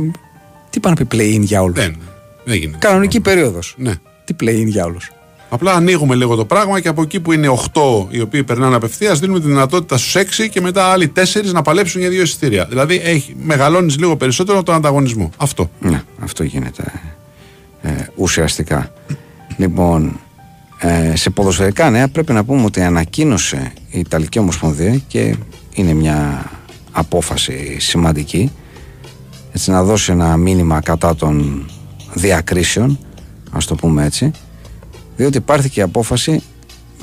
[0.71, 1.97] Τι πάνε να πει play-in για όλους; δεν,
[2.45, 2.79] δεν γίνεται.
[2.87, 3.75] Κανονική περίοδος.
[3.79, 3.93] Ναι.
[4.25, 5.11] Τι play-in για όλους;
[5.49, 9.19] Απλά ανοίγουμε λίγο το πράγμα και από εκεί που είναι 8 οι οποίοι περνάνε απευθείας,
[9.19, 11.21] δίνουμε τη δυνατότητα στους 6 και μετά άλλοι 4
[11.53, 12.65] να παλέψουν για δύο εισιτήρια.
[12.65, 15.31] Δηλαδή έχει, μεγαλώνεις λίγο περισσότερο τον ανταγωνισμό.
[15.37, 15.71] Αυτό.
[15.81, 16.85] Ναι, αυτό γίνεται
[17.83, 18.93] ε, ουσιαστικά.
[19.57, 20.21] Λοιπόν,
[20.79, 25.37] ε, σε ποδοσφαιρικά νέα πρέπει να πούμε ότι ανακοίνωσε η Ιταλική Ομοσπονδία και
[25.75, 26.51] είναι μια
[26.93, 28.53] απόφαση σημαντική
[29.53, 31.67] έτσι να δώσει ένα μήνυμα κατά των
[32.15, 32.99] διακρίσεων
[33.51, 34.31] ας το πούμε έτσι
[35.17, 36.43] διότι υπάρχει και η απόφαση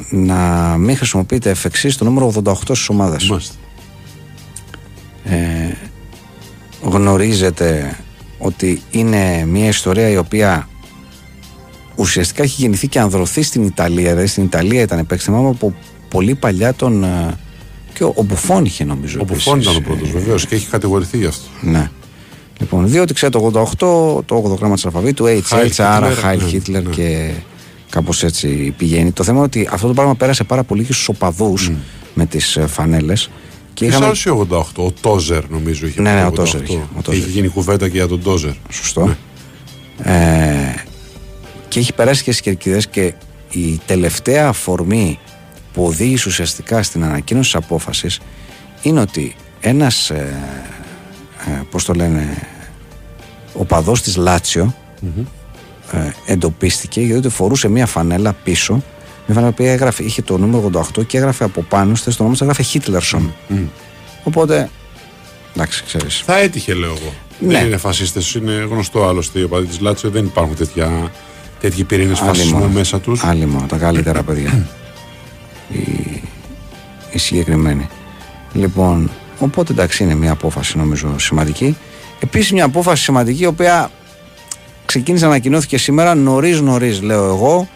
[0.09, 0.35] να
[0.77, 3.55] μην χρησιμοποιείται εφ' εξής το νούμερο 88 στις ομάδες Μάλιστα.
[6.81, 7.97] γνωρίζετε
[8.37, 10.69] ότι είναι μια ιστορία η οποία
[11.99, 14.09] ουσιαστικά έχει γεννηθεί και ανδρωθεί στην Ιταλία.
[14.09, 15.23] Δηλαδή στην Ιταλία ήταν παίκτη.
[15.23, 15.73] Θυμάμαι από
[16.09, 17.05] πολύ παλιά τον.
[17.99, 19.19] Ε, και ο, ο Μπουφόν είχε νομίζω.
[19.21, 19.71] Ο Μπουφόν επίσης.
[19.75, 21.47] ήταν ο πρώτος βεβαίως και έχει κατηγορηθεί γι' αυτό.
[21.61, 21.89] Ναι.
[22.59, 23.77] Λοιπόν, διότι ξέρετε το 88,
[24.25, 26.89] το 8ο γράμμα της αλφαβήτου, Heil HH, άρα Hitler, Χάιλ ναι, Χίτλερ ναι.
[26.89, 27.31] και
[27.89, 29.11] κάπως έτσι πηγαίνει.
[29.11, 31.71] Το θέμα είναι ότι αυτό το πράγμα πέρασε πάρα πολύ και στους οπαδούς
[32.13, 33.29] με τις φανέλες.
[33.73, 34.13] Και Και είχαμε.
[34.13, 36.01] σε 88, ο Τόζερ νομίζω είχε.
[36.01, 36.63] Ναι, πει ναι, το ο Τόζερ 88.
[36.63, 37.21] είχε, ο Τόζερ.
[37.21, 38.51] Είχε γίνει κουβέντα και για τον Τόζερ.
[38.69, 39.15] Σωστό.
[40.03, 40.13] Ε,
[41.67, 43.13] και έχει περάσει και στις κερκίδες και
[43.51, 45.19] η τελευταία αφορμή
[45.73, 48.19] που οδήγησε ουσιαστικά στην ανακοίνωση της απόφασης
[48.81, 50.09] είναι ότι ένας.
[50.09, 50.39] Ε,
[51.47, 52.47] ε, πώς το λένε,
[53.53, 54.75] ο παδός της λατσιο
[55.91, 58.83] ε, εντοπίστηκε γιατί φορούσε μια φανέλα πίσω
[59.25, 62.35] μια φανέλα που έγραφε, είχε το νούμερο 88 και έγραφε από πάνω στη το όνομα
[62.35, 63.33] του έγραφε Χίτλερσον
[64.23, 64.69] οπότε
[65.55, 67.13] εντάξει ξέρεις Θα έτυχε, λέω εγώ.
[67.39, 67.53] Ναι.
[67.53, 69.39] Δεν είναι φασίστες, είναι γνωστό άλλωστε.
[69.39, 71.11] Οι οπαδοί της Λάτσιο δεν υπάρχουν τέτοια,
[71.59, 72.71] τέτοιοι πυρήνες Άλλη φασισμού μόνο.
[72.71, 73.23] μέσα τους.
[73.23, 74.67] Άλλη μόνο, τα καλύτερα παιδιά.
[75.71, 76.21] η,
[77.11, 77.87] η συγκεκριμένη.
[78.53, 79.09] Λοιπόν,
[79.39, 81.77] Οπότε εντάξει είναι μια απόφαση νομίζω σημαντική.
[82.19, 83.91] Επίσης μια απόφαση σημαντική η οποία
[84.85, 87.67] ξεκίνησε να ανακοινώθηκε σήμερα νωρίς νωρίς λέω εγώ.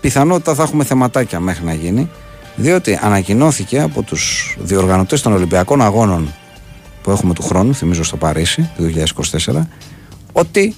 [0.00, 2.10] Πιθανότητα θα έχουμε θεματάκια μέχρι να γίνει.
[2.56, 6.34] Διότι ανακοινώθηκε από τους διοργανωτές των Ολυμπιακών Αγώνων
[7.02, 8.84] που έχουμε του χρόνου, θυμίζω στο Παρίσι, το
[9.54, 9.66] 2024,
[10.32, 10.74] ότι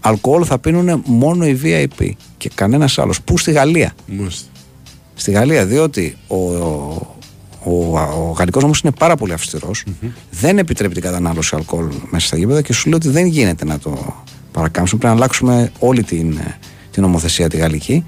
[0.00, 3.20] αλκοόλ θα πίνουν μόνο οι VIP και κανένας άλλος.
[3.22, 3.92] Πού στη Γαλλία.
[4.06, 4.46] Μάλιστα.
[5.18, 7.18] Στη Γαλλία, διότι ο, ο,
[7.64, 9.84] ο, ο γαλλικός νόμος είναι πάρα πολύ αυστηρός,
[10.30, 13.78] δεν επιτρέπει την κατανάλωση αλκοόλ μέσα στα γήπεδα και σου λέει ότι δεν γίνεται να
[13.78, 15.00] το παρακάμψουμε.
[15.00, 16.38] Πρέπει να αλλάξουμε όλη την,
[16.90, 18.04] την νομοθεσία τη γαλλική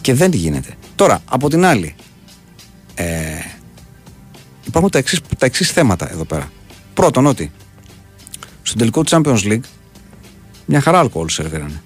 [0.00, 0.74] και δεν γίνεται.
[0.94, 1.94] Τώρα, από την άλλη,
[2.94, 3.04] ε,
[4.66, 6.50] υπάρχουν τα εξής, τα εξής θέματα εδώ πέρα.
[6.94, 7.52] Πρώτον, ότι
[8.62, 9.64] στο τελικό του Champions League
[10.66, 11.82] μια χαρά αλκοόλ σερβίρανε.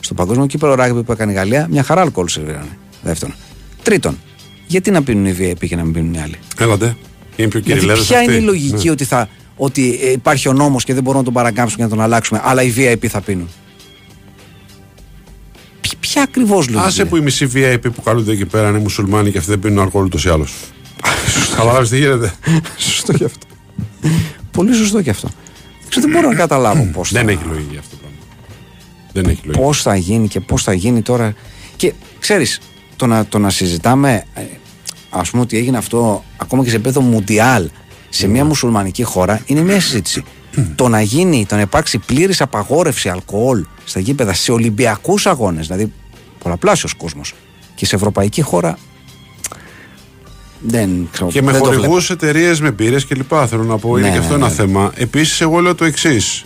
[0.00, 2.78] Στο παγκόσμιο κύπελο ράγμπι που έκανε η Γαλλία, μια χαρά αλκοόλ σερβίρανε.
[3.02, 3.34] Δεύτερον.
[3.82, 4.18] Τρίτον,
[4.66, 6.96] γιατί να πίνουν οι VIP και να μην πίνουν οι άλλοι; Έλατε.
[7.36, 8.32] Είναι πιο Γιατί κυριλέδες ποια αυτοί.
[8.32, 8.90] είναι η λογική Ναι.
[8.90, 11.96] ότι, θα, ότι ε, υπάρχει ο νόμος και δεν μπορούμε να τον παρακάμψουμε και να
[11.96, 13.48] τον αλλάξουμε, αλλά οι VIP θα πίνουν;
[15.80, 16.86] Ποι- Ποια ακριβώς λογική.
[16.86, 19.58] Άσε είναι; που οι μισοί VIP που καλούνται εκεί πέρα είναι μουσουλμάνοι και αυτοί δεν
[19.60, 20.52] πίνουν αλκοόλ ούτως ή άλλως.
[21.50, 22.32] Καταλάβει τι γίνεται.
[22.76, 23.46] Σωστό και αυτό.
[24.50, 25.28] Πολύ σωστό και αυτό.
[25.88, 28.16] Ξέρω, δεν μπορώ να καταλάβω πώς Δεν έχει λογική αυτό το πράγμα.
[29.12, 29.64] Δεν έχει λογική.
[29.64, 31.34] πώς θα γίνει και πώς θα γίνει τώρα.
[31.76, 32.60] Και ξέρεις,
[33.02, 34.24] το να, το να συζητάμε,
[35.10, 37.68] ας πούμε, ότι έγινε αυτό ακόμα και σε επίπεδο μουντιάλ
[38.08, 40.24] σε μια μουσουλμανική χώρα είναι μια συζήτηση.
[40.76, 45.92] το να γίνει, το να υπάρξει πλήρης απαγόρευση αλκοόλ στα γήπεδα σε Ολυμπιακούς αγώνες, δηλαδή
[46.42, 47.34] πολλαπλάσιος κόσμος,
[47.74, 48.78] και σε ευρωπαϊκή χώρα.
[50.58, 51.30] Δεν ξέρω.
[51.30, 51.82] Και με δεν το βλέπω.
[51.82, 53.32] χορηγούς εταιρείες, με μπύρες κλπ.
[53.46, 54.54] Θέλω να πω, είναι Ναι, και ναι, αυτό ναι, ένα ναι.
[54.54, 54.92] θέμα.
[54.94, 56.44] Επίσης, εγώ λέω το εξής.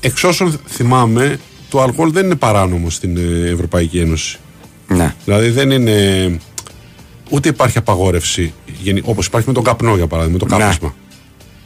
[0.00, 4.38] Εξ όσων θυμάμαι, το αλκοόλ δεν είναι παράνομο στην ε, Ευρωπαϊκή Ένωση.
[4.88, 5.14] Ναι.
[5.24, 6.38] Δηλαδή δεν είναι.
[7.30, 8.52] Ούτε υπάρχει απαγόρευση,
[9.02, 10.60] όπως υπάρχει με τον καπνό για παράδειγμα, με το Ναι.
[10.62, 10.94] κάπνισμα.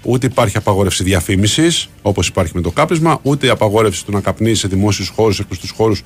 [0.02, 4.68] Ούτε υπάρχει απαγόρευση διαφήμισης, όπως υπάρχει με το κάπνισμα, ούτε απαγόρευση του να καπνίσει σε
[4.68, 6.02] δημόσιους χώρους, σε κλειστού χώρους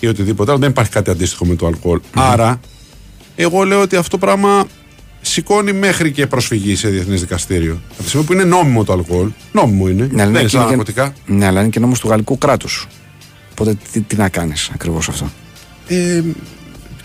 [0.00, 0.60] ή οτιδήποτε άλλο.
[0.60, 2.00] Δεν υπάρχει κάτι αντίστοιχο με το αλκοόλ.
[2.14, 2.60] Άρα,
[3.36, 4.66] εγώ λέω ότι αυτό το πράγμα
[5.20, 7.80] σηκώνει μέχρι και προσφυγή σε διεθνές δικαστήριο.
[7.92, 10.08] Από τη στιγμή που είναι νόμιμο το αλκοόλ, νόμιμο είναι.
[10.12, 11.12] Ναι, αλλά δεν είναι σαν και- ναρκωτικά.
[11.26, 12.86] Ναι, αλλά είναι και νόμος του γαλλικού κράτους.
[13.50, 15.30] Οπότε τι, τι να κάνεις ακριβώς αυτό;
[15.88, 16.22] Ε,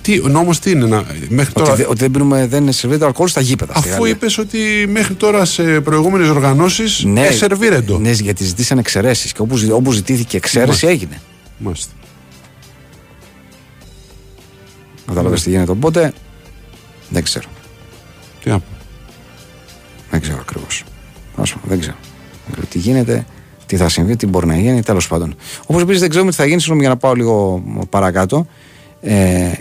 [0.01, 1.71] τι, ο νόμος τι είναι, να, μέχρι τώρα.
[1.71, 3.73] Ότι, δε- ότι δεν, πίνουμε, δεν σερβίρεται αλκοόλ στα γήπεδα.
[3.73, 4.09] στη Αφού Γαλλία.
[4.15, 7.99] είπες ότι μέχρι τώρα σε προηγούμενες οργανώσεις Ναι, ναι, σερβίρεντο.
[7.99, 9.31] ναι, γιατί ζητήσαν εξαιρέσεις.
[9.33, 11.21] Και όπου, ζη- όπου ζητήθηκε εξαίρεση έγινε.
[11.57, 11.91] Μάλιστα.
[15.07, 15.71] Κατάλαβες τι γίνεται.
[15.71, 16.13] Οπότε
[17.09, 17.47] δεν ξέρω.
[18.43, 18.65] Τι να πω.
[20.11, 20.83] Δεν ξέρω ακριβώς.
[21.35, 21.45] Δεν
[21.79, 21.95] ξέρω.
[22.43, 23.25] Δεν ξέρω τι γίνεται,
[23.65, 25.35] τι θα συμβεί, τι μπορεί να γίνει, τέλος πάντων.
[25.65, 28.47] Όπως επίσης δεν ξέρουμε τι θα γίνει, συγγνώμη για να πάω λίγο παρακάτω.
[29.01, 29.51] Ε,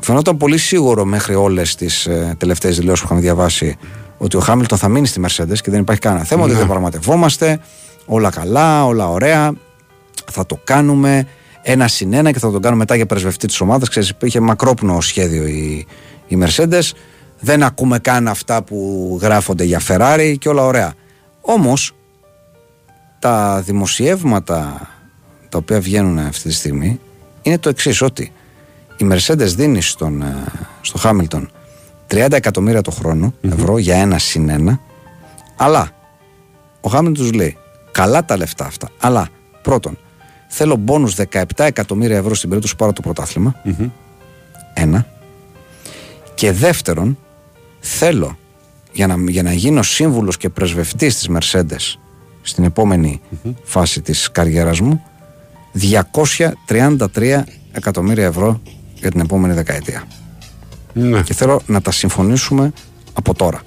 [0.00, 3.76] φαινόταν πολύ σίγουρο μέχρι όλες τις ε, τελευταίες δηλώσεις που είχαμε διαβάσει
[4.18, 6.58] ότι ο Χάμιλτον θα μείνει στη Mercedes και δεν υπάρχει κανένα θέμα, ότι Ναι.
[6.58, 7.60] δεν πραγματευόμαστε.
[8.06, 9.52] Όλα καλά, όλα ωραία.
[10.30, 11.26] Θα το κάνουμε
[11.62, 13.88] ένα συν ένα και θα το κάνουμε μετά για πρεσβευτή της ομάδας.
[13.88, 15.86] Ξέρεις, υπήρχε μακρόπνο σχέδιο η,
[16.26, 16.90] η Mercedes.
[17.40, 20.92] Δεν ακούμε καν αυτά που γράφονται για Ferrari και όλα ωραία.
[21.40, 21.92] Όμως,
[23.18, 24.88] τα δημοσιεύματα
[25.48, 27.00] τα οποία βγαίνουν αυτή τη στιγμή
[27.42, 28.32] είναι το εξής ότι
[29.00, 30.44] η Mercedes δίνει στον, ε,
[30.80, 31.50] στο Χάμιλτον
[32.06, 34.80] 30 εκατομμύρια το χρόνο ευρώ για ένα συν ένα.
[35.56, 35.90] Αλλά
[36.80, 37.56] ο Χάμιλτον τους λέει
[37.92, 39.28] καλά τα λεφτά αυτά αλλά
[39.62, 39.98] πρώτον
[40.48, 43.54] θέλω μπόνους 17 εκατομμύρια ευρώ στην περίπτωση που πάρω το πρωτάθλημα
[44.74, 45.06] ένα.
[46.34, 47.18] Και δεύτερον
[47.80, 48.38] θέλω
[48.92, 51.98] για να, για να γίνω σύμβουλος και πρεσβευτής της Mercedes
[52.42, 53.20] στην επομενη
[53.62, 55.02] φάση της καριέρας μου
[56.66, 57.42] 233
[57.72, 58.60] εκατομμύρια ευρώ
[59.00, 60.04] για την επόμενη δεκαετία.
[60.92, 62.72] Ναι, Και θέλω να τα συμφωνήσουμε
[63.12, 63.62] από τώρα.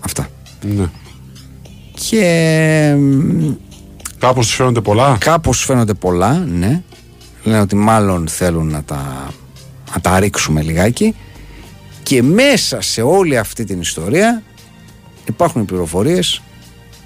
[0.00, 0.28] Αυτά.
[0.62, 0.86] ναι.
[2.08, 3.52] Και μ,
[4.18, 5.16] Κάπως τους φαίνονται πολλά.
[5.20, 6.82] κάπως φαίνονται πολλά, ναι.
[7.42, 9.30] Λένε ότι μάλλον θέλουν να τα,
[9.94, 11.14] να τα ρίξουμε λιγάκι.
[12.02, 14.42] Και μέσα σε όλη αυτή την ιστορία
[15.28, 16.42] υπάρχουν οι πληροφορίες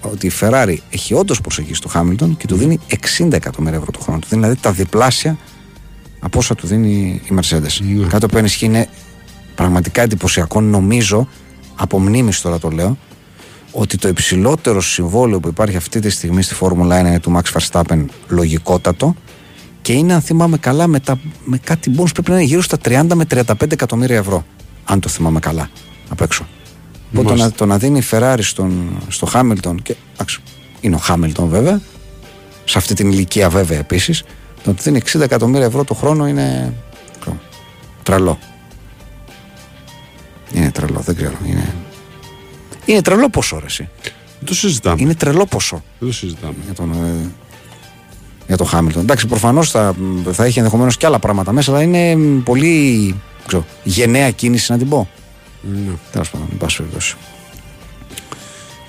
[0.01, 2.81] ότι η Ferrari έχει όντως προσεγγίσει το Χάμιλτον και του δίνει
[3.18, 4.18] 60 εκατομμύρια ευρώ το χρόνο.
[4.18, 5.39] Του δίνει δηλαδή τα διπλάσια
[6.20, 7.80] από όσα του δίνει η Mercedes.
[7.80, 8.06] Ναι.
[8.06, 8.88] Κάτι που ενισχύει είναι
[9.54, 10.60] πραγματικά εντυπωσιακό.
[10.60, 11.28] Νομίζω,
[11.74, 12.98] από μνήμης τώρα το λέω,
[13.72, 17.58] ότι το υψηλότερο συμβόλαιο που υπάρχει αυτή τη στιγμή στη Φόρμουλα 1 είναι του Max
[17.58, 19.14] Verstappen λογικότατο
[19.82, 22.76] και είναι, αν θυμάμαι καλά, με, τα, με κάτι bonus πρέπει να είναι γύρω στα
[22.84, 24.44] 30 με 35 εκατομμύρια ευρώ.
[24.84, 25.70] Αν το θυμάμαι καλά
[26.08, 26.46] απ' έξω.
[27.12, 30.40] Οπότε το να, το να δίνει η Ferrari στον, στο Χάμιλτον και εντάξει,
[30.80, 31.80] είναι ο Χάμιλτον βέβαια,
[32.64, 34.24] σε αυτή την ηλικία βέβαια επίσης,
[34.74, 36.74] το ότι δίνει 60 εκατομμύρια ευρώ το χρόνο είναι
[37.20, 37.36] ξέρω,
[38.02, 38.38] τρελό.
[40.52, 41.36] Είναι τρελό, δεν ξέρω.
[41.46, 41.74] Είναι...
[42.84, 43.88] Είναι τρελό ποσό, ρε, εσύ.
[44.02, 44.96] Δεν το συζητάμε.
[45.00, 46.54] Είναι τρελό ποσό Δεν το συζητάμε.
[46.64, 47.30] για τον, ε,
[48.46, 49.02] για τον Χάμιλτον.
[49.02, 49.94] Εντάξει, προφανώς θα,
[50.32, 53.14] θα έχει ενδεχομένως και άλλα πράγματα μέσα, αλλά είναι μ, πολύ
[53.46, 55.08] ξέρω, γενναία κίνηση να την πω.
[55.62, 55.92] Ναι.
[56.12, 57.16] Τέλος πάντων, εν πάση περιπτώσει.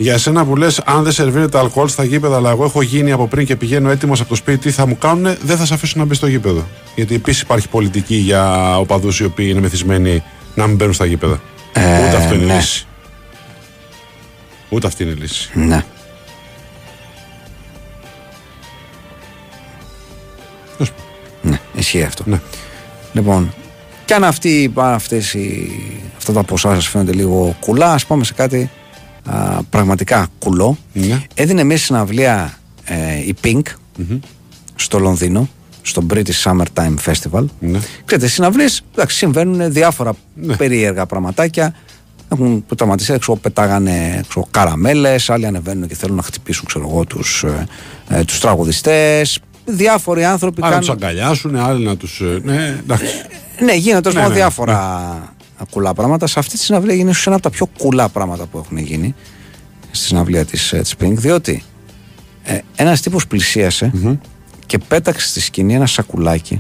[0.02, 3.28] Για εσένα που λες, αν δεν σερβίρεται αλκοόλ στα γήπεδα, αλλά εγώ έχω γίνει από
[3.28, 6.00] πριν και πηγαίνω έτοιμος από το σπίτι, τι θα μου κάνουν, δεν θα σε αφήσουν
[6.00, 6.68] να μπει στο γήπεδο.
[6.96, 10.24] Γιατί επίσης υπάρχει πολιτική για οπαδούς οι οποίοι είναι μεθυσμένοι
[10.56, 11.42] να μην μπαίνουν στα γήπεδα.
[11.74, 12.56] Ε, Ούτε αυτό είναι ναι.
[12.56, 12.86] λύση.
[14.70, 15.50] Ούτε αυτή είναι η λύση.
[15.54, 15.84] Ναι.
[20.78, 20.92] Τέλος
[21.42, 22.24] Ναι, ισχύει αυτό.
[22.26, 22.42] Ναι.
[23.14, 23.54] Λοιπόν,
[24.06, 25.72] και αν αυτοί, αυτές οι,
[26.18, 28.70] αυτά τα ποσά σας φαίνονται λίγο κουλά, ας πάμε σε κάτι
[29.30, 30.78] α, πραγματικά κουλό.
[30.94, 31.22] Ναι.
[31.34, 33.62] Έδινε μια συναυλία ε, η Pink
[34.76, 35.50] στο Λονδίνο,
[35.82, 37.46] στο British Summertime Festival.
[37.60, 37.80] Ναι.
[38.06, 40.56] Ξέρετε, στι συναυλίες εντάξει, συμβαίνουν διάφορα Ναι.
[40.56, 41.74] περίεργα πραγματάκια.
[42.32, 47.44] Έχουν τραυματιστεί, ξέρω, πετάγανε ξέρω, καραμέλες, άλλοι ανεβαίνουν και θέλουν να χτυπήσουν ξέρω εγώ, τους,
[47.44, 47.68] ε,
[48.10, 49.40] ε, τους τραγουδιστές.
[49.66, 50.96] Διάφοροι άνθρωποι Άλλοι να κάνουν...
[50.96, 52.22] τους αγκαλιάσουν, άλλοι να τους.
[52.44, 53.06] Ναι, εντάξει.
[53.60, 55.36] Ναι, γίνεται Ναι, ναι, ναι, διάφορα
[55.66, 56.28] κουλά πράγματα.
[56.28, 59.16] Σε αυτή τη συναυλία γίνει ίσως ένα από τα πιο κουλά πράγματα που έχουν γίνει
[59.92, 61.64] στη συναυλία της, ε, της Pink, διότι
[62.44, 63.92] ε, ένας τύπος πλησίασε
[64.66, 66.60] και πέταξε στη σκηνή ένα σακουλάκι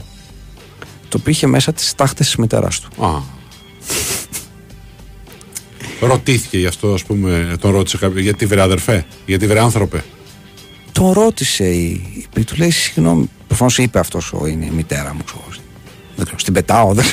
[1.09, 3.05] το οποίο είχε μέσα τις τάχτες της μητέρας του.
[3.05, 3.21] Α.
[6.01, 8.21] Ρωτήθηκε γι' αυτό, ας πούμε, τον ρώτησε κάποιο.
[8.21, 10.03] Γιατί βρε αδερφέ, γιατί βρε άνθρωπε;
[10.91, 15.13] Τον ρώτησε η, η Pink, του λέει συγγνώμη, προφανώς είπε αυτός ο είναι η μητέρα
[15.13, 15.43] μου, ξέρω,
[16.19, 17.05] δεν ξέρω, στην πετάω, δεν,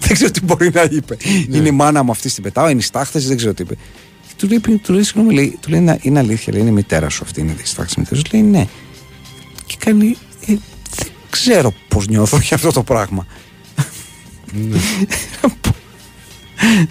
[0.00, 1.16] δεν ξέρω τι μπορεί να είπε.
[1.50, 3.74] Είναι η μάνα μου αυτή στην πετάω, είναι οι στάχτες, δεν ξέρω τι είπε.
[4.28, 6.74] Και Του λέει, του λέει, συγγνώμη, λέει, του λέει, «Είναι- είναι αλήθεια, λέει, είναι η
[6.74, 8.22] μητέρα σου αυτή, είναι η στάχτης της μητέρας.
[8.22, 8.66] Του λέει, ναι.
[9.66, 10.54] Και κάνει, «Ε,
[10.96, 13.26] δεν ξέρω πώς νιώθω για αυτό το πράγμα.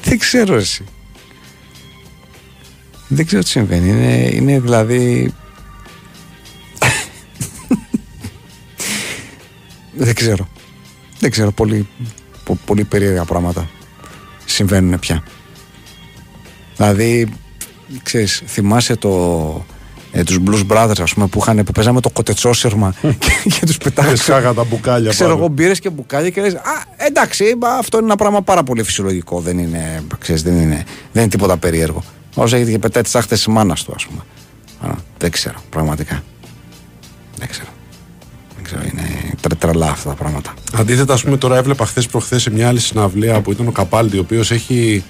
[0.03, 0.83] δεν ξέρω εσύ.
[3.07, 3.89] Δεν ξέρω τι συμβαίνει.
[3.89, 5.33] Είναι, είναι δηλαδή.
[10.05, 10.49] δεν ξέρω.
[11.19, 11.51] Δεν ξέρω.
[11.51, 11.87] Πολύ,
[12.43, 13.69] πο- πολύ περίεργα πράγματα
[14.45, 15.23] συμβαίνουν πια.
[16.75, 17.27] Δηλαδή,
[18.03, 19.65] ξέρεις, θυμάσαι το,
[20.11, 23.77] ε, τους Blues Brothers, ας πούμε, που, είχαν, που παίζαμε το κοτετσόσερμα και, και τους
[23.77, 24.15] πετάγανε.
[24.15, 25.39] Σκάγα τα μπουκάλια Ξέρω πάνω.
[25.41, 26.59] εγώ μπύρες και μπουκάλια και λες Α,
[26.97, 29.39] εντάξει, μα αυτό είναι ένα πράγμα πάρα πολύ φυσιολογικό.
[29.41, 32.03] Δεν είναι, ξέρεις, δεν είναι, δεν είναι τίποτα περίεργο.
[32.35, 34.21] Όσο έχετε και πετάει τις άχτες της μάνας του, ας πούμε.
[34.91, 36.23] Α, δεν ξέρω, πραγματικά.
[37.37, 37.67] Δεν ξέρω.
[38.55, 40.53] Δεν ξέρω, είναι τρε, τρελά αυτά τα πράγματα.
[40.73, 44.17] Αντίθετα, ας πούμε, τώρα έβλεπα χθες προχθές σε μια άλλη συναυλία που ήταν ο Καπάλτη,
[44.17, 45.03] ο οποίος έχει,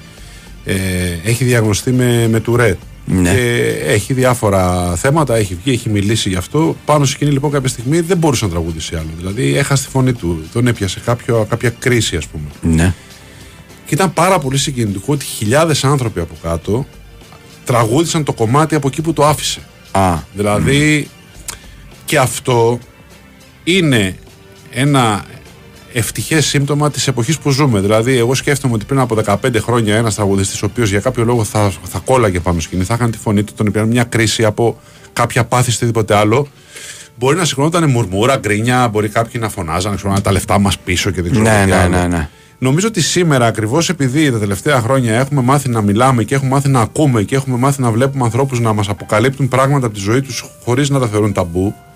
[0.65, 0.75] ε,
[1.23, 2.77] έχει διαγνωστεί με, με τουρέ.
[3.05, 3.33] Ναι.
[3.33, 6.75] Και έχει διάφορα θέματα, έχει βγει, έχει μιλήσει γι' αυτό.
[6.85, 9.09] Πάνω στη σκηνή λοιπόν κάποια στιγμή δεν μπορούσε να τραγουδήσει άλλο.
[9.17, 12.75] Δηλαδή έχασε τη φωνή του, τον έπιασε κάποιο, κάποια κρίση, ας πούμε.
[12.75, 12.93] Ναι.
[13.85, 16.85] Και ήταν πάρα πολύ συγκινητικό ότι χιλιάδες άνθρωποι από κάτω
[17.63, 19.59] τραγούδησαν το κομμάτι από εκεί που το άφησε.
[19.91, 21.09] Α, Δηλαδή
[22.05, 22.79] και αυτό
[23.77, 24.15] είναι
[24.71, 25.23] ένα
[25.93, 27.79] ευτυχές σύμπτωμα της εποχής που ζούμε.
[27.79, 31.43] Δηλαδή, εγώ σκέφτομαι ότι πριν από 15 χρόνια ένας τραγουδιστής, ο οποίος για κάποιο λόγο
[31.43, 34.79] θα, θα κόλλαγε πάνω σκηνή, θα είχαν τη φωνή του, τον έπαιρνε μια κρίση από
[35.13, 36.47] κάποια πάθη ή οτιδήποτε άλλο.
[37.15, 41.11] Μπορεί να σηκωνόταν μουρμούρα, γκρίνια, μπορεί κάποιοι να φωνάζαν, ξέρω, να τα λεφτά μας πίσω
[41.11, 41.97] και δεν ξέρω Ναι, τι ναι, άλλο.
[41.97, 42.29] ναι, ναι.
[42.61, 46.69] Νομίζω ότι σήμερα, ακριβώς επειδή τα τελευταία χρόνια έχουμε μάθει να μιλάμε και έχουμε μάθει
[46.69, 50.21] να ακούμε και έχουμε μάθει να βλέπουμε ανθρώπους να μας αποκαλύπτουν πράγματα από τη ζωή
[50.21, 51.88] τους χωρίς να τα θεωρούν ταμπού, ε,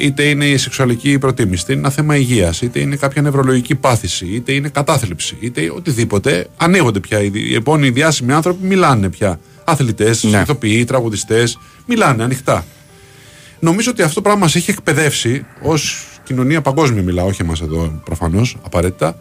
[0.00, 4.26] είτε είναι η σεξουαλική προτίμηση, είτε είναι ένα θέμα υγείας, είτε είναι κάποια νευρολογική πάθηση,
[4.26, 7.22] είτε είναι κατάθλιψη, είτε οτιδήποτε, ανοίγονται πια.
[7.22, 9.40] Οι, οι επόμενοι διάσημοι άνθρωποι μιλάνε πια.
[9.64, 10.40] Αθλητές, Ναι.
[10.40, 12.64] ηθοποιοί, τραγουδιστές, μιλάνε ανοιχτά.
[13.60, 18.00] Νομίζω ότι αυτό το πράγμα μας έχει εκπαιδεύσει ως κοινωνία παγκόσμια, μιλάω, όχι εμάς εδώ
[18.04, 19.16] προφανώς, απαραίτητα,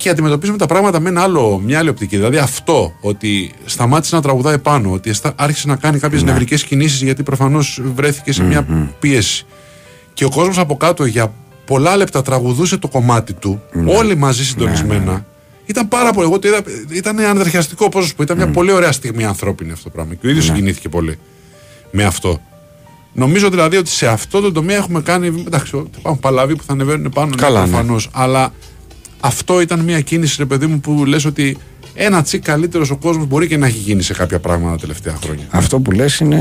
[0.00, 2.16] και αντιμετωπίζουμε τα πράγματα με ένα άλλο, μια άλλη οπτική.
[2.16, 6.30] Δηλαδή αυτό ότι σταμάτησε να τραγουδάει πάνω, ότι εστα- άρχισε να κάνει κάποιες ναι.
[6.30, 9.46] νευρικές κινήσεις γιατί προφανώς βρέθηκε σε μια πίεση.
[10.14, 11.32] Και ο κόσμος από κάτω για
[11.64, 15.24] πολλά λεπτά τραγουδούσε το κομμάτι του, όλοι μαζί συντονισμένα.
[15.66, 16.26] Ήταν πάρα πολύ.
[16.26, 16.62] Εγώ το είδα,
[16.92, 18.22] ήταν ανεδρεχιαστικό πώ σου πω.
[18.22, 20.14] Ήταν μια πολύ ωραία στιγμή ανθρώπινη αυτό το πράγμα.
[20.14, 21.18] Και ο ίδιος συγκινήθηκε πολύ
[21.90, 22.40] με αυτό.
[23.12, 25.26] Νομίζω δηλαδή ότι σε αυτό το τομέα έχουμε κάνει.
[25.46, 27.66] Εντάξει, υπάρχουν παλαβοί που θα ανεβαίνουν πάνω, Καλά, ναι.
[27.66, 28.08] προφανώς.
[28.12, 28.52] Αλλά
[29.20, 31.56] αυτό ήταν μια κίνηση, ρε παιδί μου, που λες ότι
[31.94, 35.16] ένα τσικ καλύτερος ο κόσμος μπορεί και να έχει γίνει σε κάποια πράγματα τα τελευταία
[35.22, 35.44] χρόνια.
[35.50, 36.36] Αυτό που λες είναι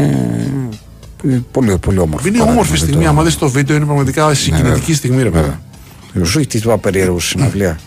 [1.30, 2.28] ε, πολύ, πολύ όμορφο.
[2.28, 3.04] Είναι παράδειγμα, όμορφη δεν στιγμή.
[3.04, 4.96] το- Άμα δεις το βίντεο, είναι πραγματικά συγκινητική βέβαια.
[4.96, 5.52] στιγμή, ρε παιδί.
[6.14, 6.28] Βέβαια.
[6.30, 7.80] Σου έχει τι είπα περίεργο στη συναυλία.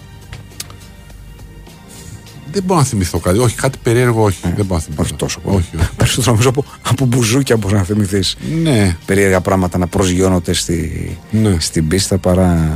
[2.52, 3.38] Δεν μπορώ να θυμηθώ κάτι.
[3.38, 4.38] Όχι, κάτι περίεργο, όχι.
[4.42, 5.02] δεν μπορώ να θυμηθώ.
[5.02, 5.56] Όχι τόσο πολύ.
[5.56, 5.88] Όχι, όχι.
[5.96, 8.36] Περισσότερο νομίζω από, από μπουζούκια μπορεί να θυμηθείς.
[8.62, 8.96] Ναι.
[9.06, 11.56] Περίεργα πράγματα να προσγειώνονται στη, Ναι.
[11.58, 12.70] στην πίστα παρά.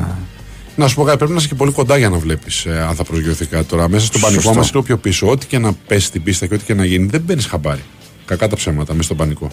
[0.77, 2.95] Να σου πω κάτι, πρέπει να είσαι και πολύ κοντά για να βλέπεις ε, αν
[2.95, 3.89] θα προσγειωθεί κάτι τώρα.
[3.89, 4.59] Μέσα στον πανικό Σωστό.
[4.59, 5.29] μας είναι πιο πίσω.
[5.31, 7.81] Ό,τι και να πέσει στην πίστα και ό,τι και να γίνει, δεν παίρνεις χαμπάρι.
[8.25, 9.51] Κακά τα ψέματα μέσα στον πανικό.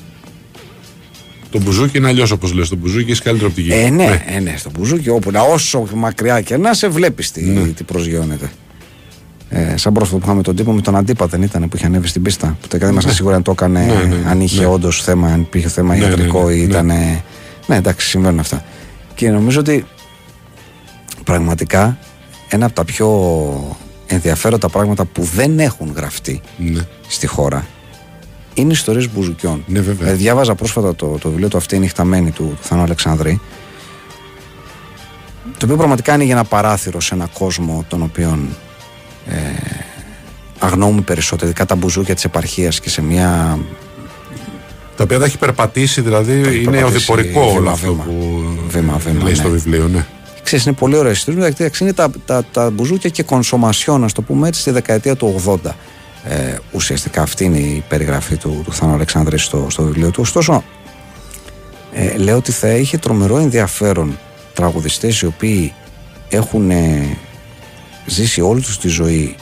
[1.52, 2.70] Το μπουζούκι είναι αλλιώς όπως λες.
[2.70, 3.72] Το μπουζούκι έχει καλύτερη οπτική.
[3.72, 7.42] Ε, ναι, ε, ναι, στο μπουζούκι όπου να όσο μακριά και να σε βλέπεις τι,
[7.44, 7.62] Ναι.
[7.68, 8.52] τι προσγειώνεται.
[9.50, 12.08] Ε, σαν πρόσφατο που είχαμε τον τύπο με τον Αντίπα δεν ήταν που είχε ανέβει
[12.08, 12.58] στην πίστα.
[12.62, 14.66] Που δεν είμαστε σίγουροι αν το έκανε, Ναι, ναι, ναι, αν είχε ναι.
[14.66, 16.64] όντως θέμα, αν υπήρχε θέμα Ναι, ναι, ιατρικό ναι, ή ναι.
[16.64, 16.86] ήταν.
[17.68, 18.66] Ναι, εντάξει, συμβαίνουν αυτά.
[19.16, 19.86] Και νομίζω ότι
[21.24, 21.98] πραγματικά
[22.50, 23.08] ένα από τα πιο
[24.08, 26.82] ενδιαφέροντα πράγματα που δεν έχουν γραφτεί Ναι.
[27.08, 27.66] στη χώρα
[28.54, 29.64] είναι ιστορίες μπουζουκιών.
[29.68, 30.10] Ναι, βέβαια.
[30.10, 33.42] Ε, διάβαζα πρόσφατα το, το βιβλίο του Αυτή είναι η νυχταμένη του, του Θανό Αλεξανδρή.
[35.58, 38.40] Το οποίο πραγματικά είναι για ένα παράθυρο σε ένα κόσμο τον οποίο
[39.28, 39.36] ε,
[40.60, 43.60] αγνοούμε περισσότερο, ειδικά τα μπουζούκια της επαρχίας και σε μια.
[44.98, 48.04] Τα οποία τα έχει περπατήσει, δηλαδή είναι περπατήσει οδηπορικό όλο βήμα, αυτό βήμα.
[48.04, 49.38] που Βήμα, βήμα, λέει ναι.
[49.38, 49.88] στο βιβλίο.
[49.88, 50.06] Ναι.
[50.54, 51.46] Ξέρεις, είναι πολύ ωραίες ιστορίες.
[51.48, 55.42] Εντάξει, είναι τα, τα, τα μπουζούκια και κονσομασιόν, α το πούμε έτσι, στη δεκαετία του
[55.46, 55.58] 80.
[56.24, 60.22] Ε, ουσιαστικά αυτή είναι η περιγραφή του, του Θανό Αλεξάνδρη στο, στο βιβλίο του.
[60.22, 60.64] Ωστόσο,
[61.94, 64.18] ε, λέω ότι θα είχε τρομερό ενδιαφέρον
[64.54, 65.74] τραγουδιστές οι οποίοι
[66.30, 67.18] έχουν ε,
[68.06, 69.36] ζήσει όλη τους τη ζωή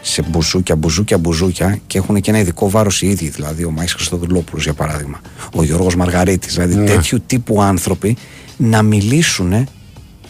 [0.00, 3.28] σε μπουζούκια, μπουζούκια, μπουζούκια και έχουν και ένα ειδικό βάρος οι ίδιοι.
[3.28, 5.20] Δηλαδή, ο Μάης Χριστοδουλόπουλος για παράδειγμα,
[5.54, 6.84] ο Γιώργος Μαργαρίτης, δηλαδή Ναι.
[6.84, 8.16] τέτοιου τύπου άνθρωποι
[8.56, 9.68] να μιλήσουν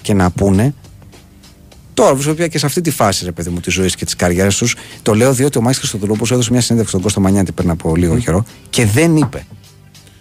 [0.09, 0.75] και να πούνε
[1.95, 4.17] Τώρα βρίσκονται πια και σε αυτή τη φάση, ρε παιδί μου, τη ζωή και τη
[4.17, 4.77] καριέρα τους.
[5.03, 8.19] Το λέω διότι ο Μάης Χριστοδουλόπουλο έδωσε μια συνέντευξη στον Κώστα Μανιάτη πριν από λίγο
[8.19, 9.47] καιρό και δεν είπε.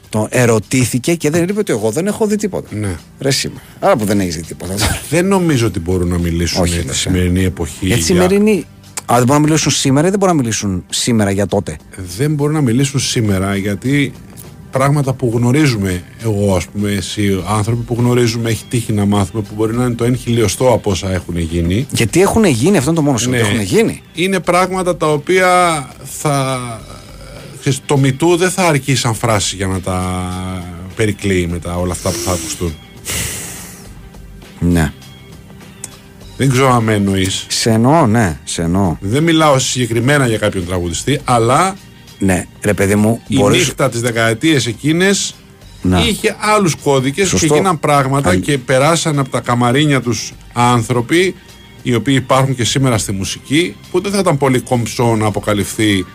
[0.10, 2.76] Το ερωτήθηκε και δεν είπε ότι εγώ δεν έχω δει τίποτα.
[2.76, 2.96] Ναι.
[3.20, 3.62] Ρε σήμερα.
[3.80, 4.74] Άρα που δεν έχεις δει τίποτα.
[4.74, 5.00] τώρα.
[5.10, 7.02] Δεν νομίζω ότι μπορούν να μιλήσουν Όχι, για δεν τη σε.
[7.02, 7.86] σημερινή εποχή.
[7.86, 8.66] Για τη σημερινή.
[9.12, 11.78] Α, δεν μπορούν να μιλήσουν σήμερα ή δεν μπορούν να μιλήσουν σήμερα για τότε;
[12.18, 14.14] Δεν μπορούν να μιλήσουν σήμερα γιατί
[14.72, 19.53] πράγματα που γνωρίζουμε εγώ, ας πούμε, εσύ, άνθρωποι που γνωρίζουμε, έχει τύχει να μάθουμε που
[19.56, 21.88] μπορεί να είναι το 1 χιλιοστό από όσα έχουν γίνει.
[21.91, 23.30] Γιατί έχουν γίνει, αυτό είναι το μόνο σου.
[23.30, 23.38] Ναι.
[23.38, 24.02] Έχουν γίνει.
[24.14, 25.49] Είναι πράγματα τα οποία
[26.03, 26.60] θα.
[27.60, 30.26] ξέρεις, Το μητού δεν θα αρκεί σαν φράση για να τα
[30.95, 32.73] περικλείει μετά όλα αυτά που θα ακουστούν.
[34.60, 34.91] Ναι.
[36.38, 37.45] Δεν ξέρω αν με εννοείς.
[37.48, 38.98] Σε εννοώ, ναι, σε εννοώ.
[38.99, 41.76] Δεν μιλάω συγκεκριμένα για κάποιον τραγουδιστή, αλλά
[42.19, 43.57] Ναι, ρε παιδί μου, η μπορείς...
[43.60, 45.35] νύχτα τις δεκαετίες εκείνες
[45.81, 45.99] Να.
[46.07, 47.56] είχε άλλους κώδικες και Σωστό.
[47.56, 51.35] γίναν πράγματα Αν- και περάσαν από τα καμαρίνια τους άνθρωποι
[51.81, 56.06] οι οποίοι υπάρχουν και σήμερα στη μουσική που δεν θα ήταν πολύ κομψό να αποκαλυφθεί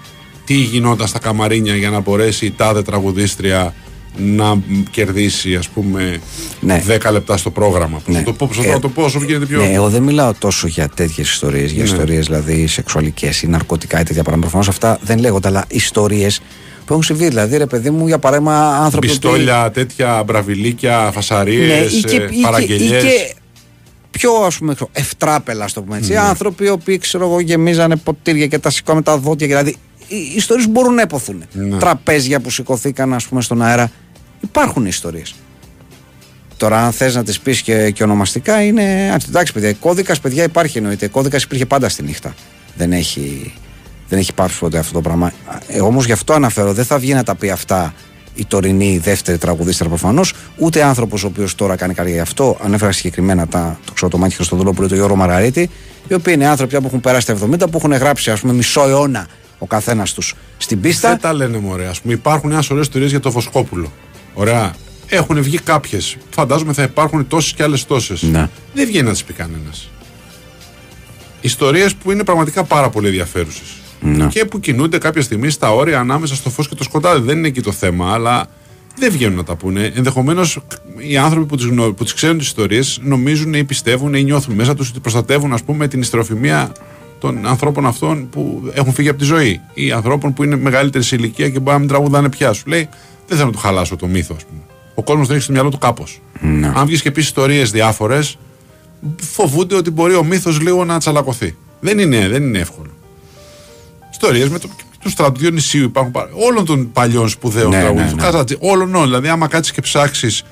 [0.44, 3.74] τι γινόταν στα καμαρίνια για να μπορέσει η τάδε τραγουδίστρια
[4.16, 4.60] να μ,
[4.90, 6.18] κερδίσει ας πούμε
[6.60, 6.82] Ναι.
[6.86, 7.98] 10 λεπτά στο πρόγραμμα.
[8.05, 8.18] Πώς Ναι.
[8.18, 9.60] θα το πω, πώς θα Ε, το πω όσο γίνεται πιο...
[9.60, 11.89] Ναι, εγώ δεν μιλάω τόσο για τέτοιες ιστορίες, για Ναι.
[11.90, 14.40] ιστορίες δηλαδή σεξουαλικές ή ναρκωτικά ή τέτοια πράγματα.
[14.51, 16.40] Προφανώς αυτά δεν λέγονται, αλλά ιστορίες
[16.84, 17.28] που έχουν συμβεί.
[17.28, 19.06] Δηλαδή, ρε παιδί μου, για παράδειγμα, άνθρωποι.
[19.06, 23.02] που- Πιστόλια, τέτοια μπραβιλίκια, φασαρίες, Ναι, ή και, ή και, ή παραγγελίες.
[23.02, 23.34] και
[24.10, 26.16] πιο ας πούμε ξέρω, ευτράπελα, ας το πούμε έτσι.
[26.16, 29.47] Άνθρωποι οι οποίοι ξέρω εγώ γεμίζανε ποτήρια και τα σηκώ με τα δόντια.
[29.47, 29.76] και Δηλαδή, οι
[30.36, 31.44] ιστορίες μπορούν να υποθούν.
[31.52, 31.78] Ναι.
[31.78, 33.90] Τραπέζια που σηκωθήκαν, ας πούμε, στον αέρα.
[34.40, 35.34] Υπάρχουν ιστορίες.
[36.56, 38.82] Τώρα, αν θες να τις πεις και, και ονομαστικά, είναι.
[39.12, 41.09] α, Εντάξει, παιδιά, κώδικας, παιδιά, υπάρχει εννοείται.
[41.09, 42.34] Κώδικας υπήρχε πάντα στη νύχτα.
[42.76, 43.55] Δεν έχει,
[44.09, 45.32] δεν έχει πάψει ποτέ αυτό το πράγμα.
[45.66, 47.94] Ε, Όμως γι' αυτό αναφέρω, δεν θα βγει να τα πει αυτά
[48.34, 52.16] η τωρινή δεύτερη τραγουδίστρια προφανώς, ούτε άνθρωπος ο οποίος τώρα κάνει καριέρα.
[52.16, 55.70] Γι' αυτό ανέφερα συγκεκριμένα τα, το ξέρω το Μάκη Χριστοδουλόπουλο, το Γιώργο Μαραρίτη,
[56.09, 58.89] οι οποίοι είναι άνθρωποι που έχουν περάσει τα 70, που έχουν γράψει ας πούμε μισό
[58.89, 59.26] αιώνα
[59.62, 61.09] ο καθένας τους στην πίστα.
[61.09, 61.86] Δεν τα λένε μωρέ.
[61.86, 63.93] Α πούμε, υπάρχουν ένα σωρό ιστορίες για το Βοσκόπουλο.
[64.34, 64.74] Ωραία.
[65.09, 66.16] Έχουν βγει κάποιες.
[66.30, 68.22] Φαντάζομαι θα υπάρχουν τόσες και άλλες τόσες.
[68.22, 68.48] Ναι.
[68.74, 69.89] Δεν βγαίνει να τις πει κανένας.
[71.40, 73.68] Ιστορίες που είναι πραγματικά πάρα πολύ ενδιαφέρουσες.
[74.01, 74.26] Ναι.
[74.26, 77.26] Και που κινούνται κάποια στιγμή στα όρια ανάμεσα στο φως και το σκοτάδι.
[77.26, 78.47] Δεν είναι εκεί το θέμα, αλλά
[78.98, 79.93] δεν βγαίνουν να τα πούνε.
[79.94, 80.59] Ενδεχομένως
[80.97, 81.93] οι άνθρωποι που τις γνω...
[81.93, 85.62] που τις ξέρουν τις ιστορίες νομίζουν ή πιστεύουν ή νιώθουν μέσα τους ότι προστατεύουν, ας
[85.62, 86.72] πούμε, την ιστροφημία
[87.23, 89.61] των ανθρώπων αυτών που έχουν φύγει από τη ζωή.
[89.74, 92.53] Ή ανθρώπων που είναι μεγαλύτερης σε ηλικία και μπορεί να μην τραγουδάνε πια.
[92.53, 92.89] Σου λέει,
[93.27, 94.61] δεν θέλω να του χαλάσω το μύθο, ας πούμε.
[94.94, 96.20] Ο κόσμος το έχει στο μυαλό του κάπως.
[96.40, 96.73] Ναι.
[96.77, 98.39] Αν βγεις και πεις ιστορίες διάφορες,
[99.20, 101.57] φοβούνται ότι μπορεί ο μύθος λίγο να τσαλακωθεί.
[101.81, 102.90] Δεν είναι, δεν είναι εύκολο.
[104.11, 104.69] Ιστορίες με το,
[105.01, 108.05] του στρατού Διονυσίου υπάρχουν πάρα- όλων των παλιών σπουδαίων Ναι, τραγούδων.
[108.05, 108.23] ναι, του ναι.
[108.23, 109.07] Καζατζή, όλων, όλων.
[109.07, 110.43] Δηλαδή, άμα κάτσεις και ψάξεις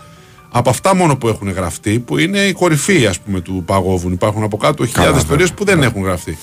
[0.52, 4.42] από αυτά μόνο που έχουν γραφτεί, που είναι η κορυφή ας πούμε, του παγόβουν, υπάρχουν
[4.42, 5.20] από κάτω χιλιάδες βέβαια.
[5.22, 6.38] ιστορίες που δεν έχουν γραφτεί.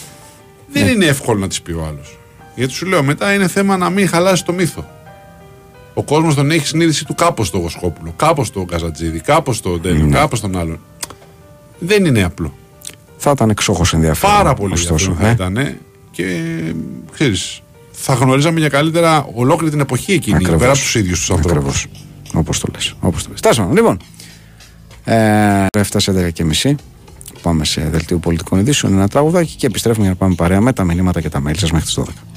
[0.78, 0.92] Δεν Ναι.
[0.92, 2.18] είναι εύκολο να τις πει ο άλλος.
[2.56, 4.88] Γιατί σου λέω μετά είναι θέμα να μην χαλάσεις το μύθο.
[5.94, 10.06] Ο κόσμος τον έχει συνείδηση του κάπως στο Βοσκόπουλο, κάπως στο Καζατζίδη, κάπως στο Ντέλιο,
[10.06, 10.18] Ναι.
[10.18, 10.80] κάπως τον άλλον.
[11.80, 12.54] Δεν είναι απλό.
[13.18, 14.36] Θα ήταν εξόχως ενδιαφέρον.
[14.36, 15.62] Πάρα πολύ ωστόσο, ενδιαφέρον θα ε.
[15.64, 15.78] ήταν
[16.12, 16.42] και
[17.14, 20.60] ξέρεις, θα γνωρίζαμε για καλύτερα ολόκληρη την εποχή εκείνη, Ακριβώς.
[20.60, 21.84] πέρα από τους ίδιους τους ανθρώπους.
[21.84, 21.88] Ακριβώς.
[22.34, 22.94] Όπως το λες.
[23.00, 23.40] Όπως το λες.
[23.42, 24.00] Τάσο, λοιπόν.
[25.04, 26.76] Ε, έφτασε 10 και μισή.
[27.38, 28.94] Που πάμε σε δελτίο πολιτικών ειδήσεων.
[28.94, 31.72] Ένα τραγουδάκι και επιστρέφουμε για να πάμε παρέα με τα μηνύματα και τα mail σας
[31.72, 32.37] μέχρι τις 12.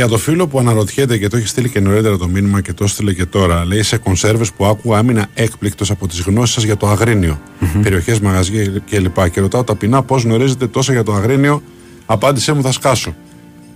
[0.00, 2.84] Για το φίλο που αναρωτιέται και το έχει στείλει και νωρίτερα το μήνυμα και το
[2.84, 6.76] έστειλε και τώρα, λέει σε κονσέρβες που άκουγα άμυνα έκπληκτος από τις γνώσεις σας για
[6.76, 7.40] το αγρίνιο,
[7.82, 9.30] περιοχές, μαγαζιά κλπ.
[9.30, 11.62] Και ρωτάω ταπεινά πώς γνωρίζετε τόσα για το αγρίνιο;
[12.06, 13.14] Απάντησέ μου, θα σκάσω.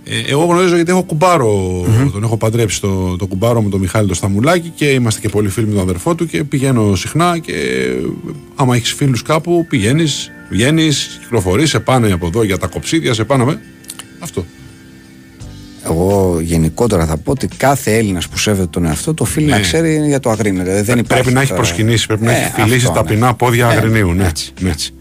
[0.03, 4.07] Ε, εγώ γνωρίζω γιατί έχω κουμπάρο, τον έχω παντρέψει το, το κουμπάρο με τον Μιχάλη
[4.07, 7.53] το Σταμουλάκη και είμαστε και πολύ φίλοι με τον αδερφό του και πηγαίνω συχνά και
[8.55, 13.23] άμα έχεις φίλους κάπου πηγαίνεις, βγαίνεις, κυκλοφορείς, σε πάνε από εδώ για τα κοψίδια, σε
[13.23, 13.61] πάνε με.
[14.19, 14.45] Αυτό.
[15.85, 20.05] Εγώ γενικότερα θα πω ότι κάθε Έλληνας που σέβεται τον εαυτό το οφείλει να ξέρει
[20.07, 20.63] για το αγρίνιο.
[20.63, 23.27] Δηλαδή δεν υπάρχει πρέπει να έχει τώρα- προσκυνήσει, πρέπει να Ε, έχει φιλήσει αυτό, ταπεινά
[23.27, 23.33] ναι.
[23.33, 24.13] πόδια Ε, αγρινίου.
[24.13, 24.27] Ναι.
[24.27, 24.69] Έτσι, ναι.
[24.69, 24.93] έτσι.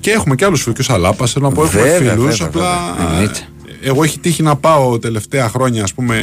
[0.00, 0.74] Και έχουμε και άλλους φίλου.
[0.74, 2.36] Και ο Σαλάπα, θέλω να πω, έχουμε Βέβαια, φίλους.
[2.38, 3.10] βέβαια, Απλά βέβαια.
[3.12, 3.38] Εννοείται.
[3.82, 6.22] εγώ έχει τύχει να πάω τελευταία χρόνια, ας πούμε,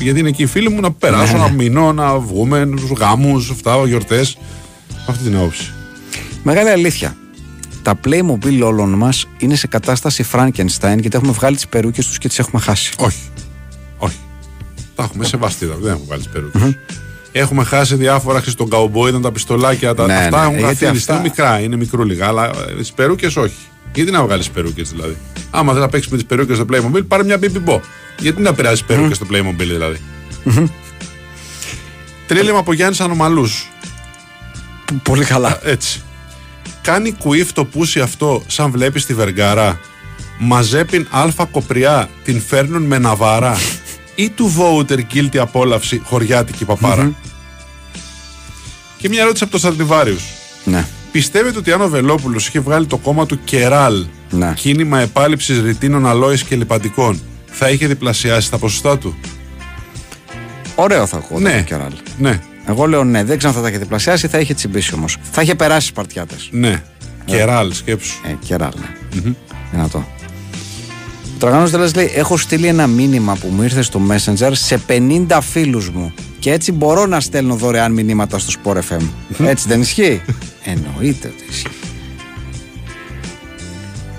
[0.00, 3.36] γιατί είναι εκεί οι φίλοι μου, να Ναι, περάσω, να μείνω, να βγούμε στου γάμου,
[3.36, 4.38] αυτά, γιορτές.
[5.06, 5.72] Αυτή την άποψη.
[6.42, 7.16] Μεγάλη αλήθεια.
[7.86, 12.28] Τα Playmobil όλων μας είναι σε κατάσταση Frankenstein γιατί έχουμε βγάλει τις περούκες τους και
[12.28, 12.92] τις έχουμε χάσει.
[12.96, 13.18] Όχι.
[13.96, 14.16] Όχι.
[14.94, 16.78] Τα έχουμε σεβαστεί, δεν έχουμε βάλει τις περούκες.
[17.32, 19.94] Έχουμε χάσει διάφορα ξέρεις, τον καουμπόι, ήταν τα πιστολάκια.
[19.94, 20.88] Τα, Ναι, αυτά ναι, έχουν γιατί καθίσει.
[20.96, 23.54] αυτά- Είναι μικρά, είναι μικρούλιγα, αλλά τις περούκες όχι.
[23.94, 25.16] Γιατί να βγάλεις περούκες δηλαδή;
[25.50, 27.80] Άμα δεν να παίξεις με τις περούκες στο Playmobil, πάρε μια BB Bo.
[28.18, 29.96] Γιατί να περάσει περούκες στο Playmobil δηλαδή;
[32.26, 33.70] Τρίλημα από Γιάννης Ανομαλούς.
[35.02, 35.60] Πολύ καλά.
[35.64, 36.00] Έτσι.
[36.86, 39.80] Κάνει κουίφ το πούσι αυτό σαν βλέπεις τη βεργάρα;
[40.38, 43.56] Μαζέπιν αλφα κοπριά την φέρνουν με ναβάρα.
[44.14, 47.12] ή του voter guilty απόλαυση χωριάτικη παπάρα;
[48.98, 50.18] Και μια ερώτηση από τον Στρατιβάριου.
[50.64, 50.86] Ναι.
[51.12, 54.52] Πιστεύετε ότι αν ο Βελόπουλος είχε βγάλει το κόμμα του Κεράλ, Ναι.
[54.56, 59.16] κίνημα επάλυψης ρητίνων αλόης και λιπαντικών, θα είχε διπλασιάσει τα ποσοστά του;
[60.74, 61.38] Ωραίο θα ακούω.
[61.40, 61.56] Ναι.
[61.56, 61.92] το Κεράλ.
[62.18, 65.16] Ναι, Εγώ λέω ναι, δεν ξέρω αν θα τα είχε διπλασιάσει, θα είχε τσιμπήσει όμως.
[65.30, 66.34] Θα είχε περάσει Σπαρτιάτε.
[66.50, 66.82] ναι.
[67.24, 68.14] Κεράλ, σκέψου.
[68.26, 69.20] Ε, Κεράλ, ναι.
[69.72, 69.98] Δυνατό.
[71.34, 75.38] Ο Τραγανός Δελάς λέει: Έχω στείλει ένα μήνυμα που μου ήρθε στο Messenger σε 50
[75.40, 76.12] φίλους μου.
[76.38, 79.02] Και έτσι μπορώ να στέλνω δωρεάν μηνύματα στο Sport FM.
[79.46, 80.22] Έτσι δεν ισχύει;
[80.64, 81.66] Εννοείται ότι ισχύει.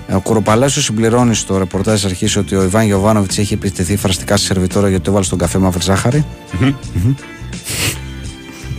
[0.08, 4.36] Ε, Ο Κουροπαλάσιος συμπληρώνει στο ρεπορτάζ της αρχής ότι ο Ιβάν Γιοβάνοβιτ έχει επιτεθεί φραστικά
[4.36, 6.24] στη σερβιτόρα γιατί το έβαλε στον καφέ μαύρη ζάχαρη.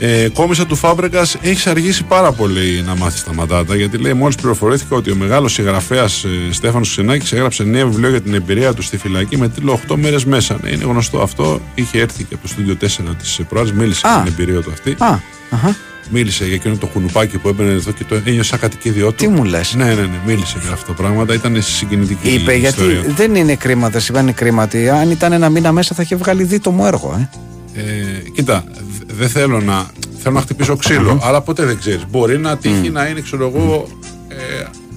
[0.01, 4.35] Ε, κόμισα του Φάμπρεγκας έχεις αργήσει πάρα πολύ να μάθεις τα μαντάτα γιατί λέει μόλις
[4.35, 8.81] πληροφορήθηκα ότι ο μεγάλος συγγραφέας ε, Στέφανος Ξενάκης έγραψε νέο βιβλίο για την εμπειρία του
[8.81, 10.57] στη φυλακή με τίτλο 8 μέρες μέσα.
[10.63, 11.61] Ναι, είναι γνωστό αυτό.
[11.75, 14.11] Είχε έρθει και από το στούντιο 4 της Προάλλη, μίλησε Α.
[14.13, 14.95] για την εμπειρία του αυτή.
[14.99, 15.19] Α,
[15.49, 15.75] αχα.
[16.11, 19.15] Μίλησε για εκείνο το κουνουπάκι που έμπαινε εδώ και το ένιωσα κατοικίδιό του.
[19.15, 21.25] Τι μου λες; Ναι, ναι, ναι, μίλησε για αυτό το πράγμα.
[21.33, 23.13] Ήταν συγκινητική Είπε η γιατί ιστορία.
[23.15, 24.63] δεν είναι κρίμα, δεν σημαίνει κρίμα.
[24.63, 27.15] ότι Αν ήταν ένα μήνα μέσα θα είχε βγάλει δίτομο έργο.
[27.19, 27.81] Ε.
[27.81, 28.79] Ε, κοίτα, δ-
[29.19, 29.85] δεν θέλω να,
[30.17, 32.01] θέλω να χτυπήσω ξύλο, αλλά ποτέ δεν ξέρεις.
[32.11, 33.87] Μπορεί να τύχει να είναι, ξέρω εγώ,
[34.27, 34.35] ε,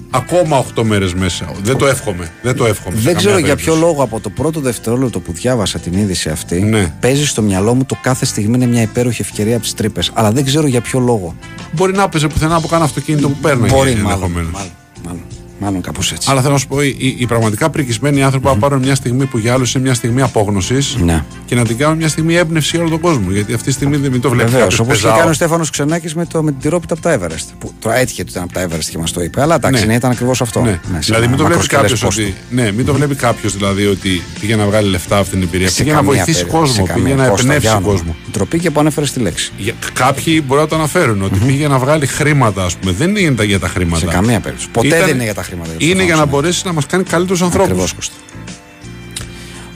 [0.09, 1.51] ακόμα 8 μέρες μέσα.
[1.63, 2.31] Δεν το εύχομαι.
[2.41, 2.95] Δεν το εύχομαι.
[2.95, 3.93] σε Δεν ξέρω καμία για ποιο περίπτωση.
[3.93, 6.93] λόγο από το πρώτο δευτερόλεπτο που διάβασα την είδηση αυτή, Ναι.
[6.99, 10.11] παίζει στο μυαλό μου το κάθε στιγμή είναι μια υπέροχη ευκαιρία από τις τρύπες.
[10.13, 11.35] Αλλά δεν ξέρω για ποιο λόγο.
[11.71, 13.67] Μπορεί να έπαιζε πουθενά από κανένα αυτοκίνητο που παίρνει.
[13.69, 14.11] Μπορεί, μάλλον.
[14.11, 14.51] ενδεχομένως.
[14.51, 14.71] Μάλλον,
[15.05, 15.21] μάλλον,
[15.63, 16.27] μάλλον κάπως έτσι.
[16.31, 19.25] Αλλά θέλω να σου πω, οι, οι- οι πραγματικά πρικισμένοι άνθρωποι να πάρουν μια στιγμή
[19.25, 21.23] που για άλλους είναι μια στιγμή απόγνωσης Ναι.
[21.45, 23.31] και να την κάνουν μια στιγμή έμπνευση για όλο τον κόσμο.
[23.31, 24.75] Γιατί αυτή τη στιγμή δεν μην το βλέπεις Βεβαίως.
[24.75, 27.47] κάποιος Όπως είχε κάνει ο Στέφανος Ξενάκης με, το, με την τυρόπιτα από τα Everest.
[27.59, 29.41] Που τώρα έτυχε ότι ήταν από τα Everest και μας το είπε.
[29.41, 29.87] Αλλά εντάξει, Ναι.
[29.87, 30.61] ναι, ήταν ακριβώς αυτό.
[30.61, 30.69] Ναι.
[30.69, 32.21] Ναι, σε δηλαδή, ένα μην το βλέπει μακροσκελές κάποιος πόστο.
[32.21, 32.33] ότι.
[32.49, 35.69] Ναι, μην το βλέπει κάποιος δηλαδή ότι πήγε να βγάλει λεφτά αυτή την εμπειρία.
[35.69, 37.91] Σε Πήγε να καμία βοηθήσει περίπτωση, κόσμο, σε πήγε καμία- να Κώστα, εμπνεύσει για όνομα.
[37.91, 38.15] κόσμο.
[38.31, 39.51] Ντροπή και που ανέφερε τη λέξη.
[39.57, 42.91] Για- Κάποιοι μπορεί να το αναφέρουν ότι πήγε να βγάλει χρήματα, ας πούμε.
[42.91, 43.97] Δεν είναι για τα χρήματα.
[43.99, 44.69] Σε καμία περίπτωση.
[44.71, 45.52] Ποτέ Ήταν- δεν είναι για τα χρήματα.
[45.77, 47.67] Είναι για να μπορέσεις να μας κάνει καλύτερους ανθρώπους.
[47.69, 48.13] Ακριβώς Κώστα.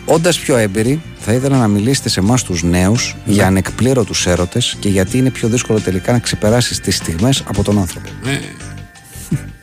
[0.06, 3.34] Όντας πιο έμπειροι, θα ήθελα να μιλήσετε σε εμάς τους νέους Ναι.
[3.34, 7.80] για ανεκπλήρωτους έρωτες και γιατί είναι πιο δύσκολο τελικά να ξεπεράσεις τις στιγμές από τον
[7.80, 8.10] άνθρωπο.
[8.26, 8.40] Ε,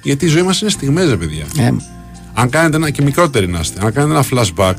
[0.02, 1.44] γιατί η ζωή μας είναι στιγμές, ρε παιδιά.
[1.58, 1.70] Ε,
[2.34, 4.74] Αν κάνετε ένα και μικρότεροι να είστε, αν κάνετε ένα flashback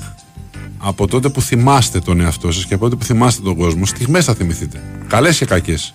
[0.78, 4.26] από τότε που θυμάστε τον εαυτό σας και από τότε που θυμάστε τον κόσμο, στιγμές
[4.26, 4.84] θα θυμηθείτε.
[5.08, 5.94] Καλές και κακές.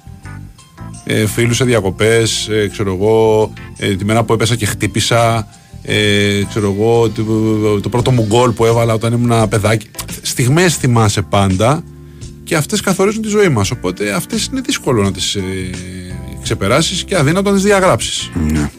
[1.04, 5.48] Ε, Φίλους σε διακοπές, ε, ξέρω εγώ, ε, τη μέρα που έπεσα και χτύπησα,
[5.82, 9.86] ε, ξέρω εγώ, το, το πρώτο μου γκολ που έβαλα όταν ήμουν ένα παιδάκι.
[10.22, 11.82] Στιγμές θυμάσαι πάντα
[12.44, 13.70] και αυτές καθορίζουν τη ζωή μας.
[13.70, 15.42] Οπότε αυτές είναι δύσκολο να τις ε,
[16.42, 18.30] ξεπεράσεις και αδύνατο να τις διαγράψεις.
[18.54, 18.70] Ε,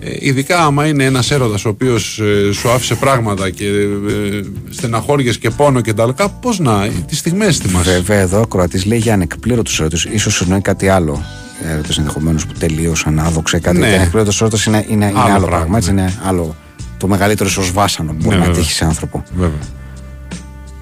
[0.00, 5.50] ειδικά άμα είναι ένας έρωτας ο οποίος ε, σου άφησε πράγματα και ε, στεναχώριες και
[5.50, 7.90] πόνο και τα άλλα, πώ να, ε, τις στιγμές θυμάσαι.
[7.92, 9.96] Βέβαια, εδώ ο Κροατής λέει για ανεκπλήρωτους έρωτε.
[10.18, 11.24] σω εννοεί κάτι άλλο.
[11.72, 13.78] Έρωτε ενδεχομένως που τελείωσαν άδοξα ή κάτι.
[13.78, 13.86] Ναι.
[13.88, 13.94] Ναι.
[13.94, 15.76] Ανεκπλήρωτος έρωτα είναι, είναι, είναι Άλλο άλλο, πράγμα, πράγμα.
[15.76, 16.00] Έτσι, ναι.
[16.00, 16.56] είναι άλλο.
[16.98, 18.60] Το μεγαλύτερο ίσω βάσανο που μπορεί Ναι, να βέβαια.
[18.62, 19.22] τύχει σε άνθρωπο.
[19.36, 19.58] Βέβαια.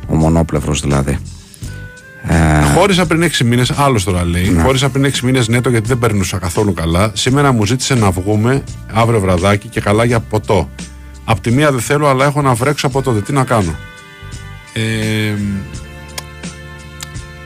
[0.09, 1.19] Ο μονόπλευρος δηλαδή.
[2.29, 4.49] Ε, Χώρισα πριν 6 μήνες, άλλο τώρα λέει.
[4.49, 4.63] Ναι.
[4.63, 7.11] Χώρισα πριν 6 μήνες νέτο γιατί δεν περνούσα καθόλου καλά.
[7.15, 8.63] Σήμερα μου ζήτησε να βγούμε
[8.93, 10.71] αύριο βραδάκι και καλά για ποτό.
[11.25, 13.21] Απ' τη μία δεν θέλω, αλλά έχω να βρέξω από τότε.
[13.21, 13.75] Τι να κάνω;
[14.73, 15.35] Ε,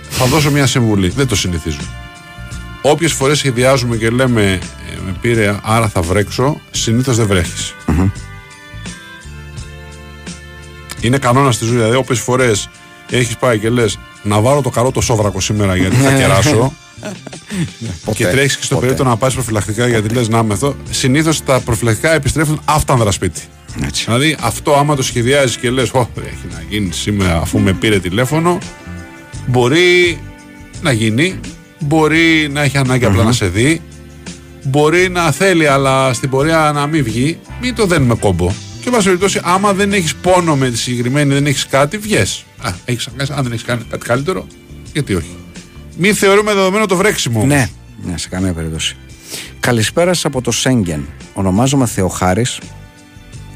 [0.09, 1.09] θα δώσω μια συμβουλή.
[1.09, 1.81] Δεν το συνηθίζω.
[2.83, 4.59] Όποιες φορές σχεδιάζουμε και λέμε ε,
[5.07, 7.75] με πήρε, άρα θα βρέξω, συνήθως δεν βρέχεις.
[11.01, 11.77] Είναι κανόνας στη ζωή.
[11.77, 12.69] Δηλαδή, όποιες φορές
[13.17, 16.73] έχεις πάει και λες να βάλω το καρότο σόβρακο σήμερα γιατί θα κεράσω.
[17.81, 18.87] και ποτέ, τρέχεις και στο ποτέ.
[18.87, 20.77] περίπτωμα να πας προφυλακτικά γιατί λες να είμαι εδώ.
[20.91, 23.41] Συνήθως τα προφυλακτικά επιστρέφουν άφτανδρα σπίτι.
[23.85, 24.05] Έτσι.
[24.05, 27.99] Δηλαδή αυτό άμα το σχεδιάζεις και λες, Ω, έχει να γίνει σήμερα αφού με πήρε
[27.99, 28.59] τηλέφωνο,
[29.47, 30.21] μπορεί
[30.83, 31.41] να γίνει,
[31.79, 33.81] μπορεί να έχει ανάγκη απλά να σε δει,
[34.65, 38.53] μπορεί να θέλει αλλά στην πορεία να μην βγει, μην το δένουμε κόμπο.
[38.81, 42.45] Και εν πάση περιπτώσει, άμα δεν έχεις πόνο με τη συγκεκριμένη, δεν έχεις κάτι, βγες.
[42.63, 44.47] Α, έχεις, αν δεν έχεις κάνει κάτι καλύτερο,
[44.93, 45.37] γιατί όχι.
[45.97, 47.45] Μην θεωρούμε δεδομένο το βρέξιμο.
[47.45, 47.69] Ναι,
[48.05, 48.97] ναι, σε καμία περίπτωση.
[49.61, 51.07] Καλησπέρα σας από το Σέγγεν.
[51.35, 52.59] Ονομάζομαι Θεοχάρης.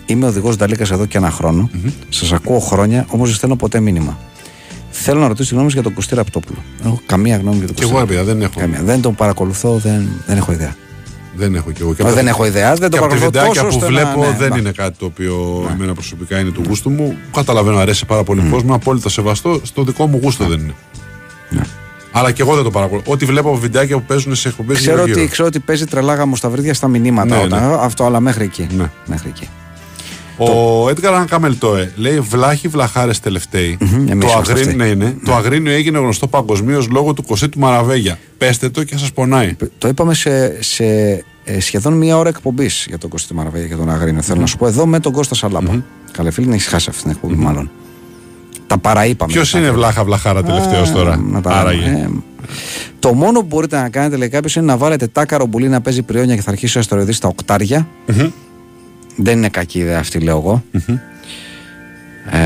[0.06, 1.70] Είμαι οδηγός Νταλίκας εδώ και ένα χρόνο.
[2.08, 4.18] Σας ακούω χρόνια, όμως δεν στέλνω ποτέ μήνυμα.
[4.90, 6.58] Θέλω να ρωτήσω τη γνώμη σας για τον Κωστή Ραπτόπουλο.
[6.78, 7.96] Δεν έχω καμία γνώμη για τον Και Κωστή.
[7.96, 8.60] εγώ, ρε παιδιά, δεν έχω.
[8.60, 8.82] Καμία.
[8.82, 10.76] Δεν τον παρακολουθώ, δεν, δεν έχω ιδέα.
[11.36, 11.94] Δεν έχω κι εγώ.
[11.94, 13.78] Και Ε, από δεν τα- έχω ιδέα, δεν το και από τα παρακολουθώ βιντεάκια τόσο
[13.78, 14.56] που ώστε να- βλέπω ναι, δεν μπα.
[14.58, 17.16] είναι κάτι το οποίο εμένα προσωπικά είναι του γούστου μου.
[17.32, 19.60] Καταλαβαίνω, αρέσει πάρα πολύ κόσμος, απόλυτα σεβαστό.
[19.62, 20.74] Στο δικό μου γούστο δεν είναι.
[22.16, 23.12] Αλλά και εγώ δεν το παρακολουθώ.
[23.12, 26.74] Ό,τι βλέπω από βιντεάκια που παίζουν σε εκπομπές Ξέρω ότι, ξέρω ότι παίζει τρελά γαμοσταυρίδια
[26.74, 27.76] στα μηνύματα Ναι, όταν, ναι.
[27.80, 28.66] αυτό, αλλά μέχρι εκεί.
[28.76, 28.90] Ναι.
[29.06, 29.48] Μέχρι εκεί.
[30.36, 33.78] Ο Έντγκαρ Ανκαμελτόε λέει βλάχοι βλαχάρες τελευταίοι.
[33.80, 34.74] εμείς Το, είμαστε αγρίνιο, αυτοί.
[34.76, 35.16] ναι, είναι.
[35.24, 38.18] το αγρίνιο έγινε γνωστό παγκοσμίως λόγω του Κωσί του Μαραβέγια.
[38.38, 39.56] Πέστε το και σας πονάει.
[39.78, 40.84] Το είπαμε σε, σε
[41.44, 44.22] ε, σχεδόν μία ώρα εκπομπής για τον Κώστα Μαραβέγια και τον Αγρίνιο.
[44.22, 45.72] Θέλω να σου πω εδώ με τον Κώστας Σαλάμπα.
[46.12, 47.70] Καλέ φίλοι, να έχεις χάσει αυτή την εκπομπή, μάλλον.
[48.66, 49.32] Τα παραείπαμε.
[49.32, 49.80] Ποιος τα είναι πρώτα.
[49.82, 51.84] βλάχα βλαχάρα τελευταίος Α, τώρα; να τα- Άραγε.
[51.84, 52.08] ε,
[52.98, 56.02] το μόνο που μπορείτε να κάνετε, λέει κάποιος, είναι να βάλετε τάκαρο μπουλί να παίζει
[56.02, 57.86] πριόνια και θα αρχίσει ο αστεροειδής στα οκτάρια.
[59.16, 60.64] Δεν είναι κακή ιδέα αυτή, λέω εγώ.
[62.30, 62.38] Ε,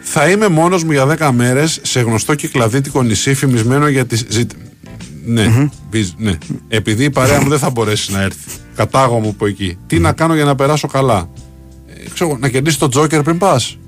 [0.00, 4.46] Θα είμαι μόνος μου για 10 μέρες σε γνωστό κυκλαδίτικο νησί φημισμένο για τις.
[5.24, 6.32] Ναι, μπιζ- ναι.
[6.68, 8.50] Επειδή η παρέα μου δεν θα μπορέσει να έρθει.
[8.74, 9.76] Κατάγομαι από εκεί.
[9.86, 11.28] Τι να κάνω για να περάσω καλά;
[11.86, 13.78] Ε, ξέρω, να κερδίσει το τζόκερ πριν πας.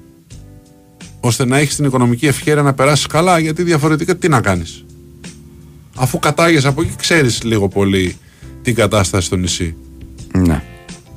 [1.20, 4.84] Ώστε να έχεις την οικονομική ευχαίρεια να περάσεις καλά, γιατί διαφορετικά τι να κάνεις;
[5.96, 8.16] Αφού κατάγεσαι από εκεί, ξέρεις λίγο πολύ
[8.62, 9.74] την κατάσταση στο νησί.
[10.32, 10.62] ναι.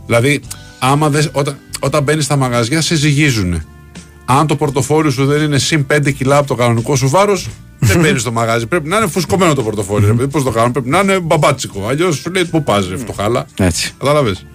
[0.06, 0.42] Δηλαδή,
[0.80, 3.62] άμα δες, όταν, όταν μπαίνεις στα μαγαζιά, σε ζυγίζουν.
[4.26, 7.50] Αν το πορτοφόλι σου δεν είναι συν 5 κιλά από το κανονικό σου βάρος,
[7.80, 8.68] δεν παίρνει το μαγάζι.
[8.68, 10.28] Πρέπει να είναι φουσκωμένο το πορτοφόλι.
[10.28, 11.88] Πώς το κάνουμε, πρέπει να είναι μπαμπάτσικο.
[11.88, 13.46] Αλλιώς σου λέει πού πας, φτωχάλα.
[13.58, 13.94] Έτσι.
[14.00, 14.46] Κατάλαβες.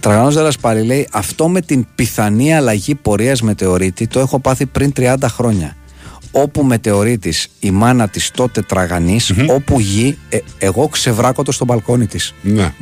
[0.00, 4.92] Τραγανός Δέλλα πάλι λέει: Αυτό με την πιθανή αλλαγή πορείας μετεωρίτη το έχω πάθει πριν
[4.96, 5.76] 30 χρόνια.
[6.30, 12.34] Όπου μετεωρίτης η μάνα της τότε τραγανής, όπου γη, ε, εγώ ξεβράκωτο στο μπαλκόνι της.
[12.42, 12.74] Ναι.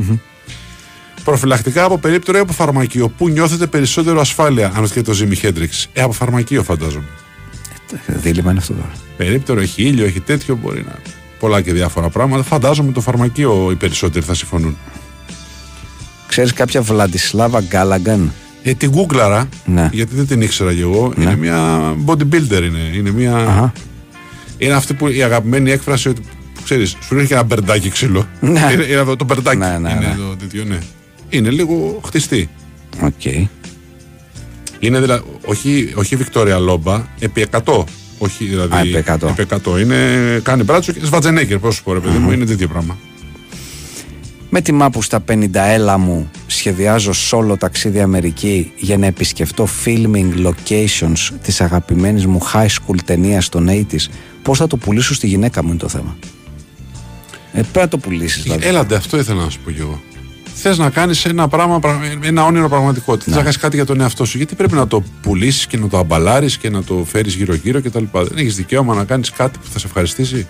[1.24, 3.08] Προφυλακτικά από περίπτωρο ή από φαρμακείο.
[3.08, 5.88] Πού νιώθετε περισσότερο ασφάλεια, αν και το Ζήμι Χέντριξ.
[5.92, 7.04] Ε, από φαρμακείο φαντάζομαι.
[8.06, 8.92] Δίλημα είναι αυτό τώρα.
[9.16, 10.98] Περίπτερο, έχει ήλιο, έχει τέτοιο, μπορεί να.
[11.38, 12.42] Πολλά και διάφορα πράγματα.
[12.42, 14.76] Φαντάζομαι το φαρμακείο οι περισσότεροι θα συμφωνούν.
[16.26, 18.32] Ξέρεις κάποια Βλαντισλάβα Γκάλαγκαν;
[18.62, 19.88] Ε, την γκούγκλαρα, Ναι.
[19.92, 21.12] γιατί δεν την ήξερα κι εγώ.
[21.18, 22.90] Είναι μια bodybuilder, είναι.
[22.94, 23.36] Είναι, μια...
[23.36, 23.72] Αχα.
[24.58, 26.22] είναι αυτή που η αγαπημένη έκφραση ότι
[26.64, 28.28] ξέρεις, σου ρίχνει και ένα μπερντάκι ξύλο.
[28.40, 28.68] Ναι.
[28.72, 29.56] Είναι, είναι αυτό το μπερντάκι.
[29.56, 30.14] Ναι, ναι, είναι ναι.
[30.28, 30.78] το τέτοιο, ναι.
[31.36, 32.48] Είναι λίγο χτιστή.
[33.02, 33.24] Οκ.
[34.78, 37.84] Είναι δηλαδή, όχι, όχι Βικτόρια Λόμπα, επί 100.
[38.18, 38.74] Όχι δηλαδή.
[38.74, 39.74] Α, επί 100.
[39.74, 39.80] 100.
[39.80, 42.98] Είναι, κάνει μπράτσο και σβατζενέκερ, πώς σου πω, ρε παιδί μου, είναι τέτοιο πράγμα.
[44.50, 50.46] Με τη μάπου στα 50 έλα μου σχεδιάζω solo ταξίδι Αμερική για να επισκεφτώ filming
[50.46, 54.06] locations της αγαπημένης μου high school ταινία των 80s.
[54.42, 56.16] Πώς θα το πουλήσω στη γυναίκα μου είναι το θέμα.
[57.52, 58.66] Ε, πρέπει να το πουλήσεις δηλαδή.
[58.66, 60.02] Έλαντε, αυτό ήθελα να σου πω κι εγώ.
[60.66, 63.24] Θες να κάνεις ένα, πράγμα, πραγ- ένα όνειρο πραγματικότητας.
[63.28, 64.36] Θε να κάνεις κάτι για τον εαυτό σου.
[64.36, 68.04] Γιατί πρέπει να το πουλήσεις και να το αμπαλάρεις και να το φέρεις γύρω-γύρω κτλ.
[68.12, 70.46] Δεν έχεις δικαίωμα να κάνεις κάτι που θα σε ευχαριστήσει.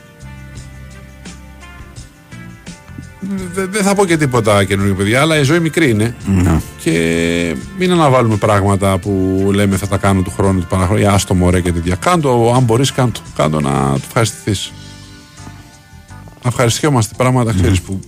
[3.55, 6.15] Δε- Δεν θα πω και τίποτα καινούργιο παιδιά, αλλά η ζωή μικρή είναι.
[6.27, 6.61] Ναι.
[6.83, 11.61] Και μην αναβάλουμε πράγματα που λέμε θα τα κάνω του χρόνου, του παραχρόνου, άστο μωρέ
[11.61, 11.95] και τέτοια.
[11.95, 13.21] Κάντο, αν μπορείς, κάντο.
[13.37, 14.73] Κάντο να το ευχαριστηθείς.
[16.43, 18.01] Να ευχαριστιόμαστε πράγματα, ξέρεις που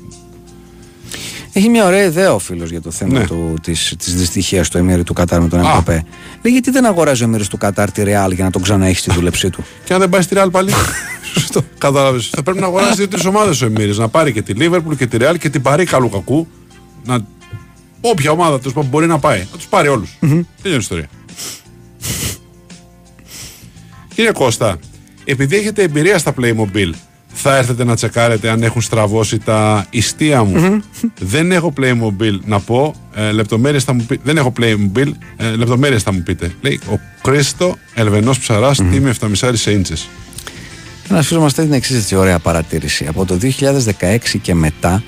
[1.56, 3.26] Έχει μια ωραία ιδέα ο φίλος για το θέμα Ναι.
[3.26, 5.70] του, της, της δυστυχίας του Εμμύρη του Κατάρ με τον Α.
[5.70, 6.04] Εμπαπέ.
[6.42, 9.12] Λέει γιατί δεν αγοράζει ο Εμμύρης του Κατάρ τη Ρεάλ για να τον ξαναέχει στη
[9.12, 10.70] δούλεψή του; Και αν δεν πάει στη Ρεάλ πάλι;
[11.34, 11.62] Σωστό.
[11.78, 12.28] Κατάλαβες.
[12.28, 13.98] Θα πρέπει να αγοράσει δύο-τρεις ομάδες ο Εμμύρης.
[13.98, 16.46] Να πάρει και τη Λίβερπουλ και τη Ρεάλ και την Παρή καλού κακού.
[17.04, 17.18] Να...
[18.00, 19.38] Όποια ομάδα τέλος πάντων μπορεί να πάει.
[19.38, 20.16] Να τους πάρει όλους.
[20.20, 21.08] Τελειώνει η ιστορία.
[24.14, 24.78] Κύριε Κώστα,
[25.24, 26.90] επειδή έχετε εμπειρία στα Playmobil,
[27.38, 30.82] θα έρθετε να τσεκάρετε αν έχουν στραβώσει τα ιστία μου.
[31.18, 32.94] Δεν έχω Playmobil να πω.
[33.14, 34.20] Ε, λεπτομέρειες θα μου πει...
[34.22, 35.10] Δεν έχω Playmobil.
[35.36, 36.54] Ε, λεπτομέρειες θα μου πείτε.
[36.60, 40.08] Λέει ο Κρίστο Ελβενός Ψαράς, τίμη 7,5 σε ίντσες.
[41.10, 43.06] Ένα φίλο μας θέτει την εξή έτσι ωραία παρατήρηση.
[43.06, 43.38] Από το
[44.00, 45.02] 2016 και μετά,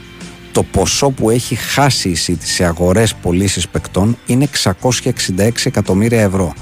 [0.52, 6.55] το ποσό που έχει χάσει η City σε αγορές πωλήσεις παικτών είναι 666 εκατομμύρια ευρώ.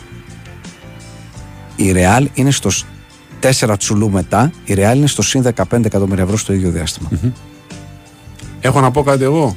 [1.76, 2.70] Η Real είναι στο
[3.40, 7.08] 4 τσουλού μετά, η Real είναι στο συν 15 εκατομμύρια ευρώ στο ίδιο διάστημα.
[8.60, 9.56] Έχω να πω κάτι εγώ.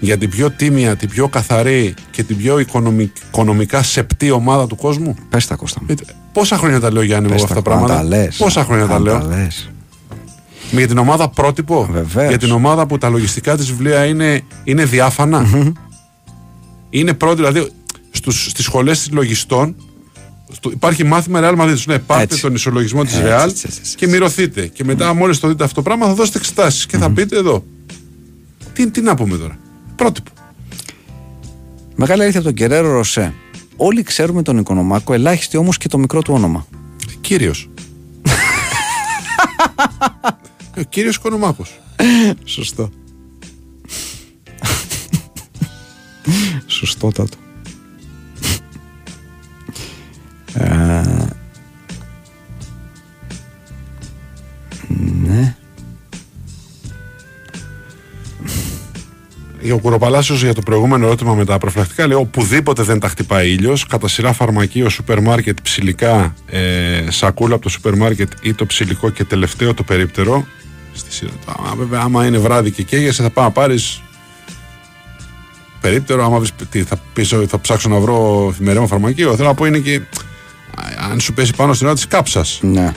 [0.00, 4.76] Για την πιο τίμια, την πιο καθαρή και την πιο οικονομικ- οικονομικά σεπτή ομάδα του
[4.76, 5.14] κόσμου.
[5.30, 5.86] Πες τα Κώστα μου.
[5.90, 8.36] Είτε- Πόσα χρόνια τα λέω Γιάννη μου Πες αυτά τα τα, να πράγματα; τα λες.
[8.36, 9.70] Πόσα χρόνια τα Να λέω; λες.
[10.70, 11.88] Για την ομάδα πρότυπο.
[11.92, 12.28] Βεβαίως.
[12.28, 15.46] Για την ομάδα που τα λογιστικά της βιβλία είναι, είναι διάφανα.
[16.90, 17.70] Είναι πρώτη, δηλαδή
[18.10, 19.74] στους, στις σχολές της λογιστών
[20.52, 21.76] στο- υπάρχει μάθημα Real Madrid.
[21.76, 22.40] Σου λέει πάρτε Έτσι.
[22.40, 23.96] τον ισολογισμό της Έτσι, Real έτσι, έτσι, έτσι.
[23.96, 24.66] και μυρωθείτε.
[24.66, 27.64] Και μετά μόλις το δείτε αυτό το πράγμα θα δώσετε εξετάσεις και θα πείτε εδώ.
[28.72, 29.58] Τι, τι να πούμε τώρα.
[29.96, 30.30] Πρότυπο.
[31.96, 33.34] Μεγάλη αλήθεια από τον Κεραίρο Ροσέ.
[33.76, 36.66] Όλοι ξέρουμε τον Οικονομάκο, ελάχιστοι όμως και το μικρό του όνομα.
[37.20, 37.70] Κύριος.
[38.22, 38.30] Ε,
[40.80, 41.80] Ο κύριος Οικονομάκος.
[42.44, 42.90] Σωστό.
[46.66, 47.36] Σωστότατο.
[50.54, 51.02] Ε,
[54.88, 55.56] ναι.
[59.72, 63.86] Ο Κουροπαλάσιος για το προηγούμενο ερώτημα με τα προφυλακτικά λέει: Οπουδήποτε δεν τα χτυπάει ήλιος,
[63.86, 69.10] κατά σειρά φαρμακείο, σούπερ μάρκετ, ψηλικά, ε, σακούλα από το σούπερ μάρκετ ή το ψηλικό
[69.10, 70.46] και τελευταίο το περίπτερο.
[70.94, 71.32] Στη σειρά.
[71.46, 74.02] Άμα, βέβαια, άμα είναι βράδυ και καίγεσαι, θα πάω να πάρεις
[75.80, 76.24] περίπτερο.
[76.24, 79.36] Άμα βρεις, τι, θα, πεις, ότι θα ψάξω να βρω εφημερέμα φαρμακείο.
[79.36, 80.00] Θέλω να πω είναι και.
[80.76, 82.58] Α, Αν σου πέσει πάνω στην ώρα της κάψας.
[82.62, 82.92] Ναι.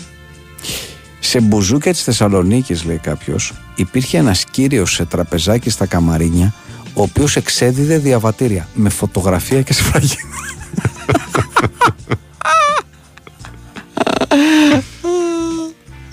[1.19, 6.53] Σε μπουζούκια της Θεσσαλονίκης, λέει κάποιος, υπήρχε ένας κύριος σε τραπεζάκι στα Καμαρίνια,
[6.93, 10.15] ο οποίος εξέδιδε διαβατήρια με φωτογραφία και σφραγίδα.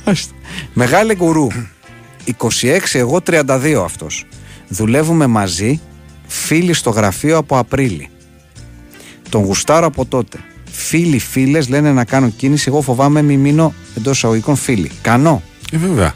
[0.04, 0.34] Μάλιστα.
[0.72, 1.46] Μεγάλη γκουρού.
[2.24, 4.26] 26, εγώ 32 αυτός.
[4.68, 5.80] Δουλεύουμε μαζί,
[6.26, 8.10] φίλοι στο γραφείο από Απρίλη.
[9.28, 10.38] Τον γουστάρω από τότε.
[10.74, 12.64] Φίλοι, φίλες λένε να κάνω κίνηση.
[12.68, 14.90] Εγώ φοβάμαι μη μείνω εντός εισαγωγικών φίλοι.
[15.02, 15.42] Κανώ.
[15.72, 16.14] Ε, βέβαια.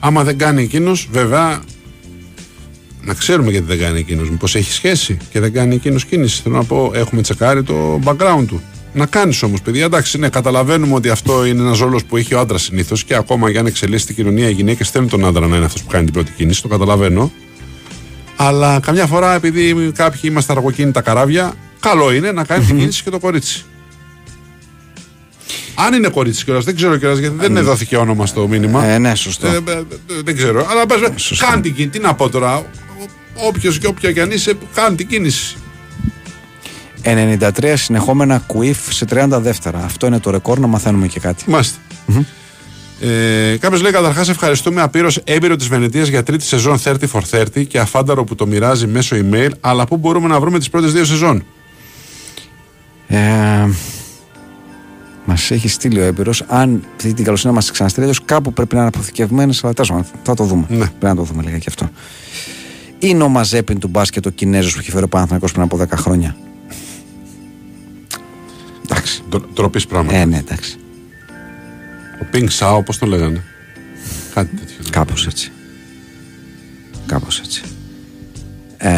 [0.00, 1.60] Άμα δεν κάνει εκείνος, βέβαια.
[3.02, 4.30] Να ξέρουμε γιατί δεν κάνει εκείνος.
[4.30, 6.42] Μήπως έχει σχέση και δεν κάνει εκείνος κίνηση.
[6.42, 8.62] Θέλω να πω, έχουμε τσεκάρει το background του.
[8.92, 9.84] Να κάνεις όμως, παιδιά.
[9.84, 13.52] Εντάξει, ναι, καταλαβαίνουμε ότι αυτό είναι ένας ρόλος που έχει ο άντρας συνήθως και ακόμα
[13.52, 16.04] και αν εξελίσσει την κοινωνία, οι γυναίκες θέλουν τον άντρα να είναι αυτός που κάνει
[16.04, 16.62] την πρώτη κίνηση.
[16.62, 17.32] Το καταλαβαίνω.
[18.36, 23.10] Αλλά καμιά φορά, επειδή κάποιοι είμαστε αργοκίνητα καράβια, καλό είναι να κάνει την κίνηση και
[23.10, 23.64] το κορίτσι.
[25.74, 28.84] Αν είναι κορίτσι κιόλας, δεν ξέρω κιόλας γιατί δεν δόθηκε όνομα στο μήνυμα.
[28.84, 29.46] Ε, ναι, σωστό.
[29.46, 29.84] Ε, ε, ε,
[30.24, 30.66] δεν ξέρω.
[30.70, 31.46] Αλλά πες, Σωστό.
[31.46, 31.98] κάνει την κίνηση.
[31.98, 32.66] Τι να πω τώρα.
[33.34, 35.56] Όποιος και όποια κι αν είσαι, κάνει την κίνηση.
[37.02, 39.82] 93 συνεχόμενα κουίφ σε 30 δεύτερα.
[39.84, 41.50] Αυτό είναι το ρεκόρ, να μαθαίνουμε και κάτι.
[41.50, 41.78] Μάλιστα.
[43.00, 47.64] Ε, Κάποιος λέει καταρχάς ευχαριστούμε απείρω έμπειρο της Βενετίας για τρίτη σεζόν 30 for 30
[47.66, 49.50] και αφάνταρο που το μοιράζει μέσω email.
[49.60, 51.44] Αλλά πού μπορούμε να βρούμε τις πρώτες δύο σεζόν;
[53.08, 53.18] Ε,
[55.26, 56.44] μας έχει στείλει ο έμπειρος.
[56.46, 59.54] Αν αυτή την καλοσύνη μας ξαναστείλει, αλλιώς κάπου πρέπει να είναι αποθηκευμένε.
[59.62, 60.66] Αλλά τέλος πάντων, θα το δούμε.
[60.68, 60.76] Ναι.
[60.76, 61.90] Πρέπει να το δούμε λίγα και αυτό.
[62.98, 65.86] Είναι ο Μαζέπιν του μπάσκετ ο Κινέζος που είχε φέρει ο Παναθηναϊκός πριν από 10
[65.96, 66.36] χρόνια.
[68.84, 69.22] Εντάξει.
[69.54, 70.16] Τροπής πράγματα.
[70.16, 70.76] Ε, ναι, εντάξει.
[72.22, 73.42] Ο Pink Sao, πώς το λέγανε;
[74.34, 74.76] Κάτι τέτοιο.
[74.90, 75.52] Κάπως έτσι.
[77.06, 77.62] Κάπως έτσι.
[78.76, 78.92] Ε,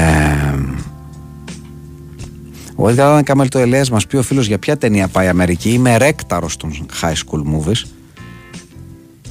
[2.81, 5.73] ο Ιδρύα Κάμελ το Ελέας μας πει ο φίλος για ποια ταινία πάει Αμερική.
[5.73, 7.83] Είμαι ρέκταρος των high school movies.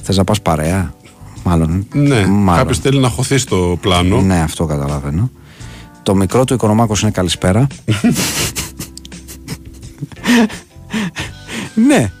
[0.02, 0.94] Θες να πας παρέα,
[1.44, 1.86] μάλλον.
[1.92, 2.58] Ναι, μάλλον.
[2.58, 4.20] κάποιος θέλει να χωθεί στο πλάνο.
[4.20, 5.30] Ναι, αυτό καταλαβαίνω.
[6.02, 7.66] Το μικρό του οικονομάκος είναι καλησπέρα.
[11.88, 12.12] ναι,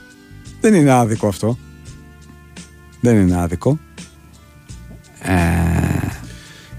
[0.60, 1.58] δεν είναι άδικο αυτό.
[3.00, 3.78] Δεν είναι άδικο.
[5.22, 5.87] Ε,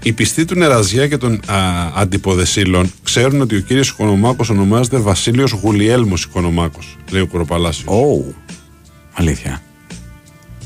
[0.02, 1.56] Οι πιστοί του Νεραζιά και των α,
[1.94, 7.86] αντιποδεσίλων ξέρουν ότι ο κύριος Οικονομάκος ονομάζεται Βασίλειος Γουλιέλμος Οικονομάκος, λέει ο Κοροπαλάσιο.
[7.86, 8.34] oh,
[9.12, 9.62] αλήθεια.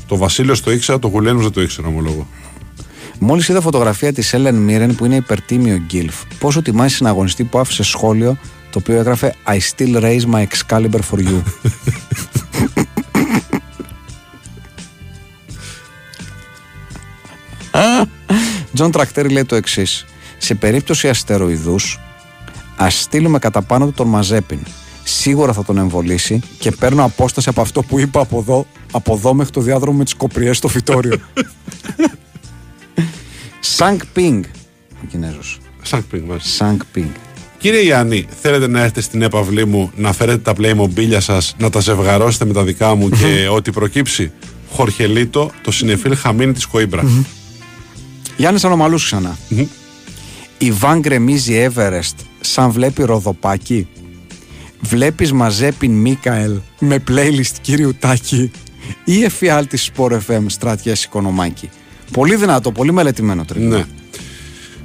[0.07, 2.27] Το Βασίλειος το ήξερα, το Γουλιέλμος δεν το ήξερα, ομολόγω.
[3.19, 7.83] Μόλις είδα φωτογραφία της Έλεν Μίρεν που είναι υπερτίμιο γκίλφ, πόσο τιμάει συναγωνιστή που άφησε
[7.83, 8.37] σχόλιο
[8.69, 11.41] το οποίο έγραφε I still raise my Excalibur for you.
[18.75, 20.05] Τζον Τρακτέρη λέει το εξής.
[20.37, 21.99] Σε περίπτωση αστεροειδούς,
[22.75, 24.59] ας στείλουμε κατά πάνω του τον Μαζέπιν.
[25.03, 29.33] Σίγουρα θα τον εμβολήσει και παίρνω απόσταση από αυτό που είπα από εδώ, από εδώ
[29.33, 31.19] μέχρι το διάδρομο με τις κοπριές στο φυτόριο.
[33.59, 34.43] Σανκ Πινγκ.
[35.03, 35.59] Ο Κινέζος.
[35.81, 36.49] Σαν πριν, μάλιστα.
[36.49, 37.09] Σανκ Πινγκ.
[37.57, 41.79] Κύριε Γιάννη, θέλετε να έρθετε στην έπαυλή μου να φέρετε τα Playmobil σας, να τα
[41.79, 44.31] ζευγαρώσετε με τα δικά μου και ό,τι προκύψει;
[44.71, 47.03] Χορχελίτο, το σινεφίλ χαμίνι της Κοΐμπρα.
[48.37, 49.37] Γιάννης Ανομαλούς ξανά.
[50.57, 53.87] Η Βαν γκρεμίζει Everest σαν βλέπει ροδοπάκι.
[54.79, 58.51] Βλέπεις μαζέπιν Μίκαελ με playlist κύριου Τάκη
[59.03, 61.69] ή εφιάλτη Sport FM στρατιές οικονομάκι.
[62.11, 63.75] Πολύ δυνατό, πολύ μελετημένο τρίτο.
[63.75, 63.85] Ναι.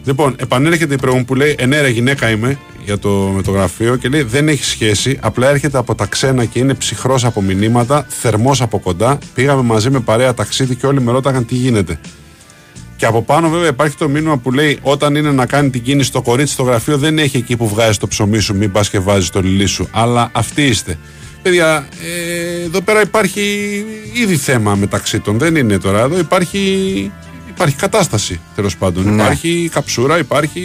[0.04, 4.08] Λοιπόν, επανέρχεται η προηγούμενη που λέει: Ενέρα γυναίκα είμαι για το, με το γραφείο και
[4.08, 5.18] λέει: Δεν έχει σχέση.
[5.20, 9.18] Απλά έρχεται από τα ξένα και είναι ψυχρός από μηνύματα, θερμός από κοντά.
[9.34, 12.00] Πήγαμε μαζί με παρέα ταξίδι και όλοι με ρώταγαν τι γίνεται.
[13.00, 16.12] Και από πάνω, βέβαια, υπάρχει το μήνυμα που λέει: Όταν είναι να κάνει την κίνηση
[16.12, 18.98] το κορίτσι στο γραφείο, δεν έχει εκεί που βγάζει το ψωμί σου, μην πας και
[18.98, 19.88] βάζεις το λιλί σου.
[19.90, 20.98] Αλλά αυτοί είστε.
[21.42, 23.40] Παιδιά, ε, εδώ πέρα υπάρχει
[24.12, 25.38] ήδη θέμα μεταξύ των.
[25.38, 26.00] Δεν είναι τώρα.
[26.00, 27.12] Εδώ υπάρχει,
[27.48, 29.14] υπάρχει κατάσταση τέλος πάντων.
[29.14, 29.22] Ναι.
[29.22, 30.62] Υπάρχει καψούρα, υπάρχει.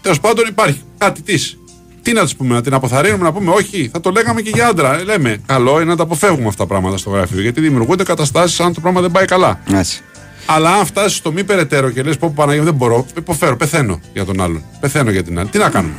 [0.00, 1.58] Τέλος πάντων υπάρχει κάτι της.
[2.02, 4.66] Τι να του πούμε, να την αποθαρρύνουμε, να πούμε όχι, θα το λέγαμε και για
[4.66, 4.98] άντρα.
[4.98, 7.40] Ε, Λέμε, καλό είναι να τα αποφεύγουμε αυτά τα πράγματα στο γραφείο.
[7.40, 9.60] Γιατί δημιουργούνται καταστάσεις αν το πράγμα δεν πάει καλά.
[9.72, 10.02] Έτσι.
[10.46, 13.56] Αλλά αν φτάσεις στο μη περαιτέρω και λες: Πω, πω, Παναγία, μου, δεν μπορώ, υποφέρω,
[13.56, 14.62] πεθαίνω για τον άλλον.
[14.80, 15.48] Πεθαίνω για την άλλη.
[15.48, 15.94] Τι να κάνουμε;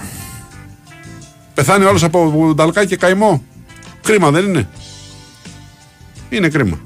[1.53, 3.44] Πεθάνει όλο από νταλκάκι και καημό;
[4.02, 4.68] Κρίμα δεν είναι;
[6.30, 6.80] Είναι κρίμα.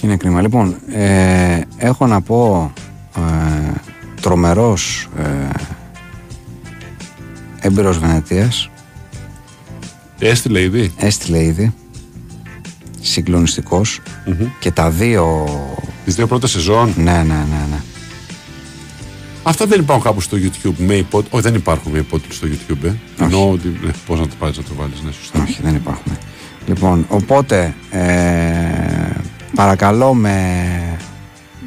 [0.00, 0.40] Είναι κρίμα.
[0.40, 2.72] Λοιπόν, ε, έχω να πω
[3.16, 3.72] ε,
[4.20, 5.48] τρομερός ε,
[7.60, 8.70] έμπειρος Βενετίας
[10.18, 10.92] Έστειλε ήδη.
[10.96, 11.74] έστειλε ήδη
[13.00, 14.00] συγκλονιστικός
[14.58, 15.46] και τα δύο
[16.04, 17.80] Τις δύο πρώτες σεζόν; ναι ναι ναι ναι
[19.42, 21.38] Αυτά δεν υπάρχουν κάπου στο YouTube με υπότιτλου.
[21.38, 22.84] Όχι, δεν υπάρχουν με υπότιτλου στο YouTube.
[22.84, 22.92] Ε.
[23.24, 23.78] Εννοώ ότι.
[23.82, 25.42] Ναι, Πώς να το πάρεις να το βάλεις, ναι, σωστά.
[25.42, 26.16] όχι δεν υπάρχουν
[26.66, 29.10] λοιπόν οπότε ε,
[29.54, 30.98] παρακαλώ με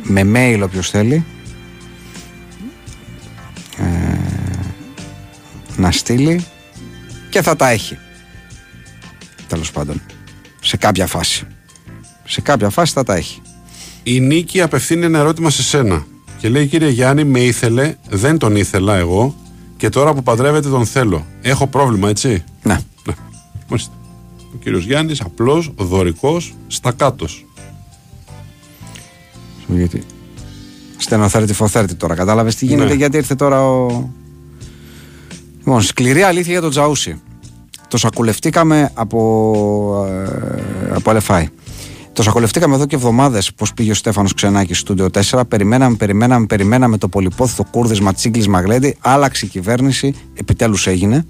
[0.03, 1.25] με mail όποιος θέλει
[3.77, 4.17] ε,
[5.77, 6.45] να στείλει
[7.29, 7.97] και θα τα έχει
[9.47, 10.01] τέλος πάντων
[10.61, 11.47] σε κάποια φάση
[12.23, 13.41] σε κάποια φάση θα τα έχει
[14.09, 16.05] Η Νίκη απευθύνει ένα ερώτημα σε σένα.
[16.37, 19.35] Και λέει: Κύριε Γιάννη, με ήθελε, δεν τον ήθελα εγώ
[19.77, 21.25] και τώρα που παντρεύεται τον θέλω.
[21.41, 22.73] Έχω πρόβλημα, έτσι; ναι
[23.05, 23.13] Ναι.
[23.69, 23.91] Μάλιστα.
[24.53, 27.45] Ο κύριος Γιάννης απλός, δωρικός, στακάτος.
[29.65, 30.03] Σου γιατί
[30.97, 32.93] στενοθέρτη φοθέρτη τώρα κατάλαβες τι γίνεται Ναι.
[32.95, 34.09] γιατί ήρθε τώρα ο
[35.57, 37.21] λοιπόν σκληρή αλήθεια για τον Τζαούσι
[37.87, 41.45] Το σακουλευτήκαμε από, ε, από LFI.
[42.17, 45.41] Το σακουλευτήκαμε εδώ και εβδομάδες πώς πήγε ο Στέφανος Ξενάκης στο Studio 4.
[45.47, 48.97] Περιμέναμε, περιμέναμε, περιμέναμε το πολυπόθητο κούρδισμα Τσίγκλι Μαγλέντη.
[48.99, 51.25] Άλλαξε η κυβέρνηση, επιτέλους έγινε.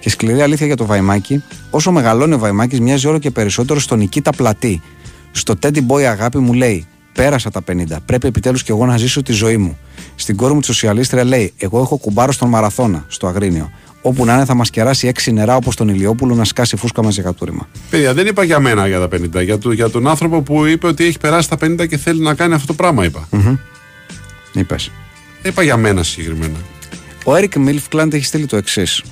[0.00, 3.98] Και σκληρή αλήθεια για το Βαϊμάκι, όσο μεγαλώνει ο Βαϊμάκης, μοιάζει όλο και περισσότερο στον
[3.98, 4.82] Νικήτα Πλατή.
[5.32, 7.96] Στο Teddy Boy αγάπη μου λέει: Πέρασα τα 50.
[8.06, 9.78] Πρέπει επιτέλους και εγώ να ζήσω τη ζωή μου.
[10.14, 13.70] Στην κόρη μου της σοσιαλίστρια λέει: Εγώ έχω κουμπάρο στον Μαραθώνα, στο Αγρίνιο.
[14.02, 17.22] Όπου να είναι θα μας κεράσει έξι νερά όπως τον Ηλιόπουλο να σκάσει φούσκα μαζί
[17.22, 17.68] κατούριμα.
[17.90, 19.44] Παιδιά, δεν είπα για μένα για τα 50.
[19.44, 22.34] Για, το, για τον άνθρωπο που είπε ότι έχει περάσει τα 50 και θέλει να
[22.34, 23.28] κάνει αυτό το πράγμα, είπα.
[24.52, 24.90] Είπες.
[25.42, 26.56] Δεν είπα για μένα συγκεκριμένα.
[27.24, 29.02] Ο Έρικ Μίλφκλαντ έχει στείλει το εξής.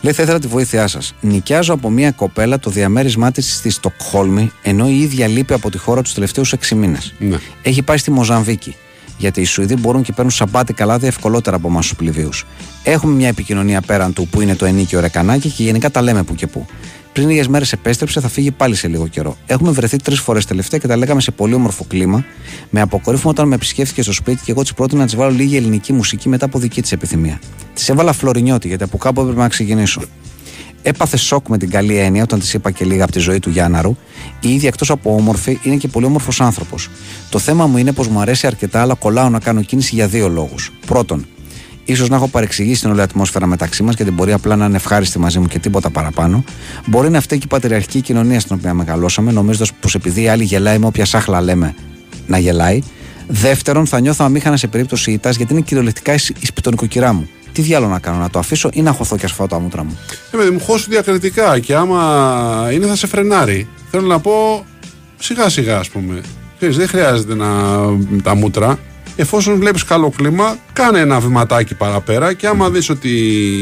[0.00, 1.14] Λέει: Θα ήθελα τη βοήθειά σας.
[1.20, 5.78] Νοικιάζω από μια κοπέλα το διαμέρισμά της στη Στοκχόλμη, ενώ η ίδια λείπει από τη
[5.78, 7.14] χώρα τους τελευταίους 6 μήνες.
[7.18, 7.36] Ναι.
[7.62, 8.76] Έχει πάει στη Μοζαμβίκη.
[9.18, 12.28] Γιατί οι Σουηδοί μπορούν και παίρνουν σαμπάτι καλάδια ευκολότερα από εμάς τους πληβίου.
[12.82, 16.34] Έχουμε μια επικοινωνία πέραν του που είναι το ενίκιο ρεκανάκι και γενικά τα λέμε που
[16.34, 16.66] και που.
[17.12, 19.36] Πριν λίγες μέρες επέστρεψε, θα φύγει πάλι σε λίγο καιρό.
[19.46, 22.24] Έχουμε βρεθεί τρεις φορές τελευταία και τα λέγαμε σε πολύ όμορφο κλίμα.
[22.70, 25.56] Με αποκορύφωμα όταν με επισκέφθηκε στο σπίτι και εγώ της πρότεινα να της βάλω λίγη
[25.56, 27.40] ελληνική μουσική μετά από δική της επιθυμία.
[27.74, 30.00] Της έβαλα φλωρινιώτη γιατί από κάπου έπρεπε να ξεκινήσω.
[30.88, 33.50] Έπαθε σοκ με την καλή έννοια όταν της είπα και λίγα από τη ζωή του
[33.50, 33.96] Γιάνναρου.
[34.40, 36.90] Η ίδια εκτός από όμορφη είναι και πολύ όμορφος άνθρωπος.
[37.30, 40.28] Το θέμα μου είναι πως μου αρέσει αρκετά, αλλά κολλάω να κάνω κίνηση για δύο
[40.28, 40.72] λόγους.
[40.86, 41.26] Πρώτον,
[41.84, 45.18] ίσως να έχω παρεξηγήσει την όλη ατμόσφαιρα μεταξύ μας γιατί μπορεί απλά να είναι ευχάριστη
[45.18, 46.44] μαζί μου και τίποτα παραπάνω.
[46.86, 50.44] Μπορεί να φταίει και η πατριαρχική κοινωνία στην οποία μεγαλώσαμε, νομίζοντας πως επειδή η άλλη
[50.44, 51.74] γελάει με όποια σάχλα λέμε
[52.26, 52.80] να γελάει.
[53.28, 57.28] Δεύτερον, θα νιώθω αμήχανα σε περίπτωση ήττας γιατί είναι κυριολεκτικά η η σπιτονικοκυρά μου.
[57.56, 59.98] Τι διάλογο να κάνω, να το αφήσω ή να χωθώ και ασφάω τα μούτρα μου;
[60.30, 63.68] Ε, παιδί μου, χώσου διακριτικά και άμα είναι θα σε φρενάρει.
[63.90, 64.64] Θέλω να πω
[65.18, 66.20] σιγά σιγά, ας πούμε.
[66.56, 67.46] Ξέρεις, δεν χρειάζεται να
[68.22, 68.78] τα μούτρα.
[69.16, 73.10] Εφόσον βλέπεις καλό κλίμα, κάνε ένα βηματάκι παραπέρα και άμα δεις ότι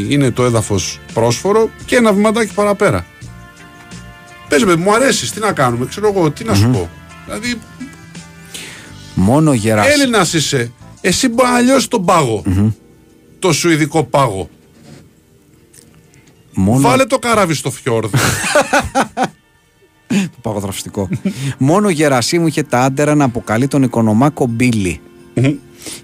[0.08, 3.06] είναι το έδαφος πρόσφορο, και ένα βηματάκι παραπέρα.
[4.48, 6.88] Πες με, μου αρέσεις, τι να κάνουμε, ξέρω εγώ, τι να σου πω.
[7.24, 7.54] Δηλαδή,
[9.14, 9.86] Μόνο γεράς.
[9.86, 10.72] Έλληνας είσαι.
[11.00, 12.42] Εσύ μπορεί να λιώσει τον παγο
[13.44, 14.48] Το σουηδικό πάγο.
[16.52, 18.18] Μόνο Βάλε το καράβι στο φιόρδο.
[20.06, 21.08] Το παγοδραυστικό.
[21.58, 25.00] Μόνο γερασί μου είχε τα άντερα να αποκαλεί τον οικονομάκο Μπίλι.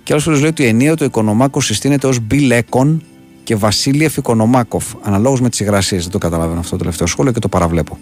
[0.03, 3.03] και άλλος λέει ότι ενίοτε ο οικονομάκο συστήνεται ως Μπιλέκον
[3.45, 4.85] και Βασίλειεφ Οικονομάκοφ.
[5.03, 5.99] Αναλόγω με τι υγρασίε.
[5.99, 7.99] Δεν το καταλαβαίνω αυτό το τελευταίο σχόλιο και το παραβλέπω.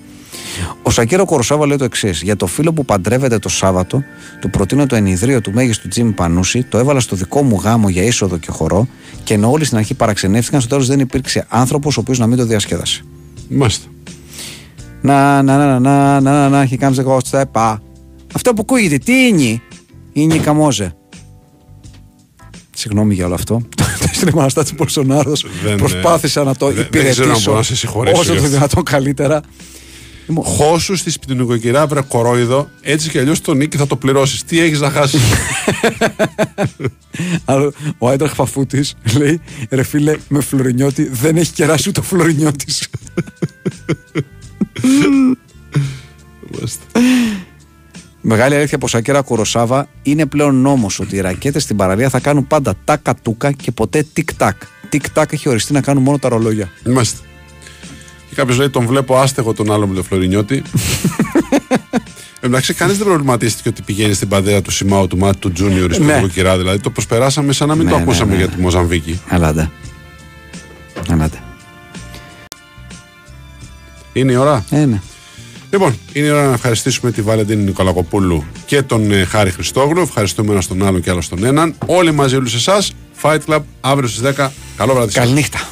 [0.82, 4.02] Ο Σακύρο Κοροσάβα λέει το εξή: Για το φίλο που παντρεύεται το Σάββατο,
[4.40, 8.02] του προτείνω το ενιδρίο του μέγιστου Τζίμι Πανούση, το έβαλα στο δικό μου γάμο για
[8.02, 8.88] είσοδο και χορό
[9.24, 12.38] και ενώ όλοι στην αρχή παραξενεύτηκαν, στο τέλο δεν υπήρξε άνθρωπο ο οποίο να μην
[12.38, 13.02] το διασκέδασε.
[13.48, 13.86] Μάλιστα.
[15.00, 17.76] Να, να, να, να, να, να, να, he comes the ghost step.
[18.34, 19.60] Αυτό που ακούγεται, τι είναι,
[20.12, 20.96] είναι η Καμόζε.
[22.74, 23.62] Συγγνώμη για όλο αυτό.
[24.18, 27.76] Στην επαναστάτη Μπολσονάρος Δεν, προσπάθησα να το δεν- δεν ξέρω αν υπηρετήσω μπορώ να σε
[27.76, 28.56] συγχωρέσω όσο γι' το αυτό.
[28.56, 29.40] δυνατόν καλύτερα.
[30.44, 34.44] Χώσους στη σπιτινικοκυρά, βρε κορόιδο, έτσι κι αλλιώς το νίκη θα το πληρώσεις.
[34.44, 35.20] Τι έχεις να χάσεις;
[37.44, 39.40] Αλλά ο Άιντραχ Φαφούτης λέει:
[39.70, 42.88] Ρε φίλε, με φλωρινιώτη δεν έχει κεράσει ούτε ο φλωρινιώτης.
[48.20, 52.46] Μεγάλη αλήθεια πως Ακέρα Κουροσάβα είναι πλέον νόμος ότι οι ρακέτες στην παραλία θα κάνουν
[52.46, 54.56] πάντα τάκα τούκα και ποτέ τικ τακ.
[54.88, 56.70] Τικ τακ έχει οριστεί να κάνουν μόνο τα ρολόγια.
[56.86, 57.18] Είμαστε.
[58.28, 60.62] Και κάποιος λέει: Τον βλέπω άστεγο τον άλλο με το Φλωρινιώτη.
[62.40, 66.06] Εντάξει, κανείς δεν προβληματίστηκε ότι πηγαίνει στην παντέρα του Σιμάου του Μάτι του Τζούνιορ στην
[66.06, 66.20] Ναι.
[66.42, 66.56] ναι.
[66.56, 68.54] Δηλαδή το προσπεράσαμε σαν να μην Ναι, το ναι, ακούσαμε ναι, για ναι.
[68.54, 69.20] τη Μοζαμβίκη.
[69.28, 69.70] Αλάντε.
[71.10, 71.42] Αλάντε.
[74.12, 74.64] Είναι η ώρα.
[74.70, 75.00] Ε, ναι.
[75.70, 80.00] Λοιπόν, είναι η ώρα να ευχαριστήσουμε τη Βαλεντίνη Νικολακοπούλου και τον ε, Χάρη Χριστόγλου.
[80.00, 81.74] Ευχαριστούμε ένα τον άλλον και άλλο τον έναν.
[81.86, 82.92] Όλοι μαζί, όλους εσάς.
[83.22, 84.48] Fight Club αύριο στις 10.
[84.76, 85.12] Καλό βράδυ.
[85.12, 85.22] σας.
[85.22, 85.68] Καληνύχτα.